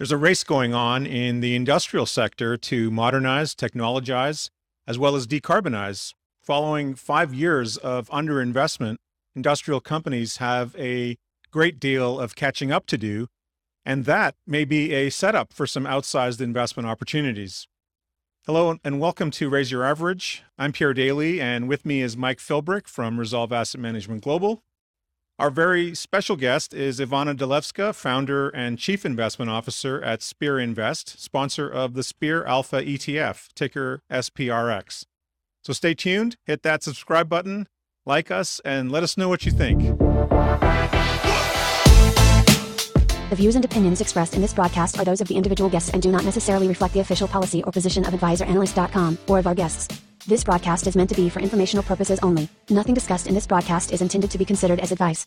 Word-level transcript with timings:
There's 0.00 0.12
a 0.12 0.16
race 0.16 0.44
going 0.44 0.72
on 0.72 1.04
in 1.04 1.40
the 1.40 1.54
industrial 1.54 2.06
sector 2.06 2.56
to 2.56 2.90
modernize, 2.90 3.54
technologize, 3.54 4.48
as 4.86 4.98
well 4.98 5.14
as 5.14 5.26
decarbonize. 5.26 6.14
Following 6.42 6.94
five 6.94 7.34
years 7.34 7.76
of 7.76 8.08
underinvestment, 8.08 8.96
industrial 9.36 9.82
companies 9.82 10.38
have 10.38 10.74
a 10.78 11.18
great 11.50 11.78
deal 11.78 12.18
of 12.18 12.34
catching 12.34 12.72
up 12.72 12.86
to 12.86 12.96
do, 12.96 13.26
and 13.84 14.06
that 14.06 14.36
may 14.46 14.64
be 14.64 14.94
a 14.94 15.10
setup 15.10 15.52
for 15.52 15.66
some 15.66 15.84
outsized 15.84 16.40
investment 16.40 16.88
opportunities. 16.88 17.68
Hello 18.46 18.78
and 18.82 19.00
welcome 19.00 19.30
to 19.32 19.50
Raise 19.50 19.70
Your 19.70 19.84
Average. 19.84 20.44
I'm 20.58 20.72
Pierre 20.72 20.94
Daillie, 20.94 21.40
and 21.40 21.68
with 21.68 21.84
me 21.84 22.00
is 22.00 22.16
Mike 22.16 22.38
Philbrick 22.38 22.88
from 22.88 23.20
Resolve 23.20 23.52
Asset 23.52 23.82
Management 23.82 24.22
Global. 24.22 24.62
Our 25.40 25.48
very 25.48 25.94
special 25.94 26.36
guest 26.36 26.74
is 26.74 27.00
Ivana 27.00 27.34
Delevska, 27.34 27.94
founder 27.94 28.50
and 28.50 28.78
chief 28.78 29.06
investment 29.06 29.50
officer 29.50 29.98
at 30.02 30.20
Spear 30.20 30.58
Invest, 30.58 31.18
sponsor 31.18 31.66
of 31.66 31.94
the 31.94 32.02
Spear 32.02 32.44
Alpha 32.44 32.82
ETF, 32.82 33.48
ticker 33.54 34.02
SPRX. 34.12 35.06
So 35.64 35.72
stay 35.72 35.94
tuned, 35.94 36.36
hit 36.44 36.62
that 36.64 36.82
subscribe 36.82 37.30
button, 37.30 37.68
like 38.04 38.30
us, 38.30 38.60
and 38.66 38.92
let 38.92 39.02
us 39.02 39.16
know 39.16 39.30
what 39.30 39.46
you 39.46 39.50
think. 39.50 39.80
The 43.30 43.36
views 43.36 43.56
and 43.56 43.64
opinions 43.64 44.02
expressed 44.02 44.34
in 44.34 44.42
this 44.42 44.52
broadcast 44.52 44.98
are 44.98 45.06
those 45.06 45.22
of 45.22 45.28
the 45.28 45.36
individual 45.36 45.70
guests 45.70 45.88
and 45.88 46.02
do 46.02 46.10
not 46.10 46.26
necessarily 46.26 46.68
reflect 46.68 46.92
the 46.92 47.00
official 47.00 47.28
policy 47.28 47.62
or 47.62 47.72
position 47.72 48.04
of 48.04 48.12
AdvisorAnalyst.com 48.12 49.16
or 49.26 49.38
of 49.38 49.46
our 49.46 49.54
guests. 49.54 49.88
This 50.26 50.44
broadcast 50.44 50.86
is 50.86 50.96
meant 50.96 51.08
to 51.10 51.16
be 51.16 51.30
for 51.30 51.40
informational 51.40 51.82
purposes 51.82 52.18
only. 52.22 52.48
Nothing 52.68 52.94
discussed 52.94 53.26
in 53.26 53.34
this 53.34 53.46
broadcast 53.46 53.90
is 53.90 54.02
intended 54.02 54.30
to 54.30 54.38
be 54.38 54.44
considered 54.44 54.78
as 54.78 54.92
advice. 54.92 55.26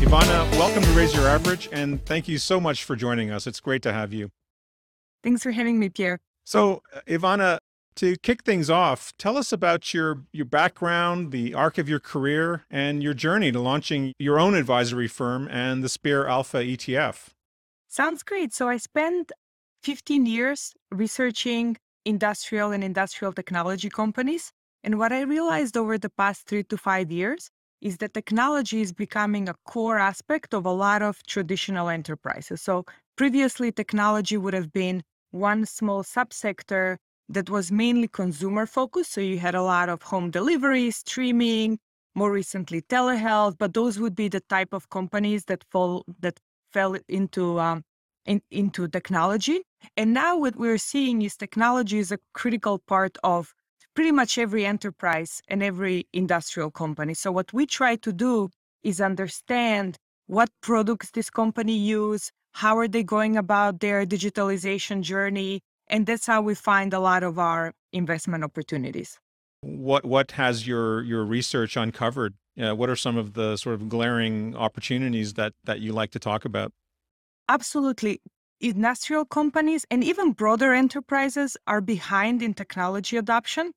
Ivana, 0.00 0.50
welcome 0.58 0.82
to 0.82 0.90
Raise 0.90 1.14
Your 1.14 1.28
Average, 1.28 1.68
and 1.70 2.04
thank 2.04 2.26
you 2.26 2.38
so 2.38 2.58
much 2.58 2.82
for 2.82 2.96
joining 2.96 3.30
us. 3.30 3.46
It's 3.46 3.60
great 3.60 3.82
to 3.82 3.92
have 3.92 4.12
you. 4.12 4.30
Thanks 5.22 5.42
for 5.42 5.52
having 5.52 5.78
me, 5.78 5.88
Pierre. 5.88 6.18
So, 6.44 6.82
uh, 6.92 7.00
Ivana, 7.06 7.58
to 7.96 8.16
kick 8.16 8.42
things 8.42 8.68
off, 8.70 9.12
tell 9.18 9.36
us 9.36 9.52
about 9.52 9.92
your 9.92 10.24
your 10.32 10.46
background, 10.46 11.30
the 11.30 11.54
arc 11.54 11.78
of 11.78 11.88
your 11.88 12.00
career, 12.00 12.64
and 12.70 13.02
your 13.02 13.14
journey 13.14 13.52
to 13.52 13.60
launching 13.60 14.14
your 14.18 14.40
own 14.40 14.54
advisory 14.54 15.08
firm 15.08 15.46
and 15.48 15.84
the 15.84 15.88
Spear 15.88 16.26
Alpha 16.26 16.58
ETF. 16.58 17.34
Sounds 17.88 18.22
great. 18.22 18.52
So 18.52 18.68
I 18.68 18.76
spent 18.76 19.32
15 19.82 20.26
years 20.26 20.74
researching 20.90 21.76
industrial 22.04 22.72
and 22.72 22.84
industrial 22.84 23.32
technology 23.32 23.88
companies. 23.90 24.52
And 24.84 24.98
what 24.98 25.12
I 25.12 25.22
realized 25.22 25.76
over 25.76 25.98
the 25.98 26.10
past 26.10 26.46
three 26.46 26.62
to 26.64 26.76
five 26.76 27.10
years 27.10 27.50
is 27.80 27.98
that 27.98 28.14
technology 28.14 28.80
is 28.80 28.92
becoming 28.92 29.48
a 29.48 29.54
core 29.64 29.98
aspect 29.98 30.52
of 30.54 30.66
a 30.66 30.70
lot 30.72 31.02
of 31.02 31.24
traditional 31.26 31.88
enterprises. 31.88 32.60
So 32.62 32.84
previously, 33.16 33.72
technology 33.72 34.36
would 34.36 34.54
have 34.54 34.72
been 34.72 35.02
one 35.30 35.66
small 35.66 36.02
subsector 36.02 36.96
that 37.28 37.50
was 37.50 37.70
mainly 37.70 38.08
consumer 38.08 38.66
focused. 38.66 39.12
So 39.12 39.20
you 39.20 39.38
had 39.38 39.54
a 39.54 39.62
lot 39.62 39.88
of 39.88 40.02
home 40.02 40.30
delivery, 40.30 40.90
streaming, 40.90 41.78
more 42.14 42.32
recently 42.32 42.82
telehealth, 42.82 43.56
but 43.58 43.74
those 43.74 43.98
would 43.98 44.14
be 44.16 44.28
the 44.28 44.40
type 44.40 44.72
of 44.72 44.88
companies 44.90 45.44
that 45.44 45.64
fall 45.70 46.04
that 46.20 46.40
fell 46.78 46.94
into 47.08 47.58
um, 47.58 47.82
in, 48.24 48.40
into 48.50 48.86
technology. 48.86 49.58
And 49.96 50.08
now 50.22 50.32
what 50.44 50.56
we're 50.62 50.84
seeing 50.92 51.22
is 51.22 51.36
technology 51.36 51.98
is 51.98 52.12
a 52.12 52.18
critical 52.40 52.76
part 52.92 53.14
of 53.24 53.52
pretty 53.96 54.12
much 54.12 54.38
every 54.38 54.64
enterprise 54.74 55.32
and 55.48 55.60
every 55.70 56.06
industrial 56.12 56.70
company. 56.70 57.14
So 57.14 57.32
what 57.32 57.52
we 57.52 57.66
try 57.66 57.96
to 58.06 58.12
do 58.12 58.50
is 58.90 59.00
understand 59.00 59.96
what 60.26 60.50
products 60.68 61.10
this 61.10 61.30
company 61.30 61.76
use, 61.76 62.30
how 62.62 62.74
are 62.78 62.90
they 62.94 63.02
going 63.02 63.36
about 63.36 63.80
their 63.80 64.06
digitalization 64.06 64.98
journey, 65.12 65.60
and 65.88 66.06
that's 66.06 66.26
how 66.26 66.40
we 66.42 66.54
find 66.54 66.90
a 66.92 67.00
lot 67.00 67.22
of 67.22 67.34
our 67.38 67.72
investment 67.92 68.44
opportunities. 68.44 69.18
What 69.62 70.04
what 70.04 70.28
has 70.42 70.54
your 70.70 71.02
your 71.02 71.24
research 71.24 71.76
uncovered? 71.76 72.34
Uh, 72.58 72.74
what 72.74 72.90
are 72.90 72.96
some 72.96 73.16
of 73.16 73.34
the 73.34 73.56
sort 73.56 73.74
of 73.74 73.88
glaring 73.88 74.56
opportunities 74.56 75.34
that 75.34 75.52
that 75.64 75.80
you 75.80 75.92
like 75.92 76.10
to 76.10 76.18
talk 76.18 76.44
about? 76.44 76.72
Absolutely. 77.48 78.20
Industrial 78.60 79.24
companies 79.24 79.86
and 79.90 80.02
even 80.02 80.32
broader 80.32 80.74
enterprises 80.74 81.56
are 81.66 81.80
behind 81.80 82.42
in 82.42 82.54
technology 82.54 83.16
adoption. 83.16 83.72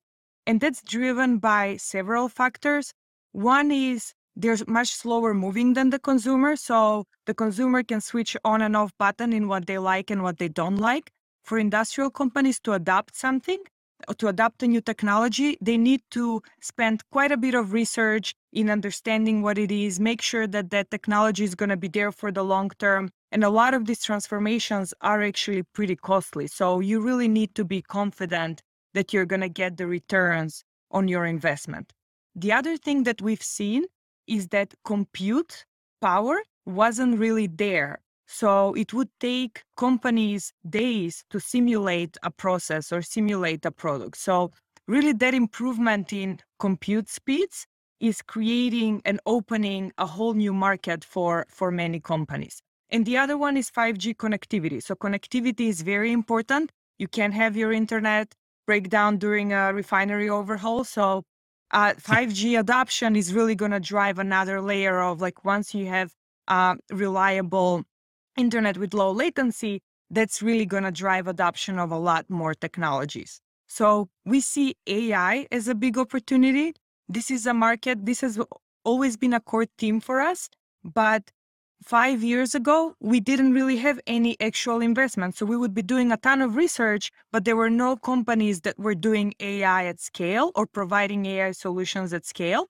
And 0.46 0.60
that's 0.60 0.82
driven 0.82 1.38
by 1.38 1.76
several 1.76 2.28
factors. 2.28 2.92
One 3.30 3.70
is 3.70 4.12
they're 4.34 4.56
much 4.66 4.90
slower 4.92 5.34
moving 5.34 5.74
than 5.74 5.90
the 5.90 6.00
consumer. 6.00 6.56
So 6.56 7.04
the 7.26 7.34
consumer 7.34 7.84
can 7.84 8.00
switch 8.00 8.36
on 8.44 8.60
and 8.60 8.76
off 8.76 8.90
button 8.98 9.32
in 9.32 9.46
what 9.46 9.66
they 9.66 9.78
like 9.78 10.10
and 10.10 10.22
what 10.22 10.38
they 10.38 10.48
don't 10.48 10.76
like. 10.76 11.10
For 11.44 11.58
industrial 11.58 12.10
companies 12.10 12.58
to 12.60 12.72
adopt 12.72 13.16
something, 13.16 13.58
or 14.08 14.14
to 14.14 14.28
adopt 14.28 14.62
a 14.62 14.66
new 14.66 14.80
technology, 14.80 15.56
they 15.60 15.76
need 15.76 16.02
to 16.10 16.42
spend 16.60 17.02
quite 17.10 17.32
a 17.32 17.36
bit 17.36 17.54
of 17.54 17.72
research 17.72 18.34
in 18.52 18.70
understanding 18.70 19.42
what 19.42 19.58
it 19.58 19.70
is, 19.70 19.98
make 19.98 20.20
sure 20.20 20.46
that 20.46 20.70
that 20.70 20.90
technology 20.90 21.44
is 21.44 21.54
going 21.54 21.70
to 21.70 21.76
be 21.76 21.88
there 21.88 22.12
for 22.12 22.30
the 22.30 22.44
long 22.44 22.70
term. 22.78 23.10
And 23.30 23.42
a 23.44 23.50
lot 23.50 23.74
of 23.74 23.86
these 23.86 24.02
transformations 24.02 24.92
are 25.00 25.22
actually 25.22 25.62
pretty 25.62 25.96
costly. 25.96 26.46
So 26.46 26.80
you 26.80 27.00
really 27.00 27.28
need 27.28 27.54
to 27.54 27.64
be 27.64 27.82
confident 27.82 28.62
that 28.94 29.12
you're 29.12 29.26
going 29.26 29.40
to 29.40 29.48
get 29.48 29.78
the 29.78 29.86
returns 29.86 30.64
on 30.90 31.08
your 31.08 31.24
investment. 31.24 31.92
The 32.34 32.52
other 32.52 32.76
thing 32.76 33.04
that 33.04 33.22
we've 33.22 33.42
seen 33.42 33.84
is 34.26 34.48
that 34.48 34.74
compute 34.84 35.64
power 36.00 36.42
wasn't 36.66 37.18
really 37.18 37.46
there 37.46 38.00
so 38.32 38.72
it 38.74 38.94
would 38.94 39.10
take 39.20 39.62
companies 39.76 40.54
days 40.68 41.22
to 41.28 41.38
simulate 41.38 42.16
a 42.22 42.30
process 42.30 42.90
or 42.90 43.02
simulate 43.02 43.66
a 43.66 43.70
product. 43.70 44.16
So 44.16 44.52
really 44.88 45.12
that 45.12 45.34
improvement 45.34 46.14
in 46.14 46.38
compute 46.58 47.10
speeds 47.10 47.66
is 48.02 48.20
creating 48.20 49.00
and 49.04 49.20
opening 49.24 49.92
a 49.96 50.04
whole 50.04 50.34
new 50.34 50.52
market 50.52 51.04
for, 51.04 51.46
for 51.48 51.70
many 51.70 52.00
companies. 52.00 52.60
And 52.90 53.06
the 53.06 53.16
other 53.16 53.38
one 53.38 53.56
is 53.56 53.70
5G 53.70 54.16
connectivity. 54.16 54.82
So 54.82 54.94
connectivity 54.94 55.68
is 55.68 55.80
very 55.80 56.12
important. 56.12 56.72
You 56.98 57.08
can't 57.08 57.32
have 57.32 57.56
your 57.56 57.72
internet 57.72 58.34
break 58.66 58.90
down 58.90 59.18
during 59.18 59.52
a 59.52 59.72
refinery 59.72 60.28
overhaul. 60.28 60.84
So 60.84 61.22
uh, 61.70 61.94
5G 61.94 62.58
adoption 62.58 63.16
is 63.16 63.32
really 63.32 63.54
going 63.54 63.70
to 63.70 63.80
drive 63.80 64.18
another 64.18 64.60
layer 64.60 65.00
of 65.00 65.20
like 65.20 65.44
once 65.44 65.72
you 65.72 65.86
have 65.86 66.12
uh, 66.48 66.74
reliable 66.90 67.84
internet 68.36 68.76
with 68.78 68.94
low 68.94 69.12
latency, 69.12 69.80
that's 70.10 70.42
really 70.42 70.66
going 70.66 70.82
to 70.82 70.90
drive 70.90 71.28
adoption 71.28 71.78
of 71.78 71.92
a 71.92 71.98
lot 71.98 72.28
more 72.28 72.52
technologies. 72.52 73.40
So 73.68 74.08
we 74.26 74.40
see 74.40 74.74
AI 74.86 75.46
as 75.50 75.68
a 75.68 75.74
big 75.74 75.96
opportunity. 75.96 76.74
This 77.12 77.30
is 77.30 77.46
a 77.46 77.52
market, 77.52 78.06
this 78.06 78.22
has 78.22 78.40
always 78.84 79.18
been 79.18 79.34
a 79.34 79.40
core 79.40 79.66
theme 79.76 80.00
for 80.00 80.18
us. 80.18 80.48
But 80.82 81.30
five 81.82 82.22
years 82.22 82.54
ago, 82.54 82.94
we 83.00 83.20
didn't 83.20 83.52
really 83.52 83.76
have 83.76 84.00
any 84.06 84.40
actual 84.40 84.80
investment. 84.80 85.36
So 85.36 85.44
we 85.44 85.58
would 85.58 85.74
be 85.74 85.82
doing 85.82 86.10
a 86.10 86.16
ton 86.16 86.40
of 86.40 86.56
research, 86.56 87.10
but 87.30 87.44
there 87.44 87.54
were 87.54 87.68
no 87.68 87.96
companies 87.96 88.62
that 88.62 88.78
were 88.78 88.94
doing 88.94 89.34
AI 89.40 89.84
at 89.84 90.00
scale 90.00 90.52
or 90.54 90.66
providing 90.66 91.26
AI 91.26 91.52
solutions 91.52 92.14
at 92.14 92.24
scale. 92.24 92.68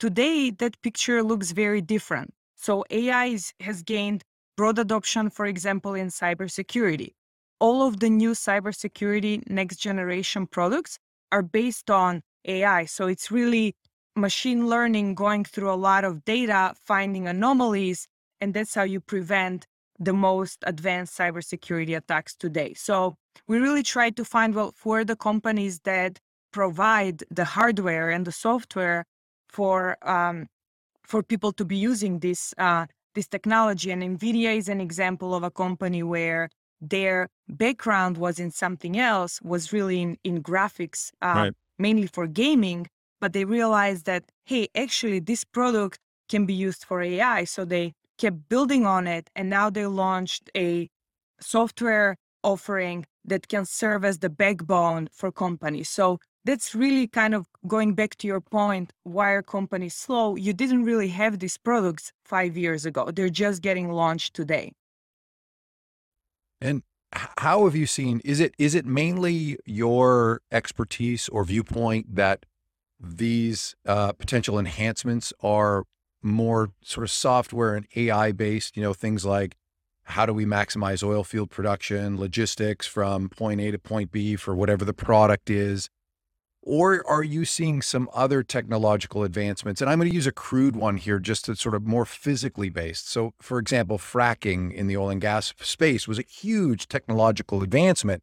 Today, 0.00 0.50
that 0.50 0.82
picture 0.82 1.22
looks 1.22 1.52
very 1.52 1.80
different. 1.80 2.34
So 2.56 2.84
AI 2.90 3.26
is, 3.26 3.52
has 3.60 3.84
gained 3.84 4.24
broad 4.56 4.80
adoption, 4.80 5.30
for 5.30 5.46
example, 5.46 5.94
in 5.94 6.08
cybersecurity. 6.08 7.12
All 7.60 7.86
of 7.86 8.00
the 8.00 8.10
new 8.10 8.32
cybersecurity 8.32 9.48
next 9.48 9.76
generation 9.76 10.48
products 10.48 10.98
are 11.30 11.42
based 11.42 11.92
on 11.92 12.22
AI. 12.44 12.86
So 12.86 13.06
it's 13.06 13.30
really 13.30 13.76
machine 14.16 14.68
learning 14.68 15.14
going 15.14 15.44
through 15.44 15.72
a 15.72 15.74
lot 15.74 16.04
of 16.04 16.24
data, 16.24 16.74
finding 16.84 17.26
anomalies, 17.26 18.06
and 18.40 18.54
that's 18.54 18.74
how 18.74 18.82
you 18.82 19.00
prevent 19.00 19.66
the 19.98 20.12
most 20.12 20.58
advanced 20.66 21.16
cybersecurity 21.16 21.96
attacks 21.96 22.34
today. 22.34 22.74
So 22.74 23.16
we 23.46 23.58
really 23.58 23.82
try 23.82 24.10
to 24.10 24.24
find 24.24 24.54
well 24.54 24.72
for 24.76 25.04
the 25.04 25.16
companies 25.16 25.80
that 25.80 26.18
provide 26.52 27.24
the 27.30 27.44
hardware 27.44 28.10
and 28.10 28.24
the 28.24 28.32
software 28.32 29.04
for 29.48 29.96
um, 30.08 30.46
for 31.02 31.22
people 31.22 31.52
to 31.52 31.64
be 31.64 31.76
using 31.76 32.20
this 32.20 32.54
uh, 32.58 32.86
this 33.14 33.28
technology. 33.28 33.90
And 33.90 34.02
NVIDIA 34.02 34.56
is 34.56 34.68
an 34.68 34.80
example 34.80 35.34
of 35.34 35.42
a 35.42 35.50
company 35.50 36.02
where 36.02 36.48
their 36.80 37.28
background 37.48 38.18
was 38.18 38.38
in 38.38 38.50
something 38.50 38.98
else, 38.98 39.40
was 39.42 39.72
really 39.72 40.02
in, 40.02 40.18
in 40.24 40.42
graphics, 40.42 41.10
uh, 41.22 41.34
right. 41.36 41.52
mainly 41.78 42.06
for 42.06 42.26
gaming. 42.26 42.86
But 43.24 43.32
they 43.32 43.46
realized 43.46 44.04
that, 44.04 44.24
hey, 44.44 44.68
actually, 44.76 45.18
this 45.18 45.44
product 45.44 45.98
can 46.28 46.44
be 46.44 46.52
used 46.52 46.84
for 46.84 47.00
AI. 47.00 47.44
So 47.44 47.64
they 47.64 47.94
kept 48.18 48.50
building 48.50 48.84
on 48.84 49.06
it. 49.06 49.30
And 49.34 49.48
now 49.48 49.70
they 49.70 49.86
launched 49.86 50.50
a 50.54 50.90
software 51.40 52.18
offering 52.42 53.06
that 53.24 53.48
can 53.48 53.64
serve 53.64 54.04
as 54.04 54.18
the 54.18 54.28
backbone 54.28 55.08
for 55.10 55.32
companies. 55.32 55.88
So 55.88 56.18
that's 56.44 56.74
really 56.74 57.06
kind 57.06 57.34
of 57.34 57.46
going 57.66 57.94
back 57.94 58.16
to 58.16 58.26
your 58.26 58.42
point 58.42 58.92
why 59.04 59.30
are 59.30 59.42
companies 59.42 59.94
slow 59.94 60.36
you 60.36 60.52
didn't 60.52 60.84
really 60.84 61.08
have 61.08 61.38
these 61.38 61.56
products 61.56 62.12
five 62.22 62.54
years 62.54 62.84
ago 62.84 63.10
they're 63.10 63.30
just 63.30 63.62
getting 63.62 63.90
launched 63.90 64.34
today 64.34 64.70
and 66.60 66.82
how 67.38 67.64
have 67.64 67.74
you 67.74 67.86
seen 67.86 68.20
is 68.26 68.40
it 68.40 68.54
is 68.58 68.74
it 68.74 68.84
mainly 68.84 69.56
your 69.64 70.42
expertise 70.52 71.30
or 71.30 71.44
viewpoint 71.44 72.14
that 72.14 72.44
these 73.04 73.74
uh, 73.86 74.12
potential 74.12 74.58
enhancements 74.58 75.32
are 75.42 75.84
more 76.22 76.70
sort 76.82 77.04
of 77.04 77.10
software 77.10 77.74
and 77.74 77.86
ai 77.96 78.32
based 78.32 78.76
you 78.76 78.82
know 78.82 78.94
things 78.94 79.26
like 79.26 79.56
how 80.04 80.24
do 80.24 80.32
we 80.32 80.46
maximize 80.46 81.02
oil 81.02 81.22
field 81.22 81.50
production 81.50 82.18
logistics 82.18 82.86
from 82.86 83.28
point 83.28 83.60
a 83.60 83.70
to 83.70 83.78
point 83.78 84.10
b 84.10 84.34
for 84.36 84.54
whatever 84.54 84.86
the 84.86 84.94
product 84.94 85.50
is 85.50 85.90
or 86.66 87.06
are 87.06 87.22
you 87.22 87.44
seeing 87.44 87.82
some 87.82 88.08
other 88.14 88.42
technological 88.42 89.22
advancements? 89.22 89.82
And 89.82 89.90
I'm 89.90 89.98
going 89.98 90.08
to 90.08 90.14
use 90.14 90.26
a 90.26 90.32
crude 90.32 90.74
one 90.74 90.96
here 90.96 91.18
just 91.18 91.44
to 91.44 91.56
sort 91.56 91.74
of 91.74 91.86
more 91.86 92.06
physically 92.06 92.70
based. 92.70 93.10
So, 93.10 93.34
for 93.38 93.58
example, 93.58 93.98
fracking 93.98 94.72
in 94.72 94.86
the 94.86 94.96
oil 94.96 95.10
and 95.10 95.20
gas 95.20 95.52
space 95.60 96.08
was 96.08 96.18
a 96.18 96.24
huge 96.26 96.88
technological 96.88 97.62
advancement. 97.62 98.22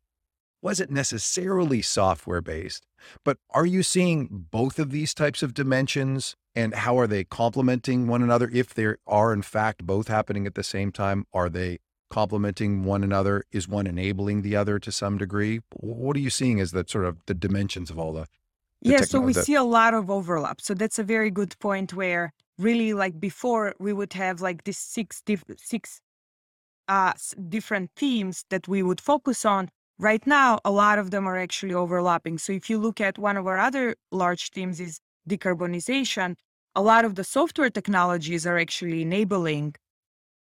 Wasn't 0.61 0.91
necessarily 0.91 1.81
software 1.81 2.41
based, 2.41 2.85
but 3.23 3.37
are 3.49 3.65
you 3.65 3.81
seeing 3.81 4.27
both 4.51 4.77
of 4.77 4.91
these 4.91 5.13
types 5.13 5.41
of 5.41 5.53
dimensions 5.53 6.35
and 6.53 6.75
how 6.75 6.99
are 6.99 7.07
they 7.07 7.23
complementing 7.23 8.07
one 8.07 8.21
another? 8.21 8.49
If 8.53 8.73
there 8.73 8.97
are, 9.07 9.33
in 9.33 9.41
fact, 9.41 9.85
both 9.85 10.07
happening 10.07 10.45
at 10.45 10.55
the 10.55 10.63
same 10.63 10.91
time, 10.91 11.25
are 11.33 11.49
they 11.49 11.79
complementing 12.11 12.83
one 12.83 13.03
another? 13.03 13.43
Is 13.51 13.67
one 13.67 13.87
enabling 13.87 14.43
the 14.43 14.55
other 14.55 14.77
to 14.79 14.91
some 14.91 15.17
degree? 15.17 15.61
What 15.71 16.15
are 16.15 16.19
you 16.19 16.29
seeing 16.29 16.59
as 16.59 16.71
the 16.71 16.85
sort 16.87 17.05
of 17.05 17.17
the 17.25 17.33
dimensions 17.33 17.89
of 17.89 17.97
all 17.97 18.13
the? 18.13 18.27
the 18.81 18.91
yeah, 18.91 19.01
so 19.01 19.19
we 19.19 19.33
see 19.33 19.55
a 19.55 19.63
lot 19.63 19.93
of 19.93 20.11
overlap. 20.11 20.61
So 20.61 20.73
that's 20.73 20.99
a 20.99 21.03
very 21.03 21.31
good 21.31 21.57
point 21.59 21.93
where 21.93 22.33
really 22.59 22.93
like 22.93 23.19
before 23.19 23.73
we 23.79 23.93
would 23.93 24.13
have 24.13 24.41
like 24.41 24.65
these 24.65 24.77
six 24.77 25.21
diff- 25.21 25.43
six 25.57 26.01
uh, 26.87 27.13
different 27.49 27.91
themes 27.95 28.45
that 28.49 28.67
we 28.67 28.83
would 28.83 29.01
focus 29.01 29.45
on. 29.45 29.69
Right 30.01 30.25
now, 30.25 30.57
a 30.65 30.71
lot 30.71 30.97
of 30.97 31.11
them 31.11 31.27
are 31.27 31.37
actually 31.37 31.75
overlapping. 31.75 32.39
So 32.39 32.53
if 32.53 32.71
you 32.71 32.79
look 32.79 32.99
at 32.99 33.19
one 33.19 33.37
of 33.37 33.45
our 33.45 33.59
other 33.59 33.95
large 34.11 34.49
themes 34.49 34.79
is 34.79 34.99
decarbonization, 35.29 36.37
a 36.75 36.81
lot 36.81 37.05
of 37.05 37.13
the 37.13 37.23
software 37.23 37.69
technologies 37.69 38.47
are 38.47 38.57
actually 38.57 39.03
enabling 39.03 39.75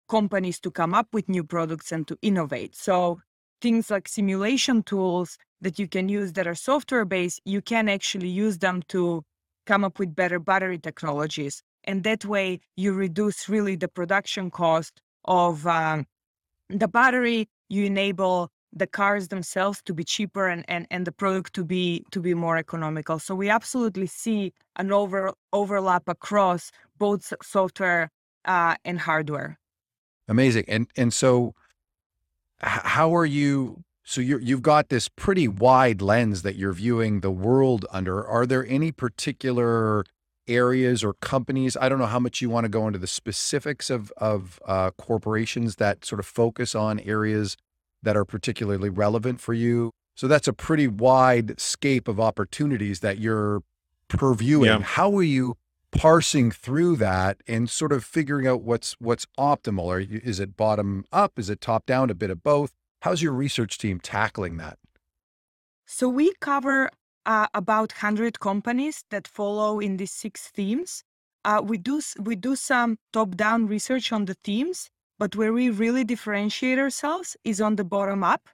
companies 0.08 0.60
to 0.60 0.70
come 0.70 0.94
up 0.94 1.08
with 1.12 1.28
new 1.28 1.42
products 1.42 1.90
and 1.90 2.06
to 2.06 2.16
innovate. 2.22 2.76
So 2.76 3.22
things 3.60 3.90
like 3.90 4.06
simulation 4.06 4.84
tools 4.84 5.36
that 5.60 5.80
you 5.80 5.88
can 5.88 6.08
use 6.08 6.34
that 6.34 6.46
are 6.46 6.54
software 6.54 7.04
based, 7.04 7.40
you 7.44 7.60
can 7.60 7.88
actually 7.88 8.28
use 8.28 8.58
them 8.58 8.82
to 8.90 9.24
come 9.66 9.82
up 9.82 9.98
with 9.98 10.14
better 10.14 10.38
battery 10.38 10.78
technologies. 10.78 11.60
And 11.82 12.04
that 12.04 12.24
way 12.24 12.60
you 12.76 12.92
reduce 12.92 13.48
really 13.48 13.74
the 13.74 13.88
production 13.88 14.52
cost 14.52 15.00
of 15.24 15.66
um, 15.66 16.06
the 16.68 16.86
battery. 16.86 17.48
You 17.68 17.86
enable 17.86 18.52
the 18.72 18.86
cars 18.86 19.28
themselves 19.28 19.82
to 19.82 19.94
be 19.94 20.04
cheaper 20.04 20.48
and, 20.48 20.64
and, 20.68 20.86
and 20.90 21.06
the 21.06 21.12
product 21.12 21.54
to 21.54 21.64
be 21.64 22.04
to 22.10 22.20
be 22.20 22.34
more 22.34 22.56
economical. 22.56 23.18
So 23.18 23.34
we 23.34 23.48
absolutely 23.48 24.06
see 24.06 24.52
an 24.76 24.92
over 24.92 25.32
overlap 25.52 26.08
across 26.08 26.70
both 26.98 27.32
software 27.42 28.10
uh, 28.44 28.76
and 28.84 29.00
hardware. 29.00 29.58
Amazing. 30.28 30.64
And 30.68 30.86
and 30.96 31.12
so 31.12 31.54
how 32.60 33.14
are 33.14 33.26
you 33.26 33.82
so 34.04 34.20
you 34.20 34.38
you've 34.38 34.62
got 34.62 34.88
this 34.88 35.08
pretty 35.08 35.48
wide 35.48 36.00
lens 36.00 36.42
that 36.42 36.56
you're 36.56 36.72
viewing 36.72 37.20
the 37.20 37.30
world 37.30 37.86
under. 37.90 38.24
Are 38.24 38.46
there 38.46 38.66
any 38.66 38.92
particular 38.92 40.04
areas 40.46 41.02
or 41.02 41.14
companies? 41.14 41.76
I 41.76 41.88
don't 41.88 41.98
know 41.98 42.06
how 42.06 42.20
much 42.20 42.40
you 42.40 42.50
want 42.50 42.64
to 42.64 42.68
go 42.68 42.86
into 42.86 42.98
the 42.98 43.06
specifics 43.06 43.90
of 43.90 44.12
of 44.16 44.60
uh, 44.66 44.92
corporations 44.92 45.76
that 45.76 46.04
sort 46.04 46.20
of 46.20 46.26
focus 46.26 46.74
on 46.74 47.00
areas 47.00 47.56
that 48.02 48.16
are 48.16 48.24
particularly 48.24 48.88
relevant 48.88 49.40
for 49.40 49.54
you. 49.54 49.90
So 50.16 50.28
that's 50.28 50.48
a 50.48 50.52
pretty 50.52 50.88
wide 50.88 51.60
scape 51.60 52.08
of 52.08 52.20
opportunities 52.20 53.00
that 53.00 53.18
you're 53.18 53.62
purviewing. 54.08 54.66
Yeah. 54.66 54.80
How 54.80 55.16
are 55.16 55.22
you 55.22 55.56
parsing 55.92 56.50
through 56.50 56.96
that 56.96 57.42
and 57.46 57.68
sort 57.68 57.92
of 57.92 58.04
figuring 58.04 58.46
out 58.46 58.62
what's 58.62 58.94
what's 59.00 59.26
optimal 59.38 59.84
or 59.84 60.00
is 60.00 60.38
it 60.38 60.56
bottom 60.56 61.04
up 61.12 61.38
is 61.38 61.50
it 61.50 61.60
top 61.60 61.84
down 61.86 62.10
a 62.10 62.14
bit 62.14 62.30
of 62.30 62.42
both 62.42 62.72
how's 63.02 63.22
your 63.22 63.32
research 63.32 63.76
team 63.76 63.98
tackling 63.98 64.56
that 64.56 64.78
so 65.86 66.08
we 66.08 66.32
cover 66.40 66.90
uh, 67.26 67.48
about 67.54 67.92
100 67.92 68.38
companies 68.38 69.04
that 69.10 69.26
follow 69.26 69.80
in 69.80 69.96
these 69.96 70.12
six 70.12 70.48
themes 70.48 71.02
uh, 71.44 71.60
we 71.64 71.76
do 71.76 72.00
we 72.20 72.36
do 72.36 72.54
some 72.54 72.96
top 73.12 73.34
down 73.36 73.66
research 73.66 74.12
on 74.12 74.26
the 74.26 74.36
themes 74.44 74.90
but 75.20 75.36
where 75.36 75.52
we 75.52 75.70
really 75.70 76.04
differentiate 76.04 76.78
ourselves 76.78 77.36
is 77.44 77.60
on 77.60 77.76
the 77.76 77.84
bottom 77.84 78.24
up 78.24 78.48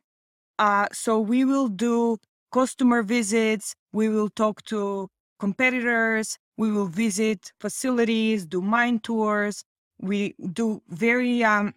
uh, 0.59 0.87
so 0.93 1.19
we 1.19 1.45
will 1.45 1.69
do 1.69 2.19
customer 2.53 3.03
visits 3.03 3.75
we 3.93 4.09
will 4.09 4.29
talk 4.29 4.63
to 4.65 5.09
competitors 5.39 6.39
we 6.57 6.71
will 6.73 6.87
visit 6.87 7.53
facilities, 7.61 8.47
do 8.47 8.61
mine 8.61 9.01
tours. 9.01 9.65
We 10.01 10.35
do 10.53 10.83
very 10.89 11.45
um, 11.45 11.75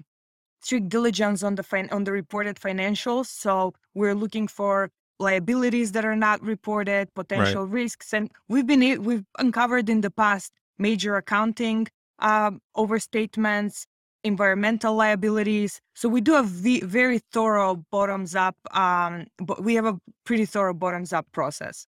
strict 0.61 0.89
diligence 0.89 1.43
on 1.43 1.55
the 1.55 1.63
fin- 1.63 1.89
on 1.91 2.03
the 2.05 2.11
reported 2.11 2.57
financials. 2.57 3.27
So 3.27 3.73
we're 3.93 4.15
looking 4.15 4.47
for 4.47 4.89
liabilities 5.19 5.91
that 5.93 6.05
are 6.05 6.15
not 6.15 6.41
reported, 6.41 7.13
potential 7.13 7.63
right. 7.65 7.73
risks, 7.73 8.13
and 8.13 8.31
we've 8.47 8.65
been 8.65 9.03
we've 9.03 9.25
uncovered 9.37 9.89
in 9.89 10.01
the 10.01 10.11
past 10.11 10.53
major 10.77 11.17
accounting 11.17 11.87
um, 12.19 12.61
overstatements, 12.77 13.85
environmental 14.23 14.95
liabilities. 14.95 15.81
So 15.93 16.09
we 16.09 16.21
do 16.21 16.35
a 16.35 16.43
v- 16.43 16.81
very 16.81 17.19
thorough 17.19 17.83
bottoms 17.91 18.35
up. 18.35 18.55
Um, 18.71 19.27
but 19.37 19.63
we 19.63 19.75
have 19.75 19.85
a 19.85 19.99
pretty 20.25 20.45
thorough 20.45 20.73
bottoms 20.73 21.13
up 21.13 21.27
process. 21.31 21.87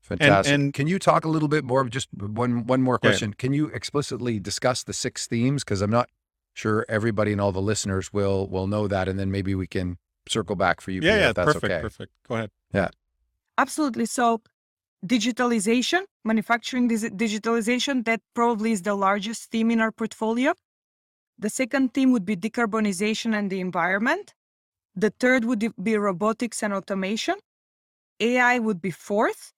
Fantastic. 0.00 0.54
And, 0.54 0.62
and, 0.62 0.72
can 0.72 0.86
you 0.86 0.98
talk 0.98 1.24
a 1.24 1.28
little 1.28 1.48
bit 1.48 1.64
more? 1.64 1.84
Just 1.88 2.08
one 2.14 2.64
one 2.66 2.80
more 2.80 2.96
question. 2.96 3.30
Yeah. 3.30 3.36
Can 3.38 3.52
you 3.52 3.66
explicitly 3.68 4.38
discuss 4.38 4.84
the 4.84 4.92
six 4.92 5.26
themes? 5.26 5.64
Because 5.64 5.82
I'm 5.82 5.90
not 5.90 6.08
sure 6.54 6.86
everybody 6.88 7.32
and 7.32 7.40
all 7.40 7.50
the 7.50 7.60
listeners 7.60 8.12
will 8.12 8.46
will 8.46 8.68
know 8.68 8.86
that, 8.86 9.08
and 9.08 9.18
then 9.18 9.32
maybe 9.32 9.56
we 9.56 9.66
can 9.66 9.98
circle 10.28 10.54
back 10.54 10.80
for 10.80 10.92
you. 10.92 11.00
Yeah, 11.02 11.18
yeah, 11.18 11.32
perfect, 11.32 11.64
okay. 11.64 11.80
perfect. 11.80 12.12
Go 12.28 12.36
ahead. 12.36 12.50
Yeah, 12.72 12.90
absolutely. 13.58 14.06
So, 14.06 14.42
digitalization, 15.04 16.02
manufacturing 16.24 16.88
digitalization, 16.88 18.04
that 18.04 18.20
probably 18.32 18.70
is 18.70 18.82
the 18.82 18.94
largest 18.94 19.50
theme 19.50 19.72
in 19.72 19.80
our 19.80 19.90
portfolio. 19.90 20.54
The 21.38 21.50
second 21.50 21.94
theme 21.94 22.12
would 22.12 22.24
be 22.24 22.36
decarbonization 22.36 23.34
and 23.34 23.50
the 23.50 23.60
environment. 23.60 24.34
The 24.94 25.10
third 25.10 25.44
would 25.44 25.72
be 25.82 25.96
robotics 25.96 26.62
and 26.62 26.72
automation. 26.72 27.36
AI 28.20 28.58
would 28.58 28.80
be 28.80 28.90
fourth 28.90 29.52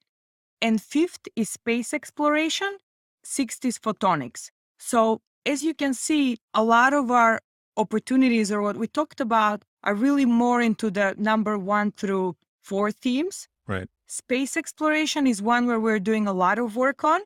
and 0.61 0.83
fifth 0.83 1.29
is 1.37 1.51
space 1.51 1.95
exploration, 1.95 2.79
sixth 3.23 3.65
is 3.65 3.79
photonics. 3.79 4.51
So, 4.79 5.21
as 5.47 5.63
you 5.63 5.75
can 5.75 5.95
see, 5.95 6.39
a 6.55 6.63
lot 6.63 6.93
of 6.93 7.11
our 7.11 7.41
opportunities 7.77 8.51
or 8.51 8.61
what 8.61 8.77
we 8.77 8.89
talked 8.89 9.21
about 9.21 9.65
are 9.85 9.95
really 9.95 10.25
more 10.25 10.61
into 10.61 10.91
the 10.91 11.15
number 11.17 11.57
one 11.57 11.93
through 11.93 12.37
four 12.61 12.91
themes. 12.91 13.49
Right. 13.67 13.89
Space 14.09 14.57
exploration 14.57 15.27
is 15.27 15.41
one 15.41 15.67
where 15.67 15.79
we're 15.79 16.01
doing 16.01 16.27
a 16.27 16.33
lot 16.33 16.59
of 16.59 16.77
work 16.77 17.05
on. 17.05 17.21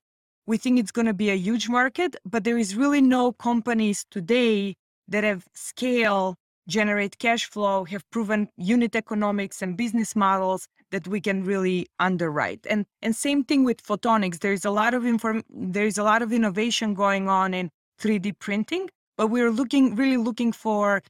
We 0.46 0.56
think 0.58 0.78
it's 0.78 0.90
going 0.90 1.06
to 1.06 1.14
be 1.14 1.30
a 1.30 1.36
huge 1.36 1.68
market, 1.68 2.16
but 2.24 2.44
there 2.44 2.58
is 2.58 2.74
really 2.74 3.00
no 3.00 3.32
companies 3.32 4.04
today 4.10 4.74
that 5.08 5.24
have 5.24 5.46
scale, 5.54 6.36
generate 6.66 7.18
cash 7.18 7.48
flow, 7.48 7.84
have 7.84 8.08
proven 8.10 8.48
unit 8.56 8.96
economics 8.96 9.62
and 9.62 9.76
business 9.76 10.16
models 10.16 10.66
that 10.90 11.06
we 11.08 11.20
can 11.20 11.44
really 11.44 11.86
underwrite. 11.98 12.66
And 12.68 12.86
and 13.00 13.14
same 13.16 13.44
thing 13.44 13.64
with 13.64 13.82
photonics. 13.82 14.40
There's 14.40 14.64
a 14.64 14.70
lot 14.70 14.94
of 14.94 15.04
inform 15.04 15.42
there's 15.48 15.98
a 15.98 16.02
lot 16.02 16.22
of 16.22 16.32
innovation 16.32 16.94
going 16.94 17.28
on 17.28 17.54
in 17.54 17.70
3D 18.00 18.38
printing, 18.38 18.88
but 19.16 19.28
we're 19.28 19.50
looking 19.50 19.94
really 19.94 20.16
looking 20.16 20.52
for 20.52 21.02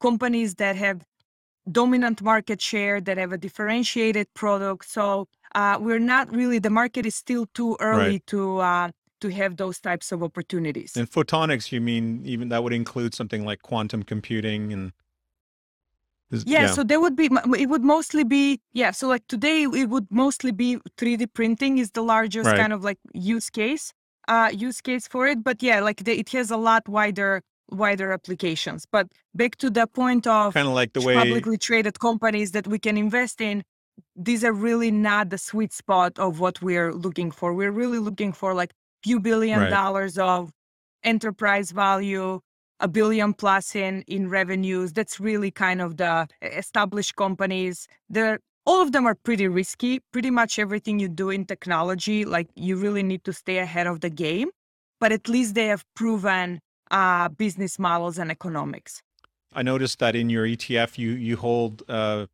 companies 0.00 0.56
that 0.56 0.76
have 0.76 1.04
dominant 1.70 2.22
market 2.22 2.60
share, 2.60 3.00
that 3.00 3.18
have 3.18 3.32
a 3.32 3.38
differentiated 3.38 4.26
product. 4.34 4.88
So 4.88 5.26
uh, 5.54 5.78
we're 5.80 5.98
not 5.98 6.30
really 6.34 6.58
the 6.58 6.70
market 6.70 7.06
is 7.06 7.14
still 7.14 7.46
too 7.54 7.76
early 7.80 8.10
right. 8.10 8.26
to 8.26 8.58
uh, 8.58 8.90
to 9.20 9.28
have 9.30 9.56
those 9.56 9.78
types 9.80 10.12
of 10.12 10.22
opportunities. 10.22 10.96
In 10.96 11.06
photonics, 11.06 11.72
you 11.72 11.80
mean 11.80 12.22
even 12.24 12.48
that 12.48 12.62
would 12.62 12.72
include 12.72 13.14
something 13.14 13.44
like 13.44 13.62
quantum 13.62 14.02
computing 14.02 14.72
and 14.72 14.92
yeah, 16.30 16.62
yeah, 16.62 16.66
so 16.68 16.84
there 16.84 17.00
would 17.00 17.16
be 17.16 17.28
it 17.58 17.68
would 17.68 17.82
mostly 17.82 18.22
be 18.22 18.60
yeah. 18.72 18.92
So 18.92 19.08
like 19.08 19.26
today 19.26 19.64
it 19.64 19.88
would 19.88 20.06
mostly 20.10 20.52
be 20.52 20.78
3D 20.96 21.32
printing 21.34 21.78
is 21.78 21.90
the 21.90 22.02
largest 22.02 22.46
right. 22.46 22.56
kind 22.56 22.72
of 22.72 22.84
like 22.84 22.98
use 23.12 23.50
case 23.50 23.92
uh 24.28 24.50
use 24.52 24.80
case 24.80 25.08
for 25.08 25.26
it. 25.26 25.42
But 25.42 25.60
yeah, 25.60 25.80
like 25.80 26.04
the, 26.04 26.18
it 26.18 26.28
has 26.30 26.52
a 26.52 26.56
lot 26.56 26.88
wider 26.88 27.42
wider 27.70 28.12
applications. 28.12 28.86
But 28.86 29.08
back 29.34 29.56
to 29.56 29.70
the 29.70 29.88
point 29.88 30.26
of 30.26 30.54
kind 30.54 30.68
of 30.68 30.74
like 30.74 30.92
the 30.92 31.00
way 31.00 31.14
publicly 31.14 31.58
traded 31.58 31.98
companies 31.98 32.52
that 32.52 32.68
we 32.68 32.78
can 32.78 32.96
invest 32.96 33.40
in, 33.40 33.64
these 34.28 34.42
are 34.44 34.52
really 34.52 34.90
not 34.90 35.30
the 35.30 35.38
sweet 35.38 35.72
spot 35.72 36.18
of 36.18 36.40
what 36.40 36.60
we're 36.62 36.92
looking 36.92 37.30
for. 37.30 37.54
We're 37.54 37.72
really 37.72 37.98
looking 37.98 38.32
for 38.32 38.54
like 38.54 38.72
few 39.02 39.18
billion 39.20 39.60
Right. 39.60 39.70
dollars 39.70 40.18
of 40.18 40.50
enterprise 41.02 41.70
value, 41.70 42.40
a 42.80 42.88
billion 42.88 43.32
plus 43.34 43.74
in 43.74 43.94
in 44.06 44.28
revenues. 44.28 44.92
That's 44.92 45.18
really 45.20 45.50
kind 45.50 45.80
of 45.80 45.96
the 45.96 46.28
established 46.42 47.16
companies. 47.16 47.86
They're 48.08 48.38
all 48.66 48.82
of 48.82 48.92
them 48.92 49.06
are 49.06 49.14
pretty 49.28 49.48
risky. 49.48 50.00
Pretty 50.12 50.30
much 50.30 50.58
everything 50.58 50.98
you 51.00 51.08
do 51.08 51.30
in 51.30 51.44
technology, 51.46 52.24
like 52.24 52.48
you 52.54 52.76
really 52.76 53.02
need 53.02 53.24
to 53.24 53.32
stay 53.32 53.58
ahead 53.58 53.86
of 53.86 54.00
the 54.00 54.10
game. 54.10 54.50
But 55.00 55.12
at 55.12 55.28
least 55.28 55.54
they 55.54 55.68
have 55.68 55.84
proven 55.96 56.60
uh, 56.90 57.28
business 57.30 57.78
models 57.78 58.18
and 58.18 58.30
economics. 58.30 58.92
I 59.54 59.62
noticed 59.62 59.98
that 60.00 60.14
in 60.14 60.28
your 60.30 60.46
ETF, 60.46 60.98
you 60.98 61.10
you 61.12 61.36
hold, 61.36 61.82
uh, 61.88 62.26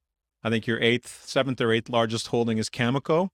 I 0.47 0.51
think 0.51 0.69
your 0.69 0.81
eighth, 0.81 1.25
seventh 1.27 1.61
or 1.61 1.73
eighth 1.73 1.89
largest 1.89 2.29
holding 2.29 2.57
is 2.59 2.71
Cameco. 2.71 3.31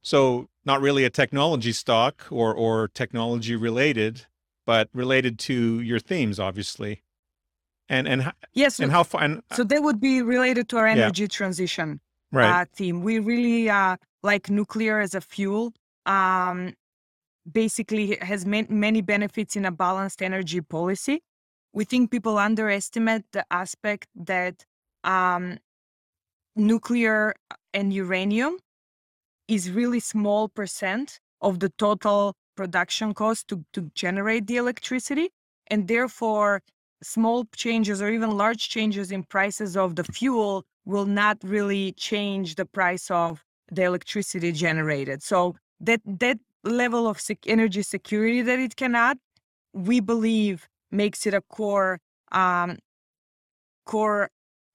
So 0.00 0.48
not 0.64 0.80
really 0.80 1.04
a 1.04 1.10
technology 1.10 1.72
stock 1.72 2.26
or 2.30 2.54
or 2.54 2.88
technology 2.88 3.54
related, 3.56 4.24
but 4.64 4.88
related 4.94 5.38
to 5.40 5.82
your 5.82 5.98
themes, 6.00 6.40
obviously. 6.40 7.02
And 7.90 8.08
and 8.08 8.32
Yes. 8.54 8.80
and 8.80 8.90
how 8.90 9.02
far? 9.02 9.22
And 9.22 9.42
So 9.52 9.64
they 9.64 9.78
would 9.78 10.00
be 10.00 10.22
related 10.22 10.70
to 10.70 10.78
our 10.78 10.86
Yeah. 10.86 11.04
energy 11.04 11.28
transition 11.28 12.00
right, 12.32 12.62
uh, 12.62 12.64
theme. 12.74 13.02
We 13.02 13.18
really 13.18 13.68
uh, 13.68 13.96
like 14.22 14.48
nuclear 14.48 15.00
as 15.00 15.14
a 15.14 15.20
fuel. 15.20 15.74
Um, 16.06 16.72
basically, 17.50 18.16
has 18.22 18.46
ma- 18.46 18.70
many 18.70 19.02
benefits 19.02 19.56
in 19.56 19.66
a 19.66 19.70
balanced 19.70 20.22
energy 20.22 20.62
policy. 20.62 21.20
We 21.74 21.84
think 21.84 22.10
people 22.10 22.38
underestimate 22.38 23.24
the 23.32 23.44
aspect 23.50 24.06
that 24.14 24.64
um, 25.02 25.58
nuclear 26.56 27.34
and 27.72 27.92
uranium 27.92 28.58
is 29.48 29.70
really 29.70 30.00
small 30.00 30.48
percent 30.48 31.20
of 31.40 31.60
the 31.60 31.68
total 31.70 32.34
production 32.56 33.12
cost 33.14 33.48
to, 33.48 33.64
to 33.72 33.90
generate 33.94 34.46
the 34.46 34.56
electricity. 34.56 35.30
And 35.68 35.88
therefore 35.88 36.62
small 37.02 37.46
changes 37.54 38.00
or 38.00 38.10
even 38.10 38.36
large 38.36 38.68
changes 38.68 39.10
in 39.10 39.24
prices 39.24 39.76
of 39.76 39.96
the 39.96 40.04
fuel 40.04 40.64
will 40.84 41.06
not 41.06 41.38
really 41.42 41.92
change 41.92 42.54
the 42.54 42.66
price 42.66 43.10
of 43.10 43.44
the 43.70 43.82
electricity 43.82 44.52
generated. 44.52 45.22
So 45.22 45.56
that 45.80 46.00
that 46.04 46.38
level 46.62 47.08
of 47.08 47.20
sec- 47.20 47.46
energy 47.46 47.82
security 47.82 48.42
that 48.42 48.58
it 48.58 48.76
cannot, 48.76 49.18
we 49.72 50.00
believe 50.00 50.68
makes 50.90 51.26
it 51.26 51.34
a 51.34 51.40
core 51.42 51.98
um, 52.32 52.78
core 53.86 54.30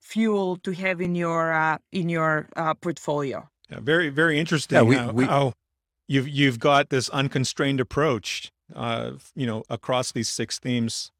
fuel 0.09 0.57
to 0.65 0.71
have 0.71 0.99
in 1.07 1.13
your 1.15 1.53
uh, 1.53 1.77
in 1.91 2.09
your 2.09 2.47
uh, 2.55 2.73
portfolio 2.73 3.47
Yeah, 3.69 3.79
very 3.81 4.09
very 4.09 4.39
interesting. 4.39 4.75
Yeah, 4.77 4.83
we- 4.91 4.95
how, 4.97 5.11
we- 5.11 5.25
how 5.25 5.53
you've 6.07 6.27
you've 6.39 6.59
got 6.59 6.89
this 6.89 7.07
unconstrained 7.09 7.79
approach, 7.79 8.51
uh, 8.75 9.11
you 9.35 9.45
know, 9.49 9.63
across 9.69 10.11
these 10.11 10.29
six 10.39 10.57
themes. 10.59 11.11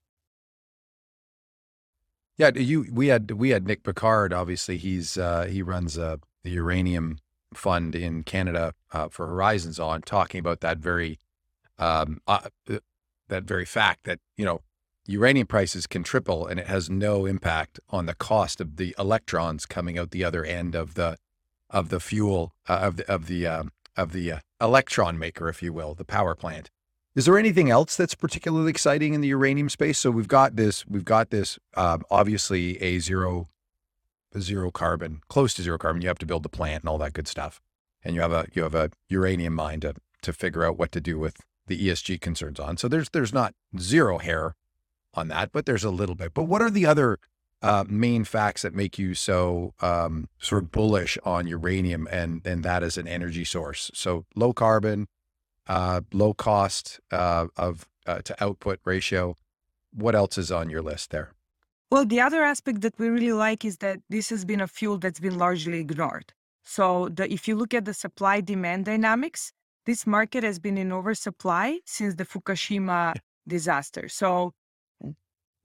Yeah, 2.37 2.51
you 2.55 2.87
we 2.91 3.07
had 3.07 3.31
we 3.31 3.49
had 3.49 3.67
Nick 3.67 3.83
Piquard. 3.83 4.31
Obviously, 4.33 4.77
he's 4.77 5.17
uh, 5.17 5.45
he 5.45 5.61
runs 5.61 5.97
a 5.97 6.19
the 6.43 6.51
uranium 6.51 7.19
fund 7.53 7.95
in 7.95 8.23
Canada 8.23 8.73
uh, 8.93 9.09
for 9.09 9.27
Horizons 9.27 9.79
on 9.79 10.01
talking 10.01 10.39
about 10.39 10.61
that 10.61 10.77
very 10.79 11.19
um, 11.77 12.21
uh, 12.27 12.47
uh, 12.69 12.79
that 13.27 13.43
very 13.43 13.65
fact 13.65 14.05
that 14.05 14.19
you 14.37 14.45
know 14.45 14.61
uranium 15.09 15.47
prices 15.47 15.87
can 15.87 16.03
triple 16.03 16.45
and 16.45 16.59
it 16.59 16.67
has 16.67 16.89
no 16.89 17.25
impact 17.25 17.79
on 17.89 18.05
the 18.05 18.13
cost 18.13 18.61
of 18.61 18.77
the 18.77 18.95
electrons 18.99 19.65
coming 19.65 19.97
out 19.97 20.11
the 20.11 20.23
other 20.23 20.45
end 20.45 20.75
of 20.75 20.93
the 20.93 21.17
of 21.69 21.89
the 21.89 21.99
fuel 21.99 22.53
uh, 22.67 22.73
of 22.73 22.97
the 22.97 23.11
of 23.11 23.27
the 23.27 23.47
um, 23.47 23.71
of 23.97 24.11
the 24.13 24.31
uh, 24.31 24.39
electron 24.61 25.17
maker, 25.17 25.49
if 25.49 25.61
you 25.61 25.73
will, 25.73 25.93
the 25.93 26.05
power 26.05 26.35
plant. 26.35 26.69
Is 27.15 27.25
there 27.25 27.37
anything 27.37 27.69
else 27.69 27.95
that's 27.97 28.15
particularly 28.15 28.69
exciting 28.69 29.13
in 29.13 29.21
the 29.21 29.27
uranium 29.29 29.67
space? 29.67 29.99
So 29.99 30.11
we've 30.11 30.27
got 30.27 30.55
this, 30.55 30.85
we've 30.87 31.03
got 31.03 31.31
this, 31.31 31.57
um, 31.75 32.03
obviously 32.09 32.81
a 32.81 32.99
zero, 32.99 33.47
a 34.33 34.39
zero 34.39 34.71
carbon, 34.71 35.21
close 35.27 35.53
to 35.55 35.63
zero 35.63 35.77
carbon. 35.77 36.01
You 36.01 36.07
have 36.07 36.19
to 36.19 36.25
build 36.25 36.43
the 36.43 36.49
plant 36.49 36.83
and 36.83 36.89
all 36.89 36.99
that 36.99 37.13
good 37.13 37.27
stuff, 37.27 37.59
and 38.03 38.15
you 38.15 38.21
have 38.21 38.31
a 38.31 38.47
you 38.53 38.63
have 38.63 38.75
a 38.75 38.91
uranium 39.09 39.55
mine 39.55 39.79
to 39.81 39.95
to 40.21 40.33
figure 40.33 40.63
out 40.63 40.77
what 40.77 40.91
to 40.91 41.01
do 41.01 41.17
with 41.17 41.37
the 41.65 41.87
ESG 41.87 42.21
concerns 42.21 42.59
on. 42.59 42.77
So 42.77 42.87
there's 42.87 43.09
there's 43.09 43.33
not 43.33 43.53
zero 43.77 44.19
hair 44.19 44.55
on 45.13 45.27
that, 45.29 45.51
but 45.51 45.65
there's 45.65 45.83
a 45.83 45.89
little 45.89 46.15
bit. 46.15 46.33
But 46.33 46.43
what 46.43 46.61
are 46.61 46.69
the 46.69 46.85
other 46.85 47.19
uh, 47.61 47.83
main 47.87 48.23
facts 48.23 48.61
that 48.61 48.73
make 48.73 48.97
you 48.97 49.13
so 49.13 49.73
um, 49.81 50.29
sort 50.39 50.63
of 50.63 50.71
bullish 50.71 51.17
on 51.25 51.47
uranium 51.47 52.07
and 52.11 52.45
and 52.45 52.63
that 52.63 52.83
as 52.83 52.97
an 52.97 53.07
energy 53.07 53.45
source? 53.45 53.91
So 53.93 54.25
low 54.35 54.53
carbon, 54.53 55.07
uh, 55.67 56.01
low 56.13 56.33
cost 56.33 56.99
uh, 57.11 57.47
of 57.57 57.87
uh, 58.05 58.21
to 58.23 58.43
output 58.43 58.79
ratio. 58.85 59.35
What 59.91 60.15
else 60.15 60.37
is 60.37 60.51
on 60.51 60.69
your 60.69 60.81
list 60.81 61.09
there? 61.11 61.33
Well, 61.91 62.05
the 62.05 62.21
other 62.21 62.43
aspect 62.43 62.81
that 62.81 62.99
we 62.99 63.09
really 63.09 63.33
like 63.33 63.65
is 63.65 63.77
that 63.77 63.99
this 64.09 64.29
has 64.29 64.45
been 64.45 64.61
a 64.61 64.67
fuel 64.67 64.99
that's 64.99 65.19
been 65.19 65.39
largely 65.39 65.79
ignored. 65.79 66.33
So, 66.63 67.09
the, 67.09 67.31
if 67.33 67.47
you 67.47 67.55
look 67.55 67.73
at 67.73 67.85
the 67.85 67.95
supply 67.95 68.41
demand 68.41 68.85
dynamics, 68.85 69.51
this 69.87 70.05
market 70.05 70.43
has 70.43 70.59
been 70.59 70.77
in 70.77 70.91
oversupply 70.91 71.79
since 71.85 72.13
the 72.13 72.25
Fukushima 72.25 73.15
disaster. 73.47 74.07
So, 74.07 74.53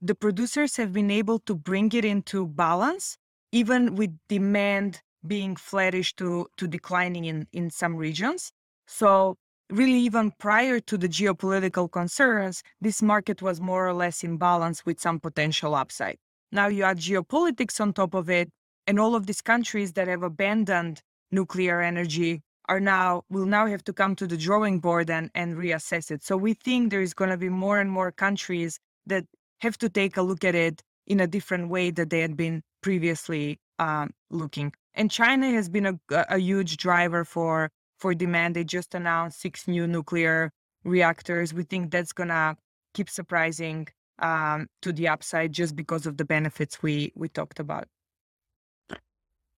the 0.01 0.15
producers 0.15 0.77
have 0.77 0.93
been 0.93 1.11
able 1.11 1.39
to 1.39 1.55
bring 1.55 1.91
it 1.93 2.05
into 2.05 2.47
balance, 2.47 3.17
even 3.51 3.95
with 3.95 4.17
demand 4.27 5.01
being 5.25 5.55
flattish 5.55 6.13
to, 6.15 6.47
to 6.57 6.67
declining 6.67 7.25
in, 7.25 7.47
in 7.51 7.69
some 7.69 7.95
regions. 7.95 8.51
So, 8.87 9.37
really, 9.69 9.99
even 9.99 10.31
prior 10.37 10.79
to 10.79 10.97
the 10.97 11.09
geopolitical 11.09 11.91
concerns, 11.91 12.61
this 12.79 13.01
market 13.01 13.41
was 13.41 13.59
more 13.59 13.87
or 13.87 13.93
less 13.93 14.23
in 14.23 14.37
balance 14.37 14.85
with 14.85 14.99
some 14.99 15.19
potential 15.19 15.73
upside. 15.73 16.17
Now 16.51 16.67
you 16.67 16.83
add 16.83 16.97
geopolitics 16.97 17.81
on 17.81 17.93
top 17.93 18.13
of 18.13 18.29
it, 18.29 18.49
and 18.87 18.99
all 18.99 19.15
of 19.15 19.25
these 19.25 19.41
countries 19.41 19.93
that 19.93 20.07
have 20.07 20.23
abandoned 20.23 21.01
nuclear 21.31 21.81
energy 21.81 22.41
are 22.67 22.79
now 22.79 23.23
will 23.29 23.45
now 23.45 23.67
have 23.67 23.83
to 23.83 23.93
come 23.93 24.15
to 24.15 24.27
the 24.27 24.37
drawing 24.37 24.79
board 24.79 25.09
and, 25.09 25.29
and 25.35 25.55
reassess 25.55 26.11
it. 26.11 26.23
So 26.23 26.37
we 26.37 26.53
think 26.53 26.89
there 26.89 27.01
is 27.01 27.13
going 27.13 27.29
to 27.29 27.37
be 27.37 27.49
more 27.49 27.79
and 27.79 27.89
more 27.91 28.11
countries 28.11 28.79
that 29.07 29.25
have 29.59 29.77
to 29.79 29.89
take 29.89 30.17
a 30.17 30.21
look 30.21 30.43
at 30.43 30.55
it 30.55 30.83
in 31.07 31.19
a 31.19 31.27
different 31.27 31.69
way 31.69 31.91
that 31.91 32.09
they 32.09 32.19
had 32.19 32.35
been 32.35 32.63
previously 32.81 33.59
um, 33.79 34.11
looking. 34.29 34.73
And 34.93 35.11
China 35.11 35.51
has 35.51 35.69
been 35.69 35.85
a, 35.85 35.99
a 36.09 36.37
huge 36.37 36.77
driver 36.77 37.25
for 37.25 37.71
for 37.97 38.13
demand. 38.13 38.55
They 38.55 38.63
just 38.63 38.93
announced 38.95 39.41
six 39.41 39.67
new 39.67 39.87
nuclear 39.87 40.51
reactors. 40.83 41.53
We 41.53 41.63
think 41.63 41.91
that's 41.91 42.13
gonna 42.13 42.57
keep 42.93 43.09
surprising 43.09 43.87
um, 44.19 44.67
to 44.81 44.93
the 44.93 45.07
upside 45.07 45.51
just 45.51 45.75
because 45.75 46.05
of 46.05 46.17
the 46.17 46.25
benefits 46.25 46.81
we 46.81 47.11
we 47.15 47.29
talked 47.29 47.59
about. 47.59 47.87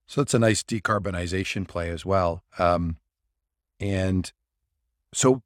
So 0.08 0.22
it's 0.22 0.34
a 0.34 0.39
nice 0.39 0.63
decarbonization 0.63 1.68
play 1.68 1.89
as 1.89 2.06
well. 2.06 2.44
Um, 2.58 2.98
and 3.80 4.32
so, 5.13 5.42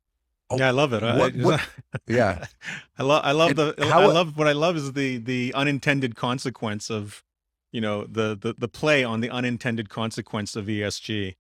Oh, 0.51 0.58
yeah, 0.58 0.67
I 0.67 0.72
love 0.72 0.93
it. 0.93 1.01
What- 1.01 1.36
what- 1.36 1.70
yeah, 2.08 2.46
I 2.98 3.03
love 3.03 3.22
I 3.25 3.31
love 3.31 3.55
the 3.55 3.75
how- 3.79 4.01
I 4.01 4.05
love 4.13 4.38
what 4.38 4.48
I 4.48 4.51
love 4.53 4.75
is 4.75 4.93
the 4.93 5.17
the 5.17 5.53
unintended 5.53 6.15
consequence 6.15 6.89
of 6.89 7.24
you 7.72 7.81
know 7.81 8.03
the 8.05 8.38
the 8.39 8.53
the 8.58 8.67
play 8.67 9.03
on 9.03 9.22
the 9.22 9.29
unintended 9.29 9.89
consequence 9.89 10.55
of 10.55 10.65
ESG. 10.65 11.36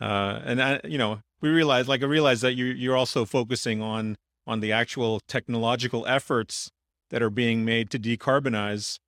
Uh, 0.00 0.40
and 0.44 0.62
I, 0.62 0.80
you 0.84 0.98
know, 0.98 1.20
we 1.40 1.48
realize 1.48 1.88
like 1.88 2.02
I 2.02 2.06
realize 2.06 2.40
that 2.40 2.54
you 2.54 2.66
you're 2.66 2.96
also 2.96 3.24
focusing 3.24 3.80
on 3.82 4.16
on 4.46 4.60
the 4.60 4.72
actual 4.72 5.20
technological 5.28 6.06
efforts 6.06 6.70
that 7.10 7.22
are 7.22 7.30
being 7.30 7.64
made 7.64 7.90
to 7.90 7.98
decarbonize. 7.98 8.98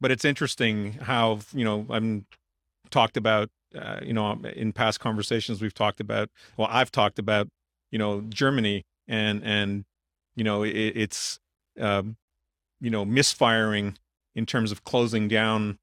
But 0.00 0.10
it's 0.10 0.24
interesting 0.24 0.94
how 1.02 1.40
you 1.52 1.64
know 1.64 1.86
I'm 1.90 2.26
talked 2.90 3.16
about 3.16 3.48
uh, 3.74 4.00
you 4.02 4.12
know 4.12 4.32
in 4.56 4.72
past 4.72 5.00
conversations 5.00 5.60
we've 5.62 5.74
talked 5.74 6.00
about 6.00 6.28
well 6.56 6.68
I've 6.70 6.90
talked 6.90 7.18
about 7.18 7.48
you 7.92 7.98
know 7.98 8.22
Germany 8.22 8.82
and 9.06 9.42
and 9.44 9.84
you 10.34 10.42
know 10.42 10.64
it, 10.64 10.70
it's 10.70 11.38
um, 11.78 12.16
you 12.80 12.90
know 12.90 13.04
misfiring 13.04 13.96
in 14.34 14.46
terms 14.46 14.72
of 14.72 14.82
closing 14.82 15.28
down 15.28 15.78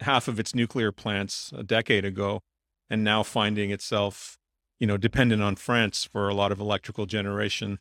half 0.00 0.28
of 0.28 0.38
its 0.40 0.54
nuclear 0.54 0.92
plants 0.92 1.52
a 1.54 1.62
decade 1.62 2.04
ago 2.04 2.40
and 2.88 3.04
now 3.04 3.22
finding 3.22 3.70
itself 3.70 4.38
you 4.78 4.86
know 4.86 4.96
dependent 4.96 5.42
on 5.42 5.56
France 5.56 6.04
for 6.04 6.28
a 6.28 6.34
lot 6.34 6.52
of 6.52 6.60
electrical 6.60 7.04
generation 7.04 7.78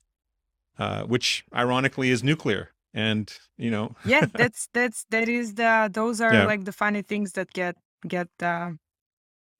uh, 0.79 1.03
which 1.03 1.45
ironically 1.55 2.09
is 2.09 2.23
nuclear 2.23 2.71
and 2.93 3.37
you 3.57 3.69
know 3.69 3.95
Yeah, 4.03 4.25
that's 4.33 4.67
that's 4.73 5.05
that 5.11 5.29
is 5.29 5.53
the 5.53 5.89
those 5.93 6.19
are 6.21 6.33
Yeah. 6.33 6.45
like 6.47 6.65
the 6.65 6.71
funny 6.71 7.03
things 7.03 7.33
that 7.33 7.53
get 7.53 7.75
get 8.07 8.29
uh, 8.41 8.71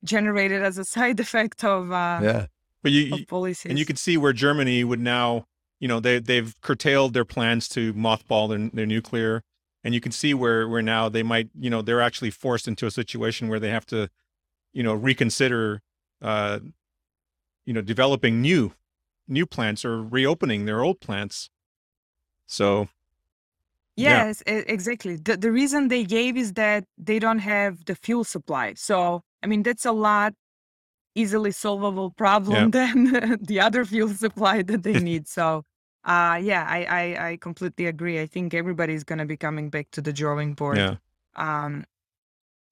generated 0.04 0.64
as 0.64 0.78
a 0.78 0.86
side 0.86 1.20
effect 1.26 1.64
of 1.64 1.92
uh, 1.92 2.22
yeah, 2.24 2.46
but 2.84 2.92
you, 2.92 3.14
of 3.14 3.20
you 3.20 3.26
policies. 3.26 3.70
and 3.70 3.80
you 3.80 3.86
could 3.86 4.00
see 4.00 4.18
where 4.18 4.34
Germany 4.34 4.84
would 4.84 5.00
now, 5.00 5.46
you 5.80 5.88
know, 5.88 6.00
they 6.00 6.20
they've 6.20 6.54
curtailed 6.62 7.14
their 7.14 7.26
plans 7.26 7.68
to 7.70 7.94
mothball 7.94 8.50
their, 8.50 8.70
their 8.74 8.86
nuclear, 8.86 9.44
and 9.84 9.94
you 9.94 10.02
can 10.02 10.12
see 10.12 10.34
where 10.34 10.68
where 10.68 10.82
now 10.82 11.10
they 11.10 11.24
might, 11.24 11.50
you 11.58 11.70
know, 11.70 11.82
they're 11.82 12.02
actually 12.02 12.32
forced 12.32 12.68
into 12.68 12.86
a 12.86 12.92
situation 12.92 13.48
where 13.48 13.60
they 13.60 13.70
have 13.70 13.86
to, 13.88 14.10
you 14.74 14.84
know, 14.84 14.94
reconsider, 14.94 15.82
uh, 16.22 16.60
you 17.66 17.74
know, 17.74 17.82
developing 17.82 18.42
new 18.42 18.74
new 19.28 19.46
plants 19.46 19.84
or 19.84 20.02
reopening 20.02 20.66
their 20.66 20.82
old 20.82 21.00
plants. 21.00 21.50
So. 22.46 22.90
Yes, 24.00 24.44
e- 24.48 24.64
exactly. 24.68 25.16
The, 25.16 25.38
the 25.38 25.52
reason 25.52 25.88
they 25.88 26.04
gave 26.04 26.38
is 26.38 26.54
that 26.54 26.84
they 27.00 27.18
don't 27.18 27.40
have 27.40 27.84
the 27.86 27.96
fuel 27.96 28.24
supply. 28.24 28.76
So, 28.76 29.24
I 29.42 29.48
mean, 29.48 29.64
that's 29.64 29.86
a 29.86 29.92
lot 29.92 30.34
easily 31.18 31.52
solvable 31.52 32.14
yeah, 32.14 32.18
problem 32.18 32.72
than 32.72 33.38
the 33.42 33.60
other 33.60 33.84
fuel 33.86 34.10
supply 34.10 34.62
that 34.62 34.84
they 34.84 35.00
need. 35.10 35.28
So, 35.28 35.64
uh, 36.04 36.40
yeah, 36.42 36.66
I, 36.68 36.86
I, 36.86 37.30
I 37.30 37.38
completely 37.38 37.88
agree. 37.88 38.22
I 38.22 38.28
think 38.28 38.54
everybody's 38.54 39.04
going 39.04 39.20
to 39.20 39.26
be 39.26 39.38
coming 39.38 39.70
back 39.70 39.88
to 39.92 40.02
the 40.02 40.14
drawing 40.14 40.54
board, 40.54 40.78
yeah. 40.78 40.96
um, 41.36 41.86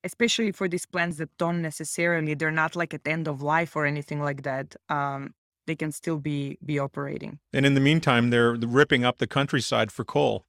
especially 0.03 0.51
for 0.51 0.67
these 0.67 0.85
plants 0.85 1.17
that 1.17 1.29
don't 1.37 1.61
necessarily, 1.61 2.33
they're 2.35 2.51
not 2.51 2.75
like 2.75 2.93
at 2.93 3.07
end 3.07 3.27
of 3.27 3.41
life 3.41 3.75
or 3.75 3.85
anything 3.85 4.21
like 4.21 4.43
that. 4.43 4.75
Um, 4.89 5.33
they 5.67 5.75
can 5.75 5.91
still 5.91 6.19
be 6.19 6.59
be 6.63 6.77
operating. 6.77 7.39
And 7.51 7.65
in 7.65 7.73
the 7.73 7.81
meantime, 7.81 8.29
they're 8.29 8.53
ripping 8.53 9.03
up 9.03 9.17
the 9.17 9.25
countryside 9.25 9.91
for 9.91 10.05
coal 10.05 10.45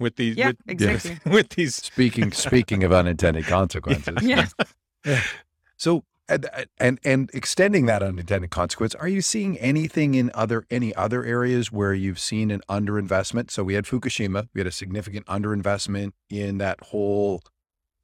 with 0.00 0.16
these 0.16 0.36
Yeah, 0.36 0.52
with 0.66 0.80
Yes. 0.80 1.04
exactly. 1.06 1.32
with 1.32 1.50
these. 1.50 1.76
Speaking 1.76 2.32
speaking 2.32 2.84
of 2.84 2.92
unintended 2.92 3.46
consequences. 3.46 4.16
Yeah. 4.22 4.46
Yeah. 5.04 5.22
So 5.76 6.04
and, 6.32 6.66
and 6.78 7.00
and 7.04 7.30
extending 7.34 7.86
that 7.86 8.02
unintended 8.02 8.50
consequence, 8.50 8.94
are 8.94 9.08
you 9.08 9.20
seeing 9.20 9.58
anything 9.58 10.14
in 10.14 10.30
other 10.34 10.64
any 10.70 10.94
other 10.94 11.24
areas 11.24 11.70
where 11.70 11.94
you've 11.94 12.18
seen 12.18 12.50
an 12.50 12.62
underinvestment? 12.68 13.50
So 13.50 13.62
we 13.64 13.74
had 13.74 13.84
Fukushima, 13.84 14.48
we 14.54 14.60
had 14.60 14.66
a 14.66 14.72
significant 14.72 15.26
underinvestment 15.26 16.12
in 16.30 16.58
that 16.58 16.80
whole 16.80 17.42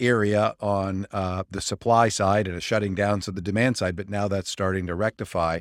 area 0.01 0.55
on 0.61 1.07
uh, 1.11 1.45
the 1.51 1.61
supply 1.61 2.09
side 2.09 2.47
and 2.47 2.57
a 2.57 2.61
shutting 2.61 2.95
down 2.95 3.21
to 3.21 3.33
the 3.33 3.41
demand 3.41 3.77
side, 3.77 3.97
but 3.97 4.09
now 4.09 4.29
that's 4.29 4.51
starting 4.51 4.87
to 4.87 4.95
rectify. 4.95 5.61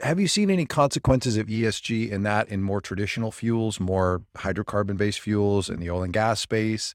Have 0.00 0.18
you 0.18 0.26
seen 0.26 0.50
any 0.50 0.64
consequences 0.64 1.36
of 1.36 1.48
ESG 1.48 2.10
in 2.10 2.22
that 2.22 2.48
in 2.48 2.62
more 2.62 2.80
traditional 2.80 3.30
fuels, 3.30 3.78
more 3.78 4.22
hydrocarbon 4.36 4.96
based 4.96 5.20
fuels 5.20 5.68
in 5.68 5.80
the 5.80 5.90
oil 5.90 6.02
and 6.02 6.14
gas 6.14 6.40
space? 6.40 6.94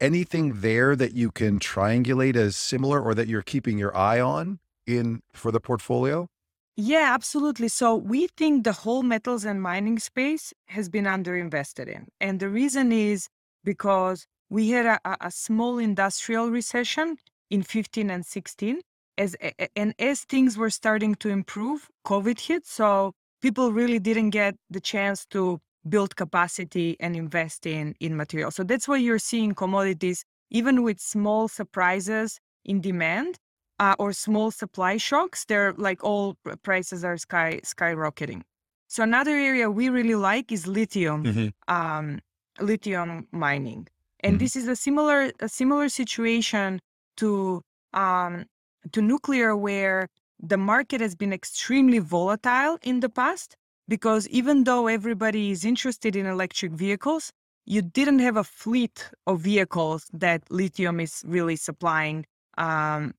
Anything 0.00 0.60
there 0.60 0.94
that 0.94 1.14
you 1.14 1.30
can 1.30 1.58
triangulate 1.58 2.36
as 2.36 2.56
similar 2.56 3.00
or 3.00 3.14
that 3.14 3.28
you're 3.28 3.42
keeping 3.42 3.78
your 3.78 3.96
eye 3.96 4.20
on 4.20 4.58
in 4.86 5.22
for 5.32 5.50
the 5.50 5.60
portfolio? 5.60 6.28
Yeah, 6.76 7.12
absolutely. 7.14 7.68
So 7.68 7.94
we 7.96 8.28
think 8.36 8.64
the 8.64 8.72
whole 8.72 9.02
metals 9.02 9.46
and 9.46 9.62
mining 9.62 9.98
space 9.98 10.52
has 10.66 10.90
been 10.90 11.06
underinvested 11.06 11.88
in. 11.88 12.08
And 12.20 12.38
the 12.38 12.50
reason 12.50 12.92
is 12.92 13.28
because 13.64 14.26
we 14.50 14.70
had 14.70 14.84
a, 14.84 15.00
a- 15.26 15.30
small 15.30 15.78
industrial 15.78 16.50
recession 16.50 17.16
in 17.50 17.62
15 17.62 18.10
and 18.10 18.26
16. 18.26 18.80
As, 19.16 19.34
and 19.74 19.94
as 19.98 20.24
things 20.24 20.58
were 20.58 20.68
starting 20.68 21.14
to 21.16 21.30
improve, 21.30 21.88
COVID 22.06 22.38
hit. 22.38 22.66
So 22.66 23.14
people 23.40 23.72
really 23.72 23.98
didn't 23.98 24.30
get 24.30 24.56
the 24.68 24.80
chance 24.80 25.24
to 25.30 25.60
build 25.88 26.16
capacity 26.16 26.96
and 27.00 27.16
invest 27.16 27.66
in, 27.66 27.94
in 28.00 28.16
material. 28.16 28.50
So 28.50 28.62
that's 28.64 28.88
why 28.88 28.96
you're 28.96 29.18
seeing 29.18 29.54
commodities, 29.54 30.24
even 30.50 30.82
with 30.82 31.00
small 31.00 31.48
surprises 31.48 32.38
in 32.64 32.80
demand, 32.80 33.36
uh, 33.78 33.94
or 33.98 34.12
small 34.12 34.50
supply 34.50 34.96
shocks, 34.96 35.44
they're 35.44 35.74
like 35.74 36.02
all 36.02 36.36
prices 36.62 37.04
are 37.04 37.16
sky 37.18 37.60
skyrocketing. 37.64 38.42
So 38.88 39.02
another 39.02 39.32
area 39.32 39.70
we 39.70 39.88
really 39.88 40.14
like 40.14 40.50
is 40.50 40.66
lithium, 40.66 41.24
Mhm. 41.24 41.52
um, 41.68 42.20
lithium 42.60 43.28
mining, 43.32 43.88
and 44.20 44.36
Mhm. 44.36 44.38
this 44.40 44.56
is 44.56 44.66
a 44.68 44.76
similar 44.76 45.30
a 45.40 45.48
similar 45.48 45.88
situation 45.88 46.80
to 47.16 47.60
um, 47.92 48.46
to 48.92 49.02
nuclear, 49.02 49.56
where 49.56 50.08
the 50.38 50.56
market 50.56 51.00
has 51.00 51.14
been 51.14 51.32
extremely 51.32 51.98
volatile 51.98 52.78
in 52.82 53.00
the 53.00 53.08
past. 53.08 53.56
Because 53.88 54.28
even 54.28 54.64
though 54.64 54.86
everybody 54.88 55.50
is 55.50 55.64
interested 55.64 56.16
in 56.16 56.26
electric 56.26 56.72
vehicles, 56.72 57.32
you 57.66 57.82
didn't 57.82 58.20
have 58.20 58.36
a 58.36 58.44
fleet 58.44 59.10
of 59.26 59.40
vehicles 59.40 60.06
that 60.12 60.42
lithium 60.50 61.00
is 61.00 61.22
really 61.26 61.56
supplying. 61.56 62.26
Um, 62.58 63.14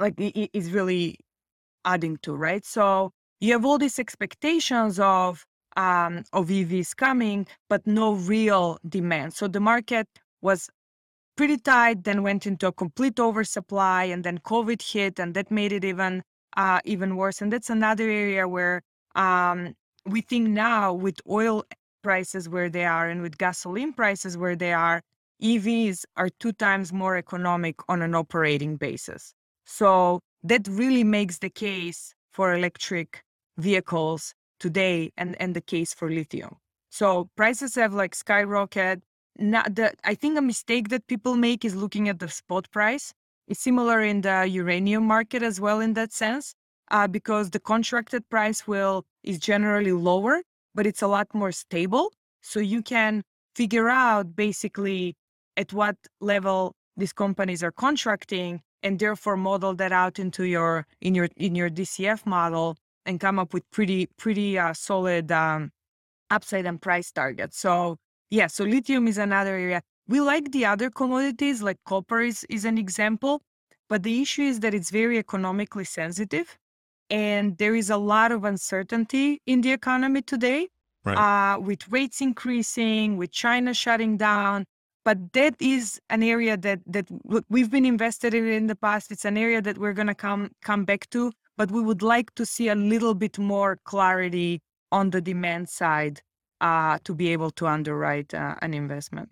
like 0.00 0.14
i- 0.20 0.32
i- 0.36 0.50
is 0.52 0.72
really 0.72 1.18
adding 1.84 2.18
to, 2.18 2.34
right? 2.34 2.64
So 2.64 3.12
you 3.40 3.52
have 3.52 3.64
all 3.64 3.78
these 3.78 3.98
expectations 3.98 4.98
of 5.00 5.46
um, 5.76 6.24
of 6.32 6.50
EVs 6.50 6.94
coming, 6.94 7.46
but 7.68 7.86
no 7.86 8.12
real 8.14 8.78
demand. 8.88 9.34
So 9.34 9.48
the 9.48 9.60
market 9.60 10.08
was 10.40 10.70
pretty 11.36 11.58
tight, 11.58 12.04
then 12.04 12.22
went 12.22 12.46
into 12.46 12.68
a 12.68 12.72
complete 12.72 13.18
oversupply, 13.20 14.04
and 14.04 14.24
then 14.24 14.38
COVID 14.38 14.82
hit, 14.82 15.18
and 15.18 15.34
that 15.34 15.50
made 15.50 15.72
it 15.72 15.84
even 15.84 16.22
uh, 16.56 16.80
even 16.84 17.16
worse. 17.16 17.42
And 17.42 17.52
that's 17.52 17.70
another 17.70 18.04
area 18.10 18.46
where 18.48 18.82
um, 19.16 19.74
we 20.06 20.20
think 20.20 20.48
now 20.48 20.92
with 20.92 21.20
oil 21.28 21.64
prices 22.02 22.48
where 22.48 22.68
they 22.68 22.84
are 22.84 23.08
and 23.08 23.22
with 23.22 23.38
gasoline 23.38 23.92
prices 23.92 24.36
where 24.36 24.56
they 24.56 24.72
are, 24.72 25.02
EVs 25.42 26.04
are 26.16 26.28
two 26.40 26.52
times 26.52 26.92
more 26.92 27.16
economic 27.16 27.76
on 27.88 28.02
an 28.02 28.14
operating 28.14 28.76
basis. 28.76 29.34
So 29.64 30.20
that 30.42 30.68
really 30.68 31.04
makes 31.04 31.38
the 31.38 31.50
case 31.50 32.14
for 32.32 32.54
electric 32.54 33.22
vehicles 33.56 34.34
today 34.60 35.10
and, 35.16 35.36
and 35.40 35.54
the 35.54 35.60
case 35.60 35.94
for 35.94 36.10
lithium. 36.10 36.56
So 36.90 37.28
prices 37.36 37.74
have 37.74 37.94
like 37.94 38.14
skyrocketed. 38.14 39.02
Not 39.36 39.74
the, 39.74 39.92
I 40.04 40.14
think 40.14 40.38
a 40.38 40.42
mistake 40.42 40.90
that 40.90 41.08
people 41.08 41.34
make 41.34 41.64
is 41.64 41.74
looking 41.74 42.08
at 42.08 42.20
the 42.20 42.28
spot 42.28 42.70
price. 42.70 43.12
It's 43.48 43.60
similar 43.60 44.00
in 44.00 44.20
the 44.20 44.46
uranium 44.46 45.04
market 45.04 45.42
as 45.42 45.60
well 45.60 45.80
in 45.80 45.94
that 45.94 46.12
sense, 46.12 46.54
uh, 46.90 47.06
because 47.06 47.50
the 47.50 47.60
contracted 47.60 48.28
price 48.28 48.66
will 48.66 49.04
is 49.22 49.38
generally 49.38 49.92
lower, 49.92 50.42
but 50.74 50.86
it's 50.86 51.02
a 51.02 51.06
lot 51.06 51.28
more 51.34 51.52
stable. 51.52 52.12
So 52.42 52.60
you 52.60 52.82
can 52.82 53.22
figure 53.54 53.88
out 53.88 54.36
basically 54.36 55.16
at 55.56 55.72
what 55.72 55.96
level 56.20 56.74
these 56.96 57.12
companies 57.12 57.62
are 57.62 57.72
contracting 57.72 58.60
and 58.82 58.98
therefore 58.98 59.36
model 59.36 59.74
that 59.74 59.92
out 59.92 60.18
into 60.18 60.44
your 60.44 60.86
in 61.00 61.14
your 61.14 61.28
in 61.36 61.54
your 61.54 61.70
DCF 61.70 62.26
model 62.26 62.76
and 63.06 63.18
come 63.20 63.38
up 63.38 63.54
with 63.54 63.68
pretty 63.70 64.08
pretty 64.18 64.58
uh, 64.58 64.74
solid 64.74 65.32
um, 65.32 65.70
upside 66.30 66.66
and 66.66 66.80
price 66.80 67.10
targets. 67.10 67.58
So 67.58 67.96
yeah, 68.30 68.48
so 68.48 68.64
lithium 68.64 69.08
is 69.08 69.18
another 69.18 69.56
area. 69.56 69.82
We 70.06 70.20
like 70.20 70.52
the 70.52 70.66
other 70.66 70.90
commodities 70.90 71.62
like 71.62 71.78
copper 71.86 72.20
is, 72.20 72.44
is 72.50 72.64
an 72.64 72.76
example, 72.76 73.40
but 73.88 74.02
the 74.02 74.20
issue 74.20 74.42
is 74.42 74.60
that 74.60 74.74
it's 74.74 74.90
very 74.90 75.18
economically 75.18 75.84
sensitive 75.84 76.58
and 77.10 77.58
there 77.58 77.74
is 77.74 77.90
a 77.90 77.96
lot 77.96 78.32
of 78.32 78.44
uncertainty 78.44 79.40
in 79.46 79.60
the 79.60 79.72
economy 79.72 80.22
today 80.22 80.68
Right. 81.04 81.18
uh, 81.18 81.60
with 81.60 81.86
rates 81.90 82.22
increasing, 82.22 83.18
with 83.18 83.30
China 83.30 83.74
shutting 83.74 84.16
down. 84.16 84.64
But 85.04 85.34
that 85.34 85.54
is 85.60 86.00
an 86.08 86.22
area 86.22 86.56
that 86.56 86.80
that 86.86 87.06
we've 87.50 87.70
been 87.70 87.84
invested 87.84 88.32
in 88.32 88.46
in 88.46 88.66
the 88.68 88.74
past. 88.76 89.12
It's 89.12 89.26
an 89.26 89.36
area 89.36 89.60
that 89.60 89.76
we're 89.76 89.92
gonna 89.92 90.14
come 90.14 90.52
come 90.62 90.86
back 90.86 91.10
to, 91.10 91.30
but 91.58 91.70
we 91.70 91.82
would 91.82 92.00
like 92.00 92.34
to 92.36 92.46
see 92.46 92.68
a 92.68 92.74
little 92.74 93.14
bit 93.14 93.38
more 93.38 93.78
clarity 93.84 94.62
on 94.90 95.10
the 95.10 95.20
demand 95.20 95.68
side 95.68 96.22
uh, 96.62 96.98
to 97.04 97.14
be 97.14 97.28
able 97.28 97.50
to 97.50 97.66
underwrite 97.66 98.32
uh, 98.32 98.54
an 98.62 98.72
investment. 98.72 99.28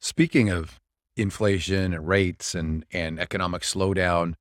Speaking 0.00 0.50
of 0.50 0.78
inflation 1.16 1.94
and 1.94 2.06
rates 2.06 2.54
and, 2.54 2.84
and 2.92 3.18
economic 3.18 3.62
slowdown, 3.62 4.34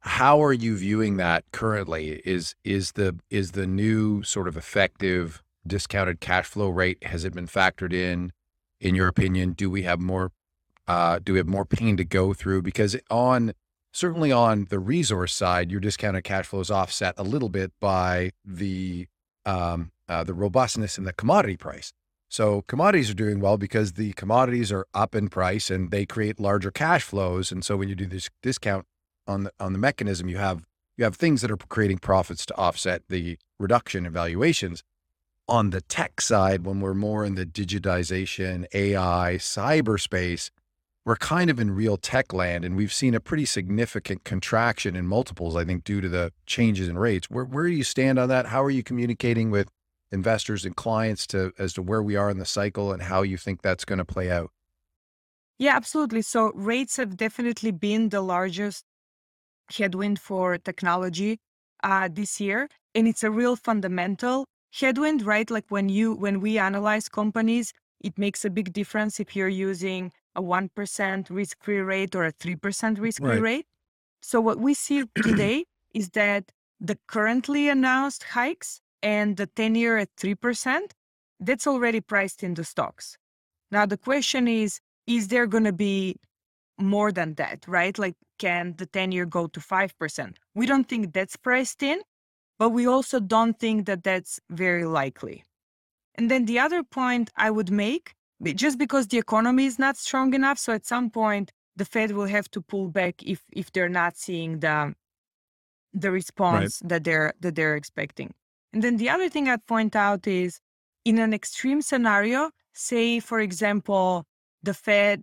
how 0.00 0.42
are 0.42 0.52
you 0.52 0.76
viewing 0.76 1.16
that 1.18 1.44
currently? 1.52 2.22
Is 2.24 2.54
is 2.64 2.92
the 2.92 3.18
is 3.28 3.52
the 3.52 3.66
new 3.66 4.22
sort 4.22 4.48
of 4.48 4.56
effective 4.56 5.42
discounted 5.66 6.20
cash 6.20 6.46
flow 6.46 6.68
rate 6.68 7.04
has 7.04 7.24
it 7.24 7.34
been 7.34 7.46
factored 7.46 7.92
in? 7.92 8.32
In 8.80 8.94
your 8.94 9.08
opinion, 9.08 9.52
do 9.52 9.68
we 9.68 9.82
have 9.82 10.00
more 10.00 10.32
uh, 10.88 11.18
do 11.22 11.34
we 11.34 11.38
have 11.38 11.48
more 11.48 11.66
pain 11.66 11.96
to 11.98 12.04
go 12.04 12.32
through? 12.32 12.62
Because 12.62 12.96
on 13.10 13.52
certainly 13.92 14.32
on 14.32 14.66
the 14.70 14.78
resource 14.78 15.34
side, 15.34 15.70
your 15.70 15.80
discounted 15.80 16.24
cash 16.24 16.46
flow 16.46 16.60
is 16.60 16.70
offset 16.70 17.14
a 17.18 17.22
little 17.22 17.50
bit 17.50 17.72
by 17.78 18.30
the 18.44 19.06
um, 19.44 19.92
uh, 20.08 20.24
the 20.24 20.34
robustness 20.34 20.96
in 20.96 21.04
the 21.04 21.12
commodity 21.12 21.56
price. 21.56 21.92
So 22.28 22.62
commodities 22.62 23.10
are 23.10 23.14
doing 23.14 23.40
well 23.40 23.58
because 23.58 23.94
the 23.94 24.12
commodities 24.12 24.70
are 24.70 24.86
up 24.94 25.14
in 25.14 25.28
price 25.28 25.68
and 25.68 25.90
they 25.90 26.06
create 26.06 26.38
larger 26.38 26.70
cash 26.70 27.02
flows. 27.02 27.50
And 27.50 27.64
so 27.64 27.76
when 27.76 27.88
you 27.88 27.96
do 27.96 28.06
this 28.06 28.30
discount 28.40 28.86
on 29.26 29.44
the 29.44 29.52
on 29.60 29.72
the 29.72 29.78
mechanism, 29.78 30.28
you 30.28 30.38
have 30.38 30.66
you 30.96 31.04
have 31.04 31.16
things 31.16 31.40
that 31.42 31.50
are 31.50 31.56
creating 31.56 31.98
profits 31.98 32.44
to 32.46 32.56
offset 32.56 33.02
the 33.08 33.38
reduction 33.58 34.06
in 34.06 34.12
valuations. 34.12 34.82
On 35.48 35.70
the 35.70 35.80
tech 35.80 36.20
side, 36.20 36.64
when 36.64 36.80
we're 36.80 36.94
more 36.94 37.24
in 37.24 37.34
the 37.34 37.46
digitization, 37.46 38.66
AI, 38.72 39.36
cyberspace, 39.38 40.50
we're 41.04 41.16
kind 41.16 41.50
of 41.50 41.58
in 41.58 41.72
real 41.72 41.96
tech 41.96 42.32
land, 42.32 42.64
and 42.64 42.76
we've 42.76 42.92
seen 42.92 43.14
a 43.14 43.20
pretty 43.20 43.44
significant 43.44 44.22
contraction 44.22 44.94
in 44.94 45.06
multiples. 45.06 45.56
I 45.56 45.64
think 45.64 45.84
due 45.84 46.00
to 46.00 46.08
the 46.08 46.32
changes 46.46 46.88
in 46.88 46.98
rates. 46.98 47.30
Where 47.30 47.44
where 47.44 47.66
do 47.66 47.72
you 47.72 47.84
stand 47.84 48.18
on 48.18 48.28
that? 48.28 48.46
How 48.46 48.62
are 48.62 48.70
you 48.70 48.82
communicating 48.82 49.50
with 49.50 49.70
investors 50.12 50.64
and 50.64 50.76
clients 50.76 51.26
to 51.28 51.52
as 51.58 51.72
to 51.74 51.82
where 51.82 52.02
we 52.02 52.16
are 52.16 52.30
in 52.30 52.38
the 52.38 52.44
cycle 52.44 52.92
and 52.92 53.02
how 53.02 53.22
you 53.22 53.36
think 53.36 53.62
that's 53.62 53.84
going 53.84 53.98
to 53.98 54.04
play 54.04 54.30
out? 54.30 54.50
Yeah, 55.58 55.76
absolutely. 55.76 56.22
So 56.22 56.52
rates 56.54 56.96
have 56.96 57.16
definitely 57.16 57.70
been 57.70 58.08
the 58.08 58.22
largest 58.22 58.84
headwind 59.72 60.18
for 60.20 60.58
technology 60.58 61.38
uh, 61.82 62.08
this 62.12 62.40
year, 62.40 62.68
and 62.94 63.06
it's 63.08 63.22
a 63.24 63.30
real 63.30 63.56
fundamental 63.56 64.46
headwind, 64.72 65.22
right? 65.22 65.50
Like 65.50 65.66
when 65.68 65.88
you 65.88 66.14
when 66.14 66.40
we 66.40 66.58
analyze 66.58 67.08
companies, 67.08 67.72
it 68.00 68.18
makes 68.18 68.44
a 68.44 68.50
big 68.50 68.72
difference 68.72 69.20
if 69.20 69.34
you're 69.36 69.48
using 69.48 70.12
a 70.34 70.42
one 70.42 70.68
percent 70.74 71.30
risk-free 71.30 71.80
rate 71.80 72.14
or 72.14 72.24
a 72.26 72.32
three 72.32 72.56
percent 72.56 72.98
risk-free 72.98 73.38
Right. 73.38 73.40
rate. 73.40 73.66
So 74.22 74.40
what 74.40 74.58
we 74.58 74.74
see 74.74 75.04
today 75.22 75.64
is 75.94 76.10
that 76.10 76.52
the 76.80 76.98
currently 77.08 77.68
announced 77.68 78.24
hikes 78.24 78.80
and 79.02 79.36
the 79.36 79.46
10 79.46 79.74
year 79.74 79.98
at 79.98 80.08
3%, 80.16 80.92
that's 81.40 81.66
already 81.66 82.00
priced 82.00 82.42
in 82.42 82.54
the 82.54 82.64
stocks. 82.64 83.16
Now, 83.70 83.86
the 83.86 83.96
question 83.96 84.48
is 84.48 84.80
is 85.06 85.28
there 85.28 85.46
going 85.46 85.64
to 85.64 85.72
be 85.72 86.16
more 86.80 87.12
than 87.12 87.34
that, 87.34 87.64
right? 87.66 87.98
Like, 87.98 88.16
can 88.38 88.74
the 88.76 88.86
10 88.86 89.12
year 89.12 89.26
go 89.26 89.46
to 89.46 89.60
5%? 89.60 90.36
We 90.54 90.66
don't 90.66 90.88
think 90.88 91.12
that's 91.12 91.36
priced 91.36 91.82
in, 91.82 92.00
but 92.58 92.70
we 92.70 92.86
also 92.86 93.20
don't 93.20 93.58
think 93.58 93.86
that 93.86 94.02
that's 94.02 94.40
very 94.50 94.84
likely. 94.84 95.44
And 96.16 96.30
then 96.30 96.46
the 96.46 96.58
other 96.58 96.82
point 96.82 97.30
I 97.36 97.50
would 97.50 97.70
make 97.70 98.14
just 98.54 98.78
because 98.78 99.06
the 99.06 99.18
economy 99.18 99.66
is 99.66 99.78
not 99.78 99.96
strong 99.96 100.34
enough, 100.34 100.58
so 100.58 100.72
at 100.72 100.86
some 100.86 101.10
point, 101.10 101.52
the 101.76 101.84
Fed 101.84 102.12
will 102.12 102.26
have 102.26 102.50
to 102.52 102.60
pull 102.60 102.88
back 102.88 103.22
if 103.22 103.42
if 103.52 103.70
they're 103.72 103.88
not 103.88 104.16
seeing 104.16 104.60
the 104.60 104.94
the 105.92 106.10
response 106.10 106.80
that 106.84 107.04
they're 107.04 107.34
that 107.40 107.54
they're 107.54 107.76
expecting. 107.76 108.32
And 108.72 108.82
then 108.82 108.96
the 108.96 109.10
other 109.10 109.28
thing 109.28 109.48
I'd 109.48 109.66
point 109.66 109.94
out 109.96 110.26
is 110.26 110.60
in 111.04 111.18
an 111.18 111.34
extreme 111.34 111.82
scenario, 111.82 112.50
say 112.72 113.20
for 113.20 113.40
example, 113.40 114.24
the 114.62 114.74
Fed 114.74 115.22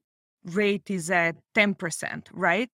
rate 0.51 0.89
is 0.89 1.09
at 1.11 1.35
10%, 1.55 2.27
right? 2.31 2.69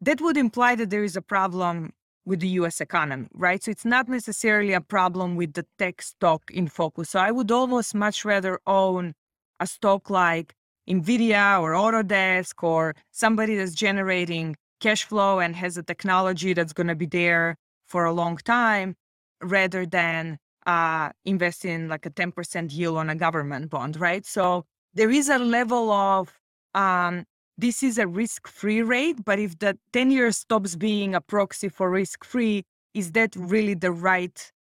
That 0.00 0.20
would 0.20 0.36
imply 0.36 0.74
that 0.76 0.90
there 0.90 1.04
is 1.04 1.16
a 1.16 1.22
problem 1.22 1.92
with 2.24 2.40
the 2.40 2.48
US 2.60 2.80
economy, 2.80 3.26
right? 3.34 3.62
So 3.62 3.70
it's 3.70 3.84
not 3.84 4.08
necessarily 4.08 4.74
a 4.74 4.80
problem 4.80 5.34
with 5.34 5.54
the 5.54 5.66
tech 5.78 6.02
stock 6.02 6.50
in 6.50 6.68
focus. 6.68 7.10
So 7.10 7.18
I 7.20 7.30
would 7.30 7.50
almost 7.50 7.94
much 7.94 8.24
rather 8.24 8.60
own 8.66 9.14
a 9.60 9.66
stock 9.66 10.10
like 10.10 10.54
Nvidia 10.88 11.60
or 11.60 11.72
Autodesk 11.72 12.62
or 12.62 12.94
somebody 13.10 13.56
that's 13.56 13.74
generating 13.74 14.56
cash 14.80 15.04
flow 15.04 15.40
and 15.40 15.56
has 15.56 15.76
a 15.76 15.82
technology 15.82 16.52
that's 16.52 16.72
going 16.72 16.86
to 16.86 16.94
be 16.94 17.06
there 17.06 17.56
for 17.86 18.04
a 18.04 18.12
long 18.12 18.36
time 18.36 18.94
rather 19.42 19.86
than 19.86 20.38
uh, 20.66 21.10
invest 21.24 21.64
in 21.64 21.88
like 21.88 22.04
a 22.04 22.10
10% 22.10 22.72
yield 22.72 22.98
on 22.98 23.08
a 23.08 23.14
government 23.14 23.70
bond, 23.70 23.98
right? 23.98 24.26
So 24.26 24.64
there 24.94 25.10
is 25.10 25.28
a 25.28 25.38
level 25.38 25.90
of 25.90 26.37
um, 26.74 27.24
this 27.56 27.82
is 27.82 27.98
a 27.98 28.06
risk 28.06 28.46
free 28.46 28.82
rate, 28.82 29.24
but 29.24 29.38
if 29.38 29.58
the 29.58 29.76
10 29.92 30.10
year 30.10 30.30
stops 30.30 30.76
being 30.76 31.14
a 31.14 31.20
proxy 31.20 31.68
for 31.68 31.90
risk 31.90 32.24
free, 32.24 32.64
is 32.94 33.12
that 33.12 33.34
really 33.36 33.74
the 33.74 33.90
right 33.90 34.52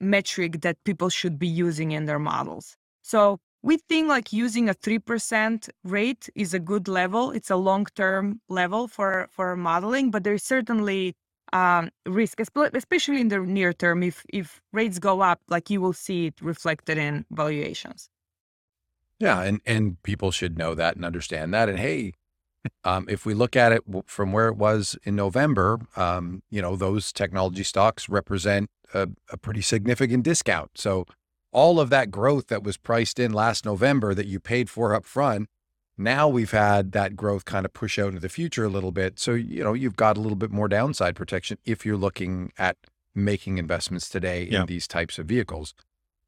metric 0.00 0.60
that 0.60 0.76
people 0.84 1.08
should 1.08 1.38
be 1.38 1.48
using 1.48 1.92
in 1.92 2.04
their 2.04 2.18
models? 2.18 2.76
So 3.02 3.38
we 3.62 3.78
think 3.88 4.08
like 4.08 4.32
using 4.32 4.68
a 4.68 4.74
3% 4.74 5.68
rate 5.84 6.28
is 6.34 6.54
a 6.54 6.60
good 6.60 6.86
level. 6.86 7.30
It's 7.30 7.50
a 7.50 7.56
long 7.56 7.86
term 7.94 8.40
level 8.48 8.88
for, 8.88 9.28
for 9.32 9.56
modeling, 9.56 10.10
but 10.10 10.22
there's 10.22 10.44
certainly 10.44 11.14
um, 11.54 11.90
risk, 12.06 12.40
especially 12.40 13.22
in 13.22 13.28
the 13.28 13.40
near 13.40 13.72
term. 13.72 14.02
If, 14.02 14.24
if 14.28 14.60
rates 14.72 14.98
go 14.98 15.22
up, 15.22 15.40
like 15.48 15.70
you 15.70 15.80
will 15.80 15.94
see 15.94 16.26
it 16.26 16.40
reflected 16.42 16.98
in 16.98 17.24
valuations. 17.30 18.10
Yeah, 19.20 19.42
and 19.42 19.60
and 19.66 20.02
people 20.02 20.30
should 20.30 20.56
know 20.58 20.74
that 20.74 20.96
and 20.96 21.04
understand 21.04 21.52
that. 21.54 21.68
And 21.68 21.78
hey, 21.78 22.12
um, 22.84 23.06
if 23.08 23.26
we 23.26 23.34
look 23.34 23.56
at 23.56 23.72
it 23.72 23.82
from 24.06 24.32
where 24.32 24.48
it 24.48 24.56
was 24.56 24.96
in 25.04 25.16
November, 25.16 25.78
um, 25.96 26.42
you 26.50 26.62
know 26.62 26.76
those 26.76 27.12
technology 27.12 27.62
stocks 27.64 28.08
represent 28.08 28.70
a, 28.94 29.08
a 29.30 29.36
pretty 29.36 29.60
significant 29.62 30.22
discount. 30.24 30.70
So 30.76 31.04
all 31.52 31.80
of 31.80 31.90
that 31.90 32.10
growth 32.10 32.48
that 32.48 32.62
was 32.62 32.76
priced 32.76 33.18
in 33.18 33.32
last 33.32 33.64
November 33.64 34.14
that 34.14 34.26
you 34.26 34.38
paid 34.38 34.68
for 34.70 34.94
up 34.94 35.04
front, 35.04 35.48
now 35.96 36.28
we've 36.28 36.50
had 36.52 36.92
that 36.92 37.16
growth 37.16 37.44
kind 37.44 37.64
of 37.64 37.72
push 37.72 37.98
out 37.98 38.08
into 38.08 38.20
the 38.20 38.28
future 38.28 38.64
a 38.64 38.68
little 38.68 38.92
bit. 38.92 39.18
So 39.18 39.32
you 39.34 39.64
know 39.64 39.72
you've 39.72 39.96
got 39.96 40.16
a 40.16 40.20
little 40.20 40.36
bit 40.36 40.52
more 40.52 40.68
downside 40.68 41.16
protection 41.16 41.58
if 41.64 41.84
you're 41.84 41.96
looking 41.96 42.52
at 42.58 42.76
making 43.14 43.58
investments 43.58 44.08
today 44.08 44.46
Yeah. 44.50 44.60
in 44.60 44.66
these 44.66 44.86
types 44.86 45.18
of 45.18 45.26
vehicles. 45.26 45.74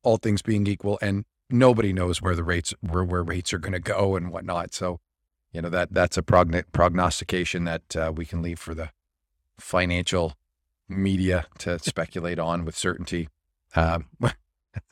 All 0.03 0.17
things 0.17 0.43
being 0.43 0.67
equal, 0.67 0.99
and 1.03 1.25
nobody 1.51 1.93
knows 1.93 2.23
where 2.23 2.35
the 2.35 2.45
rates 2.45 2.75
where 2.81 3.05
where 3.05 3.23
rates 3.23 3.53
are 3.53 3.59
going 3.59 3.73
to 3.73 3.81
go 3.81 4.17
and 4.17 4.31
whatnot. 4.31 4.75
So, 4.75 5.01
you 5.53 5.63
know 5.63 5.69
that 5.71 5.93
that's 5.93 6.17
a 6.17 6.23
progn- 6.23 6.65
prognostication 6.73 7.65
that 7.65 7.97
uh, 7.97 8.13
we 8.15 8.25
can 8.27 8.43
leave 8.43 8.59
for 8.59 8.75
the 8.75 8.91
financial 9.59 10.35
media 10.89 11.47
to 11.59 11.79
speculate 11.93 12.39
on 12.39 12.65
with 12.65 12.77
certainty, 12.77 13.29
um, 13.77 14.07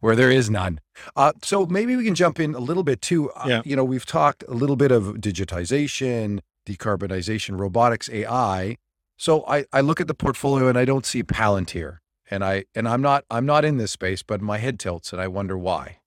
where 0.00 0.16
there 0.16 0.30
is 0.30 0.50
none. 0.50 0.80
Uh, 1.16 1.32
so 1.42 1.66
maybe 1.66 1.96
we 1.96 2.04
can 2.04 2.14
jump 2.14 2.38
in 2.38 2.54
a 2.54 2.58
little 2.60 2.82
bit 2.84 3.00
too. 3.00 3.30
Uh, 3.30 3.44
Yeah. 3.48 3.62
You 3.64 3.76
know, 3.76 3.84
we've 3.84 4.06
talked 4.06 4.44
a 4.48 4.54
little 4.54 4.76
bit 4.76 4.92
of 4.92 5.04
digitization, 5.14 6.40
decarbonization, 6.66 7.58
robotics, 7.58 8.08
AI. 8.10 8.76
So 9.16 9.44
I, 9.46 9.64
I 9.72 9.80
look 9.80 10.00
at 10.00 10.08
the 10.08 10.14
portfolio 10.14 10.68
and 10.68 10.76
I 10.78 10.84
don't 10.84 11.06
see 11.06 11.22
Palantir. 11.22 11.98
And 12.30 12.44
I 12.44 12.64
and 12.74 12.88
I'm 12.88 13.02
not 13.02 13.24
I'm 13.30 13.46
not 13.46 13.64
in 13.64 13.76
this 13.76 13.92
space, 13.92 14.22
but 14.22 14.40
my 14.40 14.58
head 14.58 14.78
tilts 14.78 15.12
and 15.12 15.20
I 15.20 15.28
wonder 15.28 15.58
why. 15.58 15.98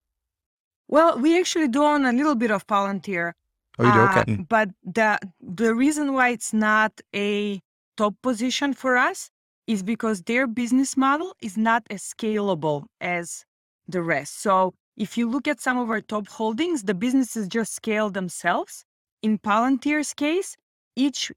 Well, 0.87 1.19
we 1.19 1.37
actually 1.39 1.67
do 1.67 1.83
own 1.83 2.05
a 2.05 2.13
little 2.13 2.35
bit 2.35 2.51
of 2.51 2.65
Palantir. 2.65 3.33
Oh, 3.77 3.85
you 3.85 3.91
do? 3.91 3.99
Uh, 3.99 4.45
But 4.49 4.69
the 4.83 5.19
the 5.39 5.75
reason 5.75 6.13
why 6.13 6.29
it's 6.29 6.53
not 6.53 6.99
a 7.15 7.61
top 7.97 8.15
position 8.21 8.73
for 8.73 8.97
us 8.97 9.29
is 9.67 9.83
because 9.83 10.23
their 10.23 10.47
business 10.47 10.95
model 10.95 11.35
is 11.41 11.57
not 11.57 11.83
as 11.89 12.01
scalable 12.01 12.85
as 13.01 13.45
the 13.87 14.01
rest. 14.01 14.41
So 14.41 14.73
if 14.95 15.17
you 15.17 15.29
look 15.29 15.47
at 15.47 15.59
some 15.59 15.77
of 15.77 15.89
our 15.89 16.01
top 16.01 16.27
holdings, 16.27 16.83
the 16.83 16.93
businesses 16.93 17.47
just 17.47 17.73
scale 17.75 18.09
themselves. 18.09 18.85
In 19.21 19.37
Palantir's 19.37 20.13
case, 20.13 20.55
each 20.95 21.31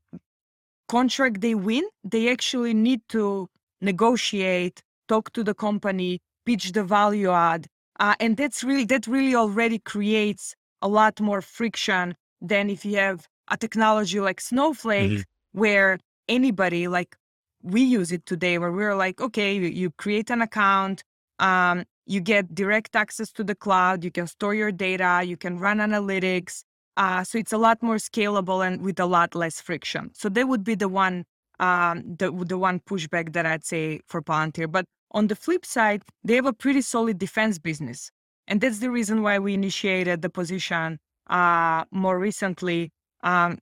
contract 0.89 1.41
they 1.41 1.55
win, 1.55 1.85
they 2.05 2.31
actually 2.31 2.75
need 2.75 3.01
to 3.09 3.49
negotiate, 3.81 4.83
talk 5.09 5.33
to 5.33 5.43
the 5.45 5.55
company, 5.55 6.21
pitch 6.47 6.73
the 6.73 6.85
value 6.85 7.31
add, 7.31 7.67
uh, 7.99 8.15
and 8.21 8.37
that's 8.37 8.63
really 8.65 8.85
that 8.87 9.07
really 9.07 9.35
already 9.35 9.79
creates 9.79 10.55
a 10.83 10.89
lot 10.89 11.21
more 11.21 11.43
friction 11.43 12.15
than 12.41 12.71
if 12.71 12.85
you 12.85 12.97
have 12.97 13.27
a 13.49 13.57
technology 13.57 14.21
like 14.21 14.41
Snowflake, 14.41 15.11
Mhm. 15.11 15.25
where 15.53 15.99
anybody 16.29 16.89
like 16.89 17.17
we 17.63 17.83
use 17.83 18.11
it 18.13 18.25
today, 18.27 18.59
where 18.59 18.73
we're 18.73 18.95
like, 18.97 19.21
okay, 19.21 19.55
you, 19.55 19.63
you 19.63 19.91
create 19.91 20.31
an 20.31 20.41
account, 20.43 21.03
um, 21.39 21.85
you 22.07 22.21
get 22.21 22.55
direct 22.55 22.97
access 22.97 23.31
to 23.33 23.45
the 23.45 23.55
cloud, 23.55 24.03
you 24.05 24.11
can 24.11 24.27
store 24.27 24.55
your 24.55 24.73
data, 24.73 25.23
you 25.25 25.37
can 25.37 25.59
run 25.59 25.79
analytics. 25.79 26.63
Uh, 26.97 27.23
so 27.25 27.39
it's 27.39 27.53
a 27.53 27.59
lot 27.59 27.83
more 27.83 27.97
scalable 27.97 28.67
and 28.67 28.83
with 28.83 28.99
a 28.99 29.07
lot 29.07 29.35
less 29.35 29.61
friction. 29.61 30.11
So 30.15 30.29
that 30.31 30.49
would 30.49 30.65
be 30.65 30.75
the 30.75 30.89
one 30.89 31.25
um, 31.61 32.17
the 32.19 32.33
the 32.33 32.59
one 32.59 32.81
pushback 32.81 33.33
that 33.35 33.47
I'd 33.47 33.65
say 33.65 34.01
for 34.07 34.23
Palantir. 34.23 34.71
But 34.71 34.87
on 35.13 35.29
the 35.29 35.37
flip 35.37 35.65
side, 35.65 36.03
they 36.25 36.35
have 36.35 36.47
a 36.47 36.53
pretty 36.53 36.81
solid 36.81 37.19
defense 37.19 37.59
business, 37.59 38.11
and 38.49 38.61
that's 38.61 38.79
the 38.79 38.91
reason 38.91 39.23
why 39.23 39.39
we 39.39 39.55
initiated 39.55 40.23
the 40.23 40.31
position 40.31 40.99
uh, 41.29 41.85
more 41.93 42.19
recently 42.19 42.91
um, 43.23 43.59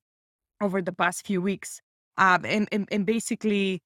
over 0.62 0.80
the 0.80 0.92
past 0.92 1.26
few 1.26 1.42
weeks. 1.42 1.80
Uh, 2.16 2.38
and, 2.44 2.68
and 2.72 2.88
and 2.90 3.04
basically, 3.04 3.82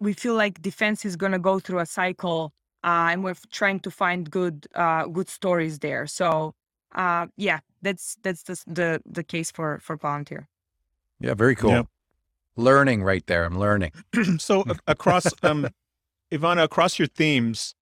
we 0.00 0.14
feel 0.14 0.34
like 0.34 0.62
defense 0.62 1.04
is 1.04 1.16
going 1.16 1.32
to 1.32 1.38
go 1.38 1.58
through 1.58 1.80
a 1.80 1.86
cycle, 1.86 2.52
uh, 2.84 3.08
and 3.10 3.22
we're 3.22 3.36
trying 3.52 3.80
to 3.80 3.90
find 3.90 4.30
good 4.30 4.66
uh, 4.74 5.04
good 5.06 5.28
stories 5.28 5.78
there. 5.80 6.06
So 6.06 6.54
uh, 6.94 7.26
yeah, 7.36 7.60
that's 7.82 8.16
that's 8.22 8.42
the 8.44 8.62
the 8.66 9.02
the 9.04 9.22
case 9.22 9.50
for 9.50 9.78
for 9.80 9.98
Palantir. 9.98 10.46
Yeah, 11.20 11.34
very 11.34 11.54
cool. 11.54 11.70
Yeah. 11.70 11.82
Learning 12.56 13.02
right 13.02 13.24
there. 13.26 13.44
I'm 13.44 13.58
learning. 13.58 13.92
so 14.38 14.64
across 14.86 15.32
um 15.42 15.68
ivana 16.32 16.64
across 16.64 16.98
your 16.98 17.06
themes 17.08 17.74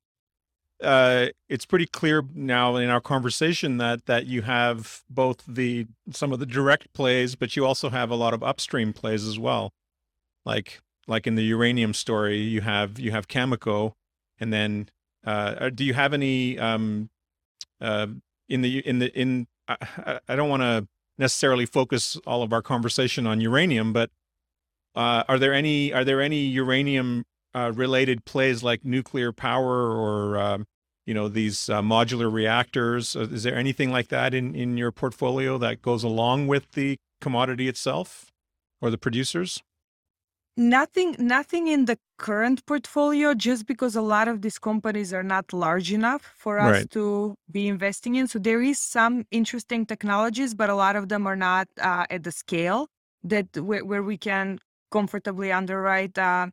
uh 0.83 1.27
it's 1.49 1.65
pretty 1.65 1.87
clear 1.87 2.23
now 2.35 2.77
in 2.77 2.91
our 2.91 3.01
conversation 3.01 3.79
that 3.79 4.05
that 4.05 4.27
you 4.27 4.43
have 4.43 5.03
both 5.09 5.43
the 5.49 5.87
some 6.11 6.31
of 6.33 6.41
the 6.41 6.47
direct 6.47 6.93
plays 6.93 7.37
but 7.37 7.57
you 7.57 7.65
also 7.65 7.89
have 7.89 8.11
a 8.11 8.15
lot 8.15 8.35
of 8.35 8.43
upstream 8.43 8.93
plays 8.93 9.27
as 9.27 9.39
well 9.39 9.73
like 10.45 10.83
like 11.07 11.27
in 11.27 11.37
the 11.37 11.43
uranium 11.45 11.95
story 11.95 12.37
you 12.39 12.61
have 12.61 12.99
you 12.99 13.13
have 13.13 13.29
Cameco 13.29 13.93
and 14.39 14.53
then 14.53 14.91
uh 15.27 15.55
uh, 15.59 15.71
do 15.71 15.85
you 15.85 15.95
have 15.95 16.13
any 16.13 16.59
um 16.59 17.09
uh 17.81 18.09
in 18.51 18.61
the 18.61 18.81
in 18.87 18.99
the 18.99 19.11
in 19.19 19.47
I, 19.69 19.77
I- 19.81 20.21
I 20.29 20.37
don't 20.37 20.51
want 20.51 20.63
to 20.63 20.87
necessarily 21.17 21.65
focus 21.65 22.19
all 22.27 22.43
of 22.43 22.53
our 22.53 22.61
conversation 22.63 23.27
on 23.27 23.41
uranium 23.41 23.93
but 23.95 24.11
uh, 24.95 25.25
are 25.29 25.39
there 25.39 25.53
any 25.53 25.93
are 25.93 26.05
there 26.05 26.21
any 26.21 26.41
uranium 26.41 27.25
uh, 27.55 27.73
related 27.75 28.25
plays 28.25 28.63
like 28.63 28.85
nuclear 28.85 29.33
power 29.33 29.91
or 29.93 30.39
um, 30.39 30.67
you 31.07 31.15
know 31.15 31.29
these 31.29 31.69
uh, 31.69 31.83
modular 31.83 32.33
reactors? 32.33 33.17
Uh, 33.17 33.29
Is 33.31 33.43
there 33.43 33.57
anything 33.57 33.91
like 33.91 34.09
that 34.09 34.35
in 34.35 34.55
in 34.55 34.77
your 34.77 34.93
portfolio 34.93 35.59
that 35.59 35.83
goes 35.83 36.05
along 36.05 36.47
with 36.47 36.73
the 36.73 36.97
commodity 37.21 37.69
itself 37.69 38.27
or 38.81 38.91
the 38.91 38.99
producers? 38.99 39.63
Nothing, 40.57 41.17
nothing 41.19 41.67
in 41.67 41.87
the 41.87 41.99
current 42.17 42.65
portfolio, 42.65 43.35
just 43.35 43.67
because 43.67 43.97
a 43.97 44.01
lot 44.03 44.29
of 44.29 44.41
these 44.41 44.57
companies 44.57 45.13
are 45.13 45.25
not 45.25 45.53
large 45.53 45.93
enough 45.93 46.33
for 46.37 46.61
us 46.61 46.71
Right. 46.71 46.91
to 46.93 47.35
be 47.51 47.67
investing 47.67 48.15
in. 48.15 48.29
So 48.29 48.39
there 48.39 48.63
is 48.63 48.79
some 48.79 49.25
interesting 49.33 49.85
technologies, 49.85 50.55
but 50.55 50.71
a 50.71 50.77
lot 50.77 50.95
of 50.95 51.09
them 51.09 51.27
are 51.27 51.35
not 51.35 51.67
uh, 51.81 52.07
at 52.09 52.23
the 52.23 52.31
scale 52.31 52.87
that 53.25 53.49
where, 53.57 53.85
where 53.85 54.05
we 54.05 54.17
can 54.17 54.61
comfortably 54.97 55.51
underwrite 55.61 56.17
uh, 56.19 56.47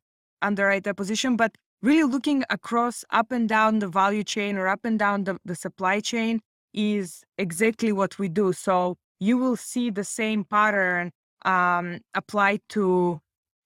underwrite 0.50 0.88
a 0.88 0.94
position. 1.02 1.32
But 1.44 1.52
really 1.88 2.08
looking 2.16 2.44
across 2.58 2.98
up 3.20 3.32
and 3.38 3.46
down 3.58 3.80
the 3.84 3.88
value 4.02 4.24
chain 4.34 4.54
or 4.58 4.68
up 4.76 4.84
and 4.90 4.98
down 5.06 5.18
the, 5.28 5.36
the 5.46 5.56
supply 5.66 6.00
chain 6.12 6.34
is 6.74 7.24
exactly 7.38 7.92
what 8.00 8.12
we 8.20 8.28
do. 8.42 8.54
So 8.54 8.76
you 9.28 9.36
will 9.38 9.58
see 9.72 9.90
the 9.90 10.04
same 10.20 10.44
pattern 10.56 11.12
um, 11.46 11.86
applied 12.22 12.62
to 12.76 13.20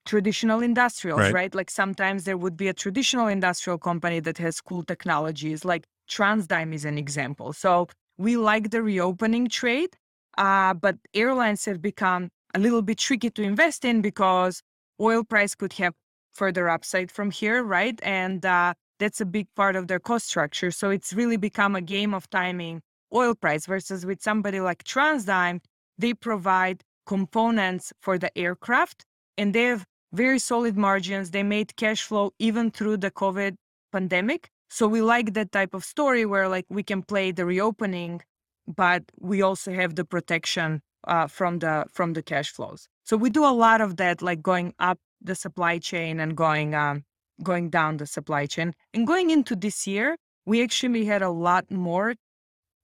traditional 0.06 0.62
industrials, 0.62 1.20
Right. 1.20 1.34
right. 1.38 1.56
Like 1.56 1.70
sometimes 1.72 2.26
there 2.26 2.38
would 2.38 2.58
be 2.58 2.68
a 2.68 2.74
traditional 2.74 3.28
industrial 3.28 3.80
company 3.90 4.20
that 4.22 4.38
has 4.38 4.62
cool 4.62 4.84
technologies, 4.84 5.66
like 5.66 5.84
TransDigm 6.10 6.74
is 6.74 6.86
an 6.86 6.98
example. 6.98 7.54
So 7.54 7.88
we 8.18 8.38
like 8.38 8.70
the 8.70 8.82
reopening 8.84 9.48
trade, 9.50 9.92
uh, 10.38 10.74
but 10.76 10.96
airlines 11.14 11.66
have 11.66 11.82
become 11.82 12.30
a 12.56 12.60
little 12.60 12.82
bit 12.82 12.98
tricky 12.98 13.30
to 13.30 13.44
invest 13.44 13.84
in 13.86 14.02
because 14.02 14.64
oil 15.00 15.24
price 15.24 15.54
could 15.56 15.74
have 15.74 15.94
further 16.34 16.70
upside 16.70 17.12
from 17.12 17.30
here, 17.30 17.64
right? 17.64 18.00
And 18.02 18.46
uh, 18.46 18.74
that's 19.00 19.20
a 19.20 19.26
big 19.26 19.48
part 19.56 19.76
of 19.76 19.88
their 19.88 20.00
cost 20.00 20.28
structure. 20.28 20.72
So 20.72 20.90
it's 20.90 21.14
really 21.14 21.38
become 21.38 21.76
a 21.76 21.82
game 21.82 22.14
of 22.14 22.30
timing 22.30 22.82
oil 23.14 23.36
price 23.36 23.66
versus 23.66 24.06
with 24.06 24.22
somebody 24.22 24.60
like 24.60 24.84
TransDigm, 24.84 25.60
they 25.98 26.14
provide 26.14 26.82
components 27.06 27.94
for 28.02 28.18
the 28.18 28.36
aircraft 28.38 29.06
and 29.38 29.54
they 29.54 29.66
have 29.66 29.86
very 30.14 30.40
solid 30.40 30.78
margins. 30.78 31.32
They 31.32 31.44
made 31.44 31.76
cash 31.76 32.04
flow 32.04 32.32
even 32.40 32.72
through 32.72 32.98
the 32.98 33.12
COVID 33.12 33.56
pandemic. 33.92 34.50
So 34.70 34.88
we 34.88 35.02
like 35.02 35.34
that 35.34 35.52
type 35.52 35.74
of 35.74 35.84
story 35.84 36.26
where 36.26 36.48
like 36.48 36.66
we 36.70 36.84
can 36.84 37.04
play 37.04 37.32
the 37.32 37.46
reopening, 37.46 38.22
but 38.66 39.04
we 39.20 39.42
also 39.42 39.74
have 39.74 39.96
the 39.96 40.06
protection 40.06 40.82
uh, 41.08 41.28
from 41.28 41.60
the 41.60 41.86
from 41.92 42.14
the 42.14 42.22
cash 42.22 42.52
flows. 42.52 42.88
So 43.04 43.18
we 43.18 43.30
do 43.30 43.46
a 43.46 43.54
lot 43.54 43.82
of 43.82 43.98
that, 43.98 44.22
like 44.22 44.42
going 44.42 44.74
up 44.80 45.00
the 45.22 45.36
supply 45.36 45.80
chain 45.80 46.20
and 46.20 46.36
going 46.36 46.76
um, 46.76 47.04
going 47.44 47.70
down 47.70 47.98
the 47.98 48.08
supply 48.08 48.46
chain. 48.46 48.74
And 48.94 49.06
going 49.06 49.30
into 49.30 49.56
this 49.56 49.88
year, 49.88 50.18
we 50.46 50.64
actually 50.64 51.06
had 51.06 51.22
a 51.22 51.30
lot 51.30 51.70
more 51.72 52.16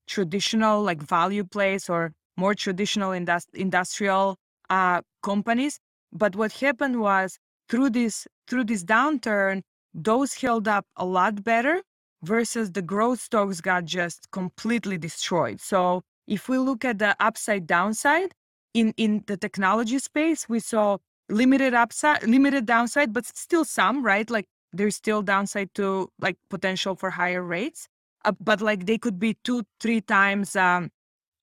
traditional 0.08 0.84
like 0.84 1.02
value 1.02 1.44
plays 1.44 1.90
or 1.90 2.14
more 2.38 2.56
traditional 2.56 3.12
indus- 3.12 3.48
industrial 3.54 4.38
uh, 4.70 5.02
companies. 5.24 5.80
But 6.12 6.36
what 6.36 6.52
happened 6.52 7.00
was 7.00 7.38
through 7.70 7.92
this 7.92 8.28
through 8.48 8.66
this 8.66 8.84
downturn, 8.84 9.62
those 9.94 10.34
held 10.34 10.68
up 10.68 10.86
a 10.98 11.06
lot 11.06 11.44
better 11.44 11.82
versus 12.24 12.72
the 12.72 12.82
growth 12.82 13.20
stocks 13.22 13.62
got 13.62 13.86
just 13.86 14.30
completely 14.32 14.98
destroyed. 14.98 15.60
So 15.60 16.04
if 16.28 16.50
we 16.50 16.58
look 16.58 16.86
at 16.86 17.00
the 17.00 17.16
upside 17.20 17.68
downside 17.68 18.34
in 18.74 18.94
in 18.98 19.24
the 19.28 19.38
technology 19.38 20.00
space, 20.00 20.48
we 20.48 20.60
saw 20.60 20.98
limited 21.30 21.74
upside, 21.74 22.24
limited 22.24 22.66
downside, 22.66 23.14
but 23.14 23.26
still 23.26 23.66
some, 23.66 24.04
right? 24.04 24.30
Like 24.30 24.48
there's 24.74 24.96
still 24.96 25.22
downside 25.22 25.70
to 25.76 26.10
like 26.20 26.38
potential 26.50 26.96
for 26.96 27.10
higher 27.10 27.44
rates, 27.44 27.88
uh, 28.26 28.34
but 28.40 28.62
like 28.62 28.86
they 28.86 28.98
could 28.98 29.20
be 29.20 29.38
two, 29.44 29.64
three 29.80 30.02
times 30.02 30.56
um, 30.56 30.90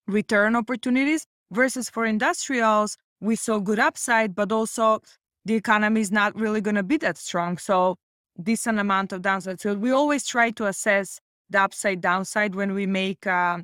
return 0.07 0.57
opportunities 0.57 1.27
versus 1.51 1.88
for 1.91 2.05
industrials, 2.05 2.97
we 3.21 3.37
saw 3.37 3.59
good 3.59 3.79
upside, 3.79 4.35
but 4.35 4.53
also 4.53 5.01
the 5.45 5.55
economy 5.55 6.01
is 6.01 6.12
not 6.12 6.35
really 6.37 6.61
going 6.61 6.77
to 6.77 6.83
be 6.83 6.97
that 6.99 7.19
strong. 7.19 7.59
So 7.59 7.97
decent 8.43 8.79
amount 8.79 9.12
of 9.12 9.23
downside. 9.23 9.61
So 9.61 9.75
we 9.75 9.91
always 9.91 10.27
try 10.27 10.51
to 10.53 10.67
assess 10.67 11.21
the 11.51 11.61
upside 11.61 12.01
downside 12.01 12.55
when 12.55 12.75
we 12.75 12.87
make 12.87 13.27
uh, 13.27 13.59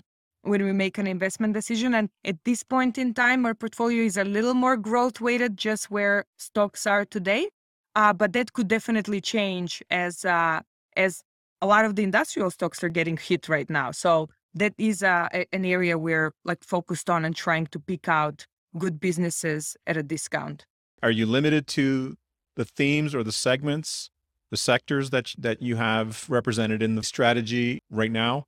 when 0.45 0.63
we 0.65 0.73
make 0.73 0.99
an 0.99 1.07
investment 1.07 1.55
decision. 1.55 1.95
And 1.95 2.09
at 2.25 2.37
this 2.45 2.63
point 2.63 2.99
in 2.99 3.15
time, 3.15 3.45
our 3.45 3.55
portfolio 3.55 4.05
is 4.05 4.17
a 4.17 4.25
little 4.25 4.55
more 4.55 4.77
growth 4.77 5.21
weighted, 5.21 5.57
just 5.57 5.91
where 5.91 6.25
stocks 6.39 6.87
are 6.87 7.05
today. 7.05 7.49
Uh, 7.97 8.13
but 8.13 8.33
that 8.33 8.53
could 8.53 8.69
definitely 8.69 9.21
change 9.21 9.83
as 9.91 10.25
uh, 10.25 10.61
as 10.97 11.23
a 11.63 11.67
lot 11.67 11.85
of 11.85 11.97
the 11.97 12.03
industrial 12.03 12.51
stocks 12.51 12.83
are 12.83 12.89
getting 12.89 13.17
hit 13.17 13.49
right 13.49 13.71
now. 13.71 13.91
So 13.91 14.29
that 14.55 14.75
is 14.79 15.03
uh, 15.03 15.29
an 15.53 15.65
area 15.65 15.97
we're 15.97 16.33
like 16.45 16.65
focused 16.65 17.09
on 17.09 17.25
and 17.25 17.35
trying 17.35 17.67
to 17.69 17.79
pick 17.79 18.09
out 18.09 18.47
good 18.77 19.01
businesses 19.01 19.77
at 19.87 19.97
a 19.97 20.03
discount. 20.03 20.67
Are 21.03 21.11
you 21.11 21.27
limited 21.27 21.67
to 21.69 22.17
the 22.57 22.65
themes 22.65 23.15
or 23.15 23.23
the 23.23 23.33
segments, 23.33 24.11
the 24.51 24.57
sectors 24.57 25.11
that 25.11 25.35
that 25.39 25.63
you 25.63 25.77
have 25.77 26.27
represented 26.29 26.83
in 26.83 26.97
the 26.97 27.03
strategy 27.03 27.81
right 27.91 28.13
now, 28.13 28.47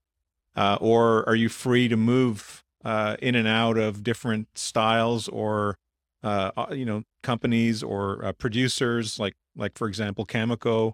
uh, 0.56 0.78
or 0.80 1.28
are 1.28 1.36
you 1.36 1.48
free 1.48 1.86
to 1.88 1.96
move 1.96 2.64
uh, 2.84 3.16
in 3.20 3.34
and 3.34 3.46
out 3.46 3.76
of 3.76 4.02
different 4.02 4.48
styles 4.54 5.28
or 5.28 5.76
uh, 6.22 6.50
uh, 6.56 6.66
you 6.72 6.84
know 6.84 7.02
companies 7.22 7.82
or 7.82 8.24
uh, 8.24 8.32
producers 8.32 9.18
like 9.18 9.34
like 9.56 9.76
for 9.76 9.86
example 9.86 10.24
Cameco, 10.24 10.92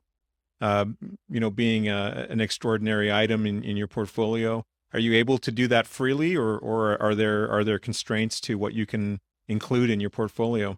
uh, 0.60 0.86
you 1.28 1.40
know 1.40 1.50
being 1.50 1.88
a, 1.88 2.26
an 2.28 2.40
extraordinary 2.40 3.12
item 3.12 3.46
in, 3.46 3.62
in 3.62 3.76
your 3.76 3.88
portfolio? 3.88 4.64
Are 4.92 4.98
you 4.98 5.14
able 5.14 5.38
to 5.38 5.50
do 5.50 5.68
that 5.68 5.86
freely, 5.86 6.36
or 6.36 6.58
or 6.58 7.00
are 7.00 7.14
there 7.14 7.50
are 7.50 7.64
there 7.64 7.78
constraints 7.78 8.40
to 8.42 8.58
what 8.58 8.74
you 8.74 8.84
can 8.84 9.20
include 9.48 9.90
in 9.90 10.00
your 10.00 10.10
portfolio? 10.10 10.76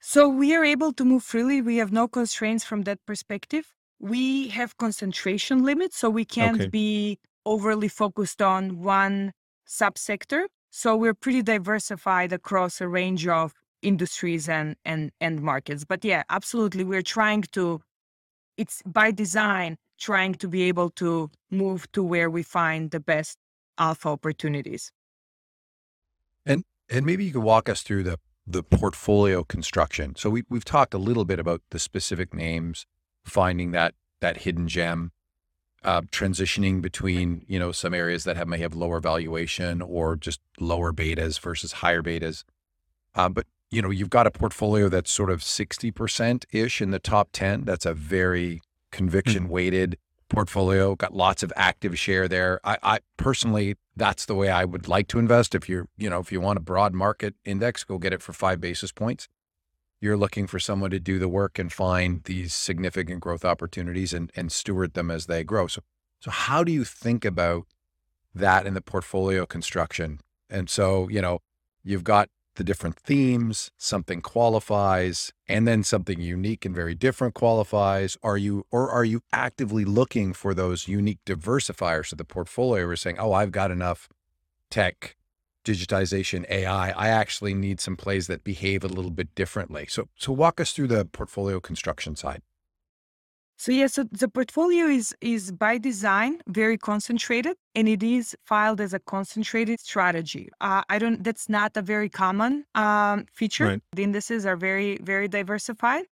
So 0.00 0.28
we 0.28 0.54
are 0.54 0.64
able 0.64 0.92
to 0.92 1.04
move 1.04 1.24
freely. 1.24 1.60
We 1.60 1.76
have 1.78 1.92
no 1.92 2.08
constraints 2.08 2.64
from 2.64 2.82
that 2.82 3.04
perspective. 3.04 3.74
We 4.00 4.48
have 4.48 4.76
concentration 4.76 5.64
limits, 5.64 5.96
so 5.98 6.10
we 6.10 6.24
can't 6.24 6.56
Okay. 6.60 6.70
be 6.70 7.18
overly 7.44 7.88
focused 7.88 8.40
on 8.42 8.80
one 8.82 9.32
subsector. 9.66 10.46
So 10.70 10.96
we're 10.96 11.14
pretty 11.14 11.42
diversified 11.42 12.32
across 12.32 12.80
a 12.80 12.88
range 12.88 13.26
of 13.26 13.52
industries 13.82 14.48
and 14.48 14.76
and 14.84 15.10
and 15.20 15.40
markets. 15.42 15.84
But 15.84 16.04
yeah, 16.04 16.22
absolutely, 16.28 16.84
we're 16.84 17.02
trying 17.02 17.42
to. 17.52 17.80
It's 18.56 18.82
by 18.86 19.12
design 19.12 19.78
trying 19.98 20.34
to 20.36 20.48
be 20.48 20.62
able 20.64 20.90
to 20.90 21.30
move 21.50 21.90
to 21.92 22.02
where 22.04 22.30
we 22.30 22.42
find 22.42 22.90
the 22.92 23.00
best 23.00 23.38
alpha 23.78 24.08
opportunities. 24.10 24.92
And 26.46 26.64
and 26.90 27.04
maybe 27.04 27.24
you 27.24 27.32
could 27.32 27.42
walk 27.42 27.68
us 27.68 27.82
through 27.82 28.02
the 28.04 28.18
the 28.46 28.62
portfolio 28.62 29.44
construction. 29.44 30.14
So 30.16 30.30
we 30.30 30.44
we've 30.48 30.64
talked 30.64 30.94
a 30.94 30.98
little 30.98 31.24
bit 31.24 31.38
about 31.38 31.62
the 31.70 31.78
specific 31.78 32.32
names, 32.34 32.86
finding 33.24 33.72
that 33.72 33.94
that 34.20 34.38
hidden 34.38 34.68
gem, 34.68 35.12
uh, 35.84 36.02
transitioning 36.02 36.80
between 36.80 37.44
you 37.46 37.58
know 37.58 37.72
some 37.72 37.94
areas 37.94 38.24
that 38.24 38.36
have 38.36 38.48
may 38.48 38.58
have 38.58 38.74
lower 38.74 39.00
valuation 39.00 39.80
or 39.82 40.16
just 40.16 40.40
lower 40.58 40.92
betas 40.92 41.40
versus 41.40 41.72
higher 41.72 42.02
betas. 42.02 42.44
Uh, 43.14 43.28
but 43.28 43.46
you 43.70 43.82
know 43.82 43.90
you've 43.90 44.10
got 44.10 44.26
a 44.26 44.30
portfolio 44.30 44.88
that's 44.88 45.10
sort 45.10 45.30
of 45.30 45.42
sixty 45.42 45.90
percent 45.90 46.46
ish 46.52 46.80
in 46.80 46.90
the 46.90 46.98
top 46.98 47.28
ten. 47.32 47.64
That's 47.64 47.86
a 47.86 47.94
very 47.94 48.60
conviction 48.90 49.48
weighted 49.48 49.98
portfolio. 50.28 50.94
Got 50.94 51.14
lots 51.14 51.42
of 51.42 51.52
active 51.56 51.98
share 51.98 52.28
there. 52.28 52.60
I, 52.64 52.78
I 52.82 52.98
personally, 53.16 53.76
that's 53.96 54.26
the 54.26 54.34
way 54.34 54.48
I 54.48 54.64
would 54.64 54.88
like 54.88 55.08
to 55.08 55.18
invest. 55.18 55.54
If 55.54 55.68
you're, 55.68 55.88
you 55.96 56.08
know, 56.10 56.20
if 56.20 56.30
you 56.30 56.40
want 56.40 56.58
a 56.58 56.62
broad 56.62 56.94
market 56.94 57.34
index, 57.44 57.84
go 57.84 57.98
get 57.98 58.12
it 58.12 58.22
for 58.22 58.32
five 58.32 58.60
basis 58.60 58.92
points. 58.92 59.28
You're 60.00 60.16
looking 60.16 60.46
for 60.46 60.58
someone 60.60 60.90
to 60.90 61.00
do 61.00 61.18
the 61.18 61.28
work 61.28 61.58
and 61.58 61.72
find 61.72 62.22
these 62.24 62.54
significant 62.54 63.20
growth 63.20 63.44
opportunities 63.44 64.12
and, 64.12 64.30
and 64.36 64.52
steward 64.52 64.94
them 64.94 65.10
as 65.10 65.26
they 65.26 65.42
grow. 65.42 65.66
So, 65.66 65.82
so 66.20 66.30
how 66.30 66.62
do 66.62 66.72
you 66.72 66.84
think 66.84 67.24
about 67.24 67.66
that 68.34 68.66
in 68.66 68.74
the 68.74 68.80
portfolio 68.80 69.44
construction? 69.44 70.20
And 70.48 70.70
so, 70.70 71.08
you 71.08 71.20
know, 71.20 71.40
you've 71.82 72.04
got 72.04 72.28
the 72.58 72.64
different 72.64 72.96
themes, 72.96 73.70
something 73.78 74.20
qualifies, 74.20 75.32
and 75.48 75.66
then 75.66 75.82
something 75.82 76.20
unique 76.20 76.64
and 76.64 76.74
very 76.74 76.94
different 76.94 77.34
qualifies. 77.34 78.16
Are 78.22 78.36
you 78.36 78.66
or 78.70 78.90
are 78.90 79.04
you 79.04 79.22
actively 79.32 79.84
looking 79.84 80.32
for 80.32 80.54
those 80.54 80.88
unique 80.88 81.20
diversifiers 81.24 82.12
of 82.12 82.18
the 82.18 82.24
portfolio? 82.24 82.86
We're 82.86 82.96
saying, 82.96 83.18
oh, 83.18 83.32
I've 83.32 83.52
got 83.52 83.70
enough 83.70 84.08
tech, 84.70 85.16
digitization, 85.68 86.48
AI. 86.48 86.90
I 86.90 87.08
actually 87.08 87.54
need 87.54 87.80
some 87.80 87.96
plays 87.96 88.26
that 88.26 88.42
behave 88.44 88.84
a 88.84 88.88
little 88.88 89.10
bit 89.10 89.34
differently. 89.34 89.86
So 89.88 90.08
so 90.16 90.32
walk 90.32 90.60
us 90.60 90.72
through 90.72 90.88
the 90.88 91.04
portfolio 91.04 91.60
construction 91.60 92.16
side. 92.16 92.42
So 93.60 93.72
yeah, 93.72 93.88
so 93.88 94.04
the 94.04 94.28
portfolio 94.28 94.84
is 94.86 95.14
is 95.20 95.50
by 95.50 95.78
design 95.78 96.40
very 96.46 96.78
concentrated, 96.78 97.56
and 97.74 97.88
it 97.88 98.02
is 98.02 98.36
filed 98.44 98.80
as 98.80 98.94
a 98.94 99.00
concentrated 99.00 99.80
strategy. 99.80 100.48
Uh, 100.60 100.82
I 100.88 100.98
don't. 101.02 101.24
That's 101.24 101.48
not 101.48 101.76
a 101.76 101.82
very 101.82 102.08
common 102.08 102.64
um, 102.76 103.26
feature. 103.34 103.66
Right. 103.66 103.82
The 103.96 104.04
indices 104.04 104.46
are 104.46 104.56
very 104.56 104.98
very 105.02 105.28
diversified. 105.28 106.04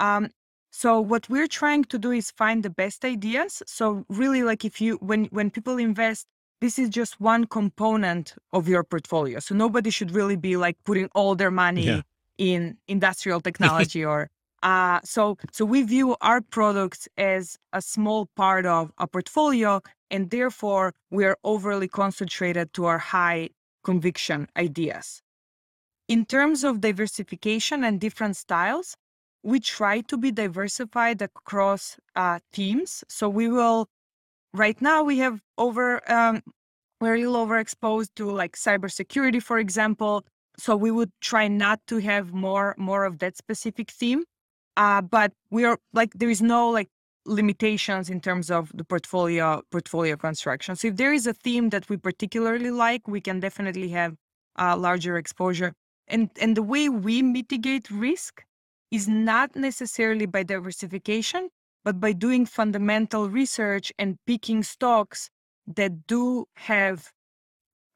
Um, 0.00 0.28
so 0.70 1.00
what 1.00 1.28
we're 1.28 1.52
trying 1.60 1.84
to 1.84 1.98
do 1.98 2.10
is 2.10 2.30
find 2.30 2.62
the 2.62 2.74
best 2.82 3.04
ideas. 3.04 3.62
So 3.66 4.04
really, 4.10 4.42
like 4.42 4.62
if 4.64 4.80
you 4.80 4.96
when 4.96 5.24
when 5.26 5.50
people 5.50 5.78
invest, 5.78 6.26
this 6.62 6.78
is 6.78 6.88
just 7.00 7.20
one 7.20 7.44
component 7.58 8.26
of 8.52 8.62
your 8.68 8.84
portfolio. 8.84 9.40
So 9.40 9.52
nobody 9.64 9.90
should 9.90 10.12
really 10.18 10.36
be 10.48 10.56
like 10.56 10.76
putting 10.84 11.08
all 11.18 11.34
their 11.34 11.50
money 11.50 11.86
Yeah. 11.86 12.02
in 12.38 12.60
industrial 12.96 13.40
technology 13.48 14.02
or 14.12 14.20
uh, 14.62 15.00
so 15.14 15.22
so 15.56 15.62
we 15.74 15.82
view 15.94 16.08
our 16.28 16.40
products 16.40 17.02
as 17.34 17.44
a 17.72 17.82
small 17.94 18.20
part 18.42 18.64
of 18.78 18.84
a 19.04 19.06
portfolio 19.14 19.80
and 20.12 20.30
therefore 20.30 20.86
we 21.16 21.22
are 21.30 21.36
overly 21.52 21.88
concentrated 22.02 22.66
to 22.76 22.80
our 22.90 22.98
high 23.14 23.42
conviction 23.88 24.40
ideas 24.56 25.06
in 26.14 26.24
terms 26.24 26.62
of 26.68 26.80
diversification 26.80 27.78
and 27.86 27.94
different 28.06 28.36
styles 28.44 28.88
we 29.50 29.58
try 29.58 30.00
to 30.10 30.16
be 30.24 30.30
diversified 30.44 31.18
across 31.30 31.82
uh, 32.14 32.38
teams 32.52 32.90
so 33.08 33.28
we 33.28 33.48
will 33.48 33.88
right 34.54 34.80
now 34.80 35.02
we 35.02 35.18
have 35.18 35.40
over 35.58 36.00
um, 36.10 36.42
we're 37.00 37.14
a 37.14 37.18
little 37.18 37.46
overexposed 37.46 38.10
to 38.16 38.30
like 38.30 38.56
cybersecurity 38.56 39.42
for 39.42 39.58
example 39.58 40.24
so 40.58 40.76
we 40.76 40.90
would 40.90 41.10
try 41.20 41.48
not 41.48 41.80
to 41.86 41.98
have 41.98 42.32
more 42.32 42.74
more 42.78 43.04
of 43.04 43.18
that 43.18 43.36
specific 43.36 43.90
theme 43.90 44.24
uh, 44.76 45.02
but 45.02 45.32
we 45.50 45.64
are 45.64 45.78
like 45.92 46.12
there 46.14 46.30
is 46.30 46.42
no 46.42 46.70
like 46.70 46.88
limitations 47.24 48.10
in 48.10 48.20
terms 48.20 48.50
of 48.50 48.70
the 48.74 48.84
portfolio 48.84 49.62
portfolio 49.70 50.16
construction. 50.16 50.76
So 50.76 50.88
if 50.88 50.96
there 50.96 51.12
is 51.12 51.26
a 51.26 51.32
theme 51.32 51.70
that 51.70 51.88
we 51.88 51.96
particularly 51.96 52.70
like 52.70 53.06
we 53.06 53.20
can 53.20 53.40
definitely 53.40 53.88
have 53.90 54.14
a 54.56 54.76
larger 54.76 55.16
exposure. 55.16 55.74
And 56.08 56.30
and 56.40 56.56
the 56.56 56.62
way 56.62 56.88
we 56.88 57.22
mitigate 57.22 57.90
risk 57.90 58.42
is 58.90 59.08
not 59.08 59.54
necessarily 59.56 60.26
by 60.26 60.42
diversification 60.42 61.48
but 61.84 62.00
by 62.00 62.12
doing 62.12 62.46
fundamental 62.46 63.28
research 63.28 63.92
and 63.98 64.18
picking 64.26 64.62
stocks 64.62 65.30
that 65.66 66.06
do 66.06 66.46
have 66.56 67.10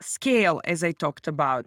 scale 0.00 0.60
as 0.64 0.84
i 0.84 0.92
talked 0.92 1.26
about 1.26 1.66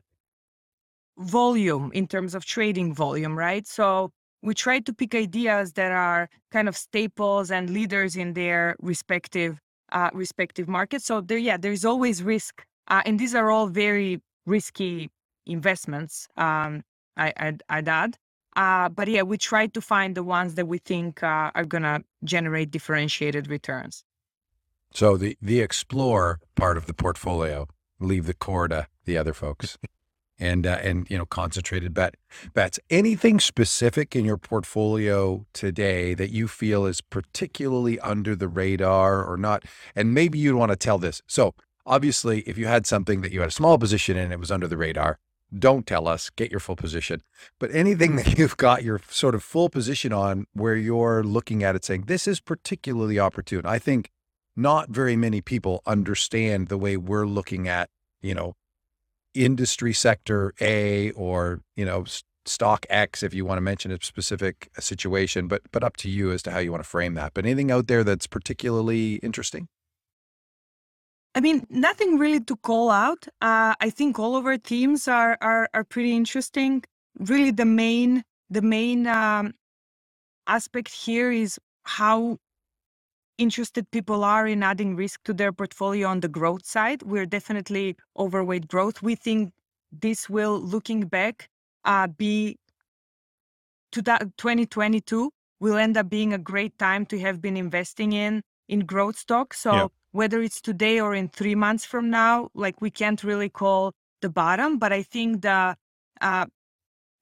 volume 1.20 1.92
in 1.94 2.08
terms 2.08 2.34
of 2.34 2.46
trading 2.46 2.94
volume, 2.94 3.38
right? 3.38 3.68
So 3.68 4.12
we 4.42 4.54
try 4.54 4.80
to 4.80 4.94
pick 4.94 5.14
ideas 5.14 5.74
that 5.74 5.92
are 5.92 6.30
kind 6.52 6.68
of 6.68 6.78
staples 6.78 7.52
and 7.52 7.70
leaders 7.70 8.16
in 8.16 8.34
their 8.34 8.76
respective 8.80 9.60
uh, 9.92 10.10
respective 10.14 10.68
markets. 10.68 11.06
So 11.06 11.20
there, 11.22 11.38
yeah, 11.38 11.58
there's 11.58 11.84
always 11.84 12.24
risk, 12.24 12.64
uh, 12.90 13.02
and 13.06 13.20
these 13.20 13.36
are 13.36 13.50
all 13.50 13.68
very 13.68 14.22
risky 14.46 15.10
investments. 15.46 16.28
Um, 16.38 16.84
I, 17.18 17.34
I'd, 17.38 17.64
I'd 17.70 17.90
add, 17.90 18.18
uh, 18.56 18.90
but 18.90 19.08
yeah, 19.08 19.22
we 19.22 19.38
try 19.38 19.68
to 19.68 19.82
find 19.82 20.16
the 20.16 20.24
ones 20.24 20.56
that 20.56 20.68
we 20.68 20.78
think 20.80 21.24
uh, 21.24 21.52
are 21.56 21.66
gonna 21.66 22.04
generate 22.24 22.72
differentiated 22.72 23.50
returns. 23.50 24.04
So 24.94 25.18
the 25.18 25.38
the 25.42 25.62
explore 25.62 26.40
part 26.56 26.78
of 26.78 26.86
the 26.86 26.94
portfolio, 26.94 27.68
leave 28.00 28.26
the 28.26 28.34
core 28.34 28.68
to 28.68 28.88
the 29.06 29.18
other 29.18 29.34
folks 29.34 29.78
and 30.40 30.66
uh, 30.66 30.80
and 30.82 31.08
you 31.10 31.18
know 31.18 31.26
concentrated 31.26 31.94
bet 31.94 32.16
bets. 32.54 32.80
Anything 32.90 33.40
specific 33.40 34.16
in 34.16 34.26
your 34.26 34.38
portfolio 34.38 35.46
today 35.54 36.14
that 36.16 36.32
you 36.32 36.48
feel 36.48 36.86
is 36.86 37.02
particularly 37.02 38.00
under 38.00 38.36
the 38.36 38.48
radar 38.48 39.24
or 39.24 39.38
not? 39.38 39.64
And 39.96 40.14
maybe 40.14 40.40
you'd 40.40 40.56
want 40.56 40.72
to 40.72 40.76
tell 40.76 40.98
this. 40.98 41.22
So 41.28 41.54
obviously, 41.86 42.42
if 42.42 42.58
you 42.58 42.68
had 42.68 42.88
something 42.88 43.22
that 43.22 43.32
you 43.32 43.42
had 43.42 43.50
a 43.50 43.54
small 43.54 43.78
position 43.78 44.18
in, 44.18 44.32
it 44.32 44.40
was 44.40 44.52
under 44.52 44.68
the 44.68 44.78
radar. 44.78 45.20
Don't 45.58 45.88
tell 45.88 46.08
us. 46.08 46.30
Get 46.30 46.52
your 46.52 46.60
full 46.60 46.76
position. 46.76 47.22
But 47.60 47.74
anything 47.74 48.12
mm. 48.12 48.24
that 48.24 48.38
you've 48.38 48.58
got 48.58 48.84
your 48.84 49.02
sort 49.10 49.36
of 49.36 49.44
full 49.44 49.70
position 49.70 50.14
on, 50.14 50.46
where 50.54 50.76
you're 50.76 51.24
looking 51.24 51.64
at 51.64 51.76
it 51.76 51.86
saying 51.86 52.04
this 52.08 52.28
is 52.28 52.40
particularly 52.40 53.20
opportune. 53.20 53.66
I 53.66 53.80
think 53.80 54.10
not 54.56 54.90
very 54.90 55.16
many 55.16 55.42
people 55.42 55.82
understand 55.86 56.68
the 56.68 56.78
way 56.78 56.98
we're 56.98 57.26
looking 57.26 57.68
at 57.68 57.90
you 58.22 58.36
know 58.36 58.56
industry 59.34 59.94
sector 59.94 60.54
A 60.62 61.12
or, 61.12 61.62
you 61.76 61.86
know, 61.86 62.06
stock 62.46 62.86
X 62.90 63.22
if 63.22 63.34
you 63.34 63.46
want 63.46 63.58
to 63.58 63.62
mention 63.62 63.92
a 63.92 63.98
specific 64.02 64.70
situation, 64.80 65.48
but 65.48 65.62
but 65.72 65.84
up 65.84 65.98
to 65.98 66.10
you 66.10 66.32
as 66.32 66.42
to 66.44 66.52
how 66.52 66.60
you 66.60 66.72
want 66.72 66.84
to 66.84 66.90
frame 66.90 67.14
that. 67.16 67.34
But 67.34 67.46
anything 67.46 67.72
out 67.72 67.88
there 67.88 68.04
that's 68.04 68.28
particularly 68.28 69.16
interesting? 69.16 69.68
I 71.36 71.42
mean, 71.42 71.66
nothing 71.70 72.18
really 72.18 72.42
to 72.42 72.56
call 72.56 72.90
out. 72.90 73.28
Uh, 73.42 73.76
I 73.80 73.90
think 73.90 74.18
all 74.20 74.36
of 74.36 74.46
our 74.46 74.58
teams 74.58 75.08
are 75.08 75.38
are 75.42 75.70
are 75.74 75.84
pretty 75.84 76.16
interesting. 76.16 76.84
Really, 77.20 77.52
the 77.52 77.66
main 77.66 78.24
the 78.50 78.62
main 78.62 79.08
um, 79.08 79.54
aspect 80.48 80.92
here 80.92 81.32
is 81.32 81.60
how 81.84 82.38
interested 83.38 83.90
people 83.92 84.24
are 84.24 84.48
in 84.48 84.64
adding 84.64 84.96
risk 84.96 85.24
to 85.24 85.34
their 85.34 85.52
portfolio 85.54 86.08
on 86.08 86.20
the 86.20 86.28
growth 86.28 86.66
side. 86.66 87.02
We're 87.04 87.26
definitely 87.26 87.96
overweight 88.18 88.68
growth. 88.68 89.02
We 89.02 89.16
think 89.16 89.54
this 89.92 90.30
will, 90.30 90.60
looking 90.60 91.08
back, 91.08 91.50
uh, 91.86 92.08
be 92.08 92.58
to 93.92 94.02
that 94.04 94.22
2022 94.38 95.32
will 95.60 95.78
end 95.78 95.98
up 95.98 96.10
being 96.10 96.34
a 96.34 96.38
great 96.38 96.78
time 96.78 97.06
to 97.08 97.20
have 97.20 97.42
been 97.42 97.58
investing 97.58 98.14
in 98.14 98.44
in 98.70 98.82
growth 98.86 99.18
stocks. 99.18 99.60
So 99.60 99.72
whether 100.12 100.42
it's 100.42 100.62
today 100.62 101.00
or 101.00 101.14
in 101.14 101.28
three 101.28 101.56
months 101.56 101.86
from 101.86 102.10
now, 102.10 102.50
like 102.54 102.82
we 102.82 102.90
can't 102.90 103.24
really 103.24 103.50
call 103.50 103.94
the 104.22 104.30
bottom, 104.30 104.78
but 104.78 104.94
I 104.94 105.04
think 105.04 105.42
the 105.42 105.76
uh, 106.22 106.46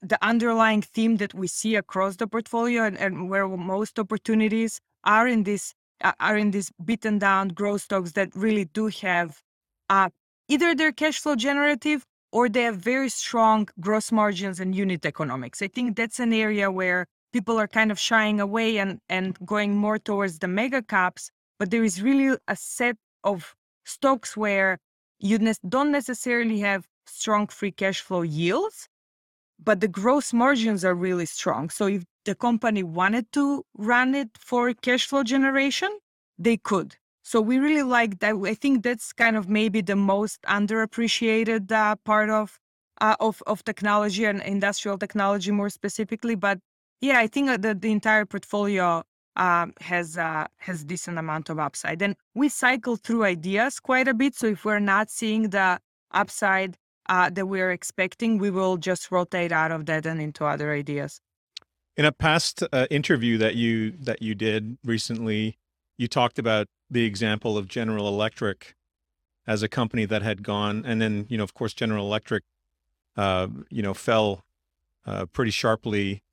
the 0.01 0.19
underlying 0.21 0.81
theme 0.81 1.17
that 1.17 1.33
we 1.33 1.47
see 1.47 1.75
across 1.75 2.17
the 2.17 2.27
portfolio 2.27 2.83
and, 2.83 2.97
and 2.97 3.29
where 3.29 3.47
most 3.47 3.97
opportunities 3.97 4.79
are 5.03 5.27
in 5.27 5.43
this 5.43 5.73
are 6.19 6.37
in 6.37 6.51
these 6.51 6.71
beaten 6.85 7.17
down 7.17 7.47
growth 7.49 7.81
stocks 7.81 8.11
that 8.11 8.29
really 8.35 8.65
do 8.65 8.87
have 8.87 9.41
uh, 9.89 10.09
either 10.47 10.75
they're 10.75 10.91
cash 10.91 11.19
flow 11.19 11.35
generative 11.35 12.05
or 12.31 12.47
they 12.49 12.63
have 12.63 12.77
very 12.77 13.09
strong 13.09 13.67
gross 13.79 14.11
margins 14.11 14.59
and 14.59 14.75
unit 14.75 15.05
economics. 15.05 15.61
I 15.61 15.67
think 15.67 15.95
that's 15.95 16.19
an 16.19 16.33
area 16.33 16.69
where 16.69 17.07
people 17.33 17.57
are 17.57 17.67
kind 17.67 17.91
of 17.91 17.99
shying 17.99 18.39
away 18.39 18.77
and, 18.77 18.99
and 19.09 19.37
going 19.45 19.75
more 19.75 19.97
towards 19.97 20.39
the 20.39 20.47
mega 20.47 20.81
caps. 20.81 21.31
But 21.59 21.71
there 21.71 21.83
is 21.83 22.01
really 22.01 22.37
a 22.47 22.55
set 22.55 22.97
of 23.23 23.55
stocks 23.85 24.37
where 24.37 24.79
you 25.19 25.39
ne- 25.39 25.53
don't 25.67 25.91
necessarily 25.91 26.59
have 26.59 26.87
strong 27.07 27.47
free 27.47 27.71
cash 27.71 28.01
flow 28.01 28.21
yields, 28.21 28.87
but 29.63 29.79
the 29.81 29.87
gross 29.87 30.33
margins 30.33 30.85
are 30.85 30.95
really 30.95 31.25
strong. 31.25 31.69
So 31.69 31.87
if 31.87 32.03
the 32.25 32.35
company 32.35 32.83
wanted 32.83 33.31
to 33.33 33.63
run 33.77 34.15
it 34.15 34.29
for 34.37 34.73
cash 34.73 35.07
flow 35.07 35.23
generation, 35.23 35.89
they 36.37 36.57
could. 36.57 36.95
So 37.23 37.41
we 37.41 37.57
really 37.57 37.83
like 37.83 38.19
that. 38.19 38.35
I 38.35 38.53
think 38.53 38.83
that's 38.83 39.11
kind 39.13 39.35
of 39.35 39.49
maybe 39.49 39.81
the 39.81 39.95
most 39.95 40.41
underappreciated 40.43 41.71
uh, 41.71 41.95
part 42.05 42.29
of, 42.29 42.59
uh, 43.01 43.15
of 43.19 43.43
of 43.47 43.63
technology 43.63 44.25
and 44.25 44.41
industrial 44.41 44.97
technology 44.97 45.51
more 45.51 45.69
specifically. 45.69 46.35
But 46.35 46.59
yeah, 47.01 47.19
I 47.19 47.27
think 47.27 47.47
that 47.61 47.81
the 47.81 47.91
entire 47.91 48.25
portfolio 48.25 49.03
um, 49.37 49.73
has 49.79 50.17
uh, 50.17 50.47
has 50.57 50.83
decent 50.83 51.17
amount 51.17 51.49
of 51.49 51.59
upside, 51.59 52.01
and 52.01 52.15
we 52.35 52.49
cycle 52.49 52.97
through 52.97 53.23
ideas 53.23 53.79
quite 53.79 54.07
a 54.07 54.13
bit. 54.13 54.35
So 54.35 54.47
if 54.47 54.65
we're 54.65 54.79
not 54.79 55.09
seeing 55.09 55.49
the 55.51 55.79
upside 56.11 56.75
uh, 57.07 57.29
that 57.29 57.45
we're 57.45 57.71
expecting, 57.71 58.39
we 58.39 58.49
will 58.49 58.77
just 58.77 59.11
rotate 59.11 59.51
out 59.51 59.71
of 59.71 59.85
that 59.85 60.05
and 60.05 60.19
into 60.19 60.43
other 60.43 60.73
ideas. 60.73 61.21
In 61.95 62.05
a 62.05 62.11
past 62.11 62.63
uh, 62.73 62.87
interview 62.89 63.37
that 63.37 63.55
you 63.55 63.91
that 63.91 64.21
you 64.21 64.35
did 64.35 64.77
recently, 64.83 65.57
you 65.97 66.07
talked 66.07 66.39
about 66.39 66.67
the 66.89 67.05
example 67.05 67.57
of 67.57 67.67
General 67.67 68.07
Electric 68.07 68.75
as 69.45 69.63
a 69.63 69.69
company 69.69 70.05
that 70.05 70.23
had 70.23 70.43
gone, 70.43 70.83
and 70.85 70.99
then 71.01 71.27
you 71.29 71.37
know, 71.37 71.43
of 71.43 71.53
course, 71.53 71.73
General 71.73 72.05
Electric, 72.05 72.43
uh, 73.15 73.47
you 73.69 73.81
know, 73.83 73.93
fell 73.93 74.43
uh, 75.05 75.25
pretty 75.27 75.51
sharply, 75.51 76.23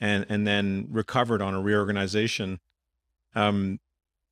and 0.00 0.26
and 0.28 0.46
then 0.46 0.86
recovered 0.90 1.42
on 1.42 1.54
a 1.54 1.60
reorganization. 1.60 2.60
Um, 3.34 3.78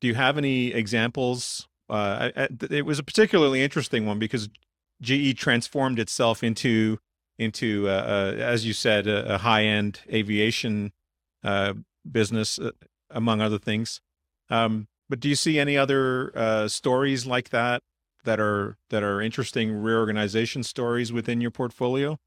do 0.00 0.08
you 0.08 0.14
have 0.14 0.38
any 0.38 0.68
examples? 0.68 1.68
Uh, 1.90 2.30
I, 2.36 2.42
I, 2.42 2.48
it 2.70 2.84
was 2.86 2.98
a 2.98 3.02
particularly 3.02 3.62
interesting 3.62 4.06
one 4.06 4.18
because 4.18 4.48
GE 5.00 5.36
transformed 5.36 5.98
itself 5.98 6.42
into 6.42 6.98
into, 7.38 7.88
uh, 7.88 7.92
uh, 7.92 8.36
as 8.38 8.66
you 8.66 8.72
said, 8.72 9.06
a, 9.06 9.34
a 9.34 9.38
high 9.38 9.64
end 9.64 10.00
aviation 10.12 10.92
uh, 11.44 11.74
business, 12.10 12.58
uh, 12.58 12.72
among 13.10 13.40
other 13.40 13.58
things. 13.58 14.00
Um, 14.50 14.88
but 15.08 15.20
do 15.20 15.28
you 15.28 15.36
see 15.36 15.58
any 15.58 15.76
other 15.76 16.36
uh, 16.36 16.68
stories 16.68 17.26
like 17.26 17.50
that 17.50 17.82
that 18.24 18.40
are 18.40 18.76
that 18.90 19.02
are 19.02 19.20
interesting 19.20 19.72
reorganization 19.72 20.62
stories 20.62 21.12
within 21.12 21.40
your 21.40 21.50
portfolio? 21.50 22.18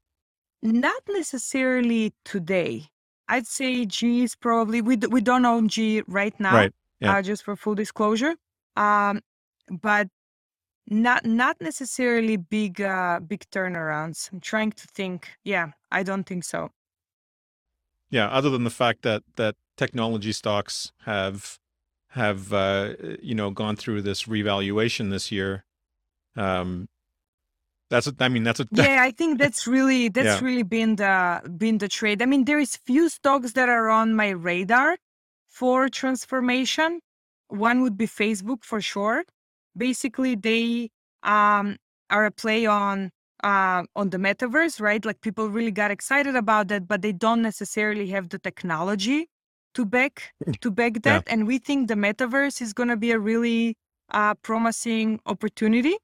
Not 0.62 1.02
necessarily 1.08 2.14
today. 2.24 2.91
I'd 3.32 3.46
say 3.46 3.86
G 3.86 4.24
is 4.24 4.36
probably 4.36 4.82
we 4.82 4.96
we 4.96 5.22
don't 5.22 5.46
own 5.46 5.68
G 5.68 6.02
right 6.06 6.38
now. 6.38 6.54
Right. 6.54 6.72
Yeah. 7.00 7.16
Uh, 7.16 7.22
just 7.22 7.42
for 7.44 7.56
full 7.56 7.74
disclosure. 7.74 8.34
Um, 8.76 9.22
but 9.70 10.08
not 10.86 11.24
not 11.24 11.56
necessarily 11.60 12.36
big 12.36 12.80
uh 12.82 13.20
big 13.20 13.44
turnarounds. 13.50 14.30
I'm 14.32 14.40
trying 14.40 14.72
to 14.72 14.86
think. 14.86 15.30
Yeah, 15.44 15.68
I 15.90 16.02
don't 16.02 16.24
think 16.24 16.44
so. 16.44 16.70
Yeah, 18.10 18.28
other 18.28 18.50
than 18.50 18.64
the 18.64 18.76
fact 18.84 19.00
that 19.02 19.22
that 19.36 19.56
technology 19.78 20.32
stocks 20.32 20.92
have 21.06 21.58
have 22.08 22.52
uh, 22.52 22.94
you 23.22 23.34
know 23.34 23.50
gone 23.50 23.76
through 23.76 24.02
this 24.02 24.28
revaluation 24.28 25.08
this 25.08 25.32
year, 25.32 25.64
um, 26.36 26.88
That's 27.92 28.06
what 28.08 28.16
I 28.26 28.28
mean 28.34 28.42
that's 28.46 28.58
what. 28.60 28.68
yeah. 28.86 29.02
I 29.08 29.10
think 29.18 29.38
that's 29.42 29.62
really 29.76 30.02
that's 30.16 30.40
Yeah. 30.40 30.46
really 30.48 30.66
been 30.78 30.92
the 31.02 31.14
been 31.62 31.76
the 31.84 31.88
trade. 31.98 32.18
I 32.24 32.26
mean, 32.32 32.42
there 32.50 32.58
is 32.66 32.72
few 32.90 33.04
stocks 33.18 33.50
that 33.58 33.68
are 33.76 33.88
on 34.00 34.06
my 34.22 34.30
radar 34.50 34.90
for 35.58 35.78
transformation. 36.00 36.90
One 37.48 37.76
would 37.82 37.96
be 38.02 38.06
Facebook 38.22 38.60
for 38.70 38.80
sure. 38.80 39.18
Basically, 39.76 40.34
they 40.48 40.88
um, 41.22 41.66
are 42.08 42.24
a 42.24 42.30
play 42.42 42.64
on 42.66 42.96
uh, 43.44 43.82
on 44.00 44.06
the 44.10 44.18
metaverse, 44.26 44.80
right? 44.80 45.02
Like 45.04 45.20
people 45.20 45.44
really 45.58 45.70
got 45.82 45.90
excited 45.90 46.34
about 46.44 46.68
that, 46.68 46.82
but 46.88 47.02
they 47.04 47.12
don't 47.12 47.42
necessarily 47.42 48.06
have 48.14 48.26
the 48.30 48.38
technology 48.48 49.20
to 49.74 49.84
back 49.84 50.32
to 50.62 50.70
back 50.70 50.94
Yeah. 50.96 51.00
that. 51.08 51.22
And 51.32 51.40
we 51.46 51.58
think 51.58 51.88
the 51.88 51.98
metaverse 52.06 52.56
is 52.64 52.72
going 52.72 52.88
to 52.94 52.96
be 53.06 53.10
a 53.12 53.18
really 53.18 53.76
uh, 54.10 54.34
promising 54.48 55.20
opportunity. 55.26 55.96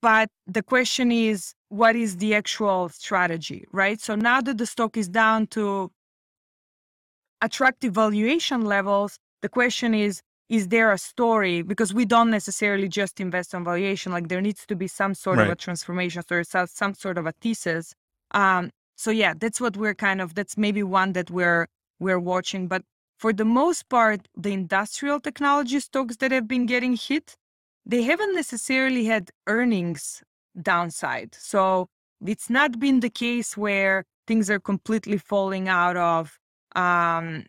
But 0.00 0.28
the 0.46 0.62
question 0.62 1.10
is, 1.10 1.54
what 1.68 1.96
is 1.96 2.18
the 2.18 2.34
actual 2.34 2.88
strategy, 2.88 3.66
right? 3.72 4.00
So 4.00 4.14
now 4.14 4.40
that 4.40 4.58
the 4.58 4.66
stock 4.66 4.96
is 4.96 5.08
down 5.08 5.48
to 5.48 5.90
attractive 7.42 7.94
valuation 7.94 8.64
levels, 8.64 9.18
the 9.42 9.48
question 9.48 9.94
is, 9.94 10.20
is 10.48 10.68
there 10.68 10.92
a 10.92 10.98
story? 10.98 11.62
Because 11.62 11.92
we 11.92 12.04
don't 12.04 12.30
necessarily 12.30 12.88
just 12.88 13.20
invest 13.20 13.54
on 13.54 13.64
valuation. 13.64 14.12
Like 14.12 14.28
there 14.28 14.40
needs 14.40 14.64
to 14.66 14.76
be 14.76 14.88
some 14.88 15.14
sort 15.14 15.38
of 15.40 15.48
a 15.52 15.56
transformation 15.56 16.22
or 16.30 16.44
so- 16.44 16.66
some 16.66 16.94
sort 16.94 17.18
of 17.18 17.26
a 17.26 17.32
thesis. 17.32 17.94
Um, 18.30 18.70
so 18.96 19.10
yeah, 19.10 19.34
that's 19.38 19.60
what 19.60 19.76
we're 19.76 19.94
kind 19.94 20.20
of. 20.20 20.34
That's 20.34 20.56
maybe 20.56 20.82
one 20.82 21.12
that 21.12 21.30
we're 21.30 21.66
we're 22.00 22.18
watching. 22.18 22.66
But 22.66 22.82
for 23.18 23.32
the 23.32 23.44
most 23.44 23.88
part, 23.88 24.28
the 24.36 24.52
industrial 24.52 25.20
technology 25.20 25.80
stocks 25.80 26.16
that 26.16 26.32
have 26.32 26.48
been 26.48 26.66
getting 26.66 26.96
hit, 26.96 27.36
they 27.88 28.02
haven't 28.02 28.34
necessarily 28.34 29.06
had 29.06 29.30
earnings 29.46 30.22
downside. 30.60 31.34
So 31.34 31.88
it's 32.24 32.50
not 32.50 32.78
been 32.78 33.00
the 33.00 33.10
case 33.10 33.56
where 33.56 34.04
things 34.26 34.50
are 34.50 34.60
completely 34.60 35.16
falling 35.16 35.68
out 35.68 35.96
of 35.96 36.38
um, 36.76 37.46